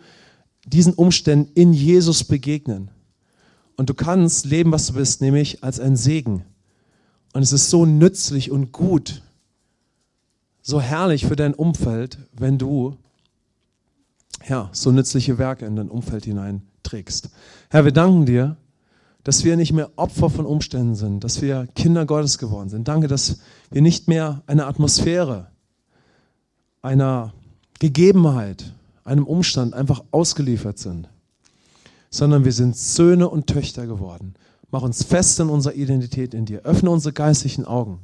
diesen 0.65 0.93
Umständen 0.93 1.51
in 1.55 1.73
Jesus 1.73 2.23
begegnen. 2.23 2.91
Und 3.75 3.89
du 3.89 3.93
kannst 3.93 4.45
leben, 4.45 4.71
was 4.71 4.87
du 4.87 4.93
bist, 4.93 5.21
nämlich 5.21 5.63
als 5.63 5.79
ein 5.79 5.95
Segen. 5.95 6.43
Und 7.33 7.41
es 7.41 7.53
ist 7.53 7.69
so 7.69 7.85
nützlich 7.85 8.51
und 8.51 8.71
gut, 8.71 9.21
so 10.61 10.81
herrlich 10.81 11.25
für 11.25 11.35
dein 11.35 11.53
Umfeld, 11.53 12.17
wenn 12.33 12.57
du 12.57 12.97
ja, 14.47 14.69
so 14.71 14.91
nützliche 14.91 15.37
Werke 15.37 15.65
in 15.65 15.75
dein 15.75 15.89
Umfeld 15.89 16.25
hineinträgst. 16.25 17.29
Herr, 17.69 17.85
wir 17.85 17.91
danken 17.91 18.25
dir, 18.25 18.57
dass 19.23 19.43
wir 19.43 19.57
nicht 19.57 19.73
mehr 19.73 19.91
Opfer 19.95 20.29
von 20.29 20.45
Umständen 20.45 20.95
sind, 20.95 21.23
dass 21.23 21.41
wir 21.41 21.67
Kinder 21.75 22.05
Gottes 22.05 22.37
geworden 22.37 22.69
sind. 22.69 22.87
Danke, 22.87 23.07
dass 23.07 23.39
wir 23.69 23.81
nicht 23.81 24.07
mehr 24.07 24.43
einer 24.47 24.67
Atmosphäre, 24.67 25.47
einer 26.81 27.33
Gegebenheit, 27.79 28.73
einem 29.03 29.25
Umstand 29.25 29.73
einfach 29.73 30.03
ausgeliefert 30.11 30.77
sind, 30.77 31.09
sondern 32.09 32.45
wir 32.45 32.53
sind 32.53 32.77
Söhne 32.77 33.29
und 33.29 33.47
Töchter 33.47 33.87
geworden. 33.87 34.35
Mach 34.71 34.83
uns 34.83 35.03
fest 35.03 35.39
in 35.39 35.49
unserer 35.49 35.73
Identität 35.73 36.33
in 36.33 36.45
dir. 36.45 36.61
Öffne 36.61 36.91
unsere 36.91 37.13
geistlichen 37.13 37.65
Augen. 37.65 37.99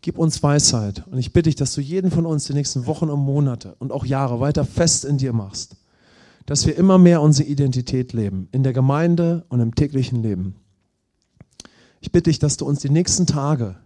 Gib 0.00 0.18
uns 0.18 0.42
Weisheit. 0.42 1.06
Und 1.06 1.18
ich 1.18 1.32
bitte 1.32 1.48
dich, 1.48 1.54
dass 1.54 1.74
du 1.74 1.80
jeden 1.80 2.10
von 2.10 2.26
uns 2.26 2.46
die 2.46 2.54
nächsten 2.54 2.86
Wochen 2.86 3.08
und 3.08 3.20
Monate 3.20 3.76
und 3.78 3.92
auch 3.92 4.04
Jahre 4.04 4.40
weiter 4.40 4.64
fest 4.64 5.04
in 5.04 5.18
dir 5.18 5.32
machst. 5.32 5.76
Dass 6.46 6.66
wir 6.66 6.76
immer 6.76 6.98
mehr 6.98 7.22
unsere 7.22 7.48
Identität 7.48 8.12
leben, 8.12 8.48
in 8.52 8.62
der 8.62 8.72
Gemeinde 8.72 9.44
und 9.48 9.60
im 9.60 9.74
täglichen 9.74 10.22
Leben. 10.22 10.56
Ich 12.00 12.10
bitte 12.10 12.30
dich, 12.30 12.38
dass 12.38 12.56
du 12.56 12.66
uns 12.66 12.80
die 12.80 12.90
nächsten 12.90 13.26
Tage 13.26 13.76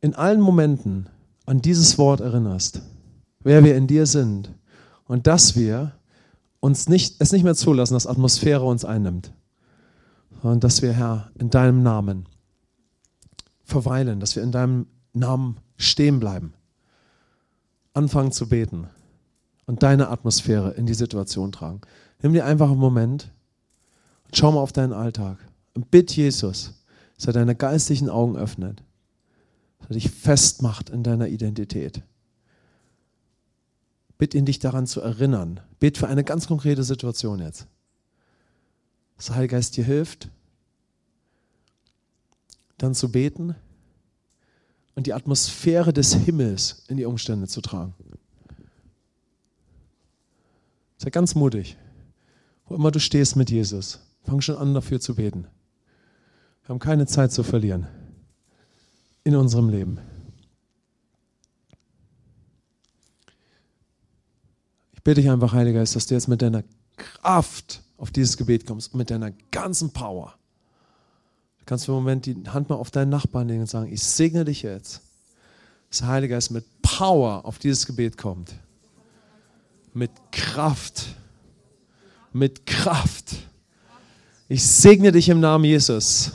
in 0.00 0.14
allen 0.14 0.40
Momenten 0.40 1.08
an 1.46 1.62
dieses 1.62 1.96
Wort 1.96 2.20
erinnerst, 2.20 2.82
wer 3.40 3.64
wir 3.64 3.76
in 3.76 3.86
dir 3.86 4.06
sind 4.06 4.50
und 5.06 5.26
dass 5.26 5.56
wir 5.56 5.92
uns 6.60 6.88
nicht, 6.88 7.16
es 7.20 7.32
nicht 7.32 7.44
mehr 7.44 7.54
zulassen, 7.54 7.94
dass 7.94 8.06
Atmosphäre 8.06 8.64
uns 8.64 8.84
einnimmt, 8.84 9.32
sondern 10.42 10.60
dass 10.60 10.82
wir, 10.82 10.92
Herr, 10.92 11.30
in 11.38 11.50
deinem 11.50 11.82
Namen 11.82 12.26
verweilen, 13.64 14.20
dass 14.20 14.36
wir 14.36 14.42
in 14.42 14.52
deinem 14.52 14.86
Namen 15.14 15.58
stehen 15.76 16.20
bleiben, 16.20 16.52
anfangen 17.94 18.32
zu 18.32 18.48
beten 18.48 18.88
und 19.66 19.82
deine 19.82 20.08
Atmosphäre 20.08 20.72
in 20.72 20.86
die 20.86 20.94
Situation 20.94 21.52
tragen. 21.52 21.80
Nimm 22.22 22.32
dir 22.32 22.44
einfach 22.44 22.70
einen 22.70 22.78
Moment 22.78 23.30
und 24.24 24.36
schau 24.36 24.52
mal 24.52 24.60
auf 24.60 24.72
deinen 24.72 24.92
Alltag 24.92 25.38
und 25.74 25.90
bitt 25.90 26.14
Jesus, 26.14 26.84
dass 27.16 27.26
er 27.26 27.32
deine 27.32 27.54
geistlichen 27.54 28.08
Augen 28.08 28.36
öffnet, 28.36 28.82
dass 29.78 29.90
er 29.90 29.94
dich 29.94 30.10
festmacht 30.10 30.90
in 30.90 31.02
deiner 31.02 31.28
Identität. 31.28 32.02
Bitt 34.16 34.34
ihn, 34.34 34.46
dich 34.46 34.58
daran 34.58 34.86
zu 34.86 35.00
erinnern. 35.00 35.60
Bitt 35.80 35.98
für 35.98 36.06
eine 36.06 36.24
ganz 36.24 36.46
konkrete 36.46 36.84
Situation 36.84 37.40
jetzt. 37.40 37.66
Dass 39.16 39.26
der 39.26 39.36
Heilige 39.36 39.56
Geist 39.56 39.76
dir 39.76 39.84
hilft, 39.84 40.30
dann 42.78 42.94
zu 42.94 43.10
beten 43.10 43.54
und 44.94 45.06
die 45.06 45.12
Atmosphäre 45.12 45.92
des 45.92 46.14
Himmels 46.14 46.84
in 46.88 46.96
die 46.96 47.04
Umstände 47.04 47.48
zu 47.48 47.60
tragen. 47.60 47.94
Sei 51.04 51.10
ganz 51.10 51.34
mutig. 51.34 51.76
Wo 52.64 52.76
immer 52.76 52.90
du 52.90 52.98
stehst 52.98 53.36
mit 53.36 53.50
Jesus, 53.50 54.00
fang 54.22 54.40
schon 54.40 54.56
an, 54.56 54.72
dafür 54.72 55.00
zu 55.00 55.16
beten. 55.16 55.46
Wir 56.62 56.70
haben 56.70 56.78
keine 56.78 57.06
Zeit 57.06 57.30
zu 57.30 57.42
verlieren 57.42 57.86
in 59.22 59.36
unserem 59.36 59.68
Leben. 59.68 59.98
Ich 64.94 65.02
bitte 65.02 65.20
dich 65.20 65.30
einfach, 65.30 65.52
Heiliger 65.52 65.80
Geist, 65.80 65.94
dass 65.94 66.06
du 66.06 66.14
jetzt 66.14 66.28
mit 66.28 66.40
deiner 66.40 66.64
Kraft 66.96 67.82
auf 67.98 68.10
dieses 68.10 68.38
Gebet 68.38 68.66
kommst, 68.66 68.94
mit 68.94 69.10
deiner 69.10 69.32
ganzen 69.50 69.92
Power. 69.92 70.34
Du 71.58 71.64
kannst 71.66 71.84
für 71.84 71.92
einen 71.92 72.00
Moment 72.00 72.24
die 72.24 72.48
Hand 72.48 72.70
mal 72.70 72.76
auf 72.76 72.90
deinen 72.90 73.10
Nachbarn 73.10 73.48
legen 73.48 73.60
und 73.60 73.66
sagen, 73.66 73.92
ich 73.92 74.02
segne 74.02 74.46
dich 74.46 74.62
jetzt, 74.62 75.02
dass 75.90 75.98
der 75.98 76.08
Heilige 76.08 76.32
Geist 76.32 76.50
mit 76.50 76.64
Power 76.80 77.44
auf 77.44 77.58
dieses 77.58 77.84
Gebet 77.84 78.16
kommt. 78.16 78.54
Mit 79.94 80.10
Kraft. 80.32 81.06
Mit 82.32 82.66
Kraft. 82.66 83.36
Ich 84.48 84.62
segne 84.62 85.12
dich 85.12 85.28
im 85.28 85.40
Namen 85.40 85.64
Jesus. 85.64 86.32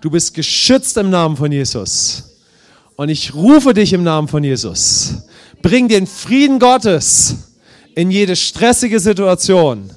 Du 0.00 0.10
bist 0.10 0.32
geschützt 0.34 0.96
im 0.96 1.10
Namen 1.10 1.36
von 1.36 1.50
Jesus. 1.50 2.38
Und 2.96 3.08
ich 3.08 3.34
rufe 3.34 3.74
dich 3.74 3.92
im 3.92 4.04
Namen 4.04 4.28
von 4.28 4.44
Jesus. 4.44 5.26
Bring 5.60 5.88
den 5.88 6.06
Frieden 6.06 6.58
Gottes 6.58 7.50
in 7.94 8.10
jede 8.10 8.36
stressige 8.36 9.00
Situation. 9.00 9.90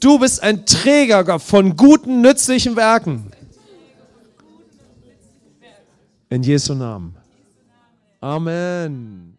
Du 0.00 0.18
bist 0.18 0.42
ein 0.42 0.64
Träger 0.66 1.38
von 1.38 1.76
guten, 1.76 2.22
nützlichen 2.22 2.76
Werken. 2.76 3.30
In 6.30 6.42
Jesu 6.42 6.74
Namen. 6.74 7.14
Amen. 8.20 9.33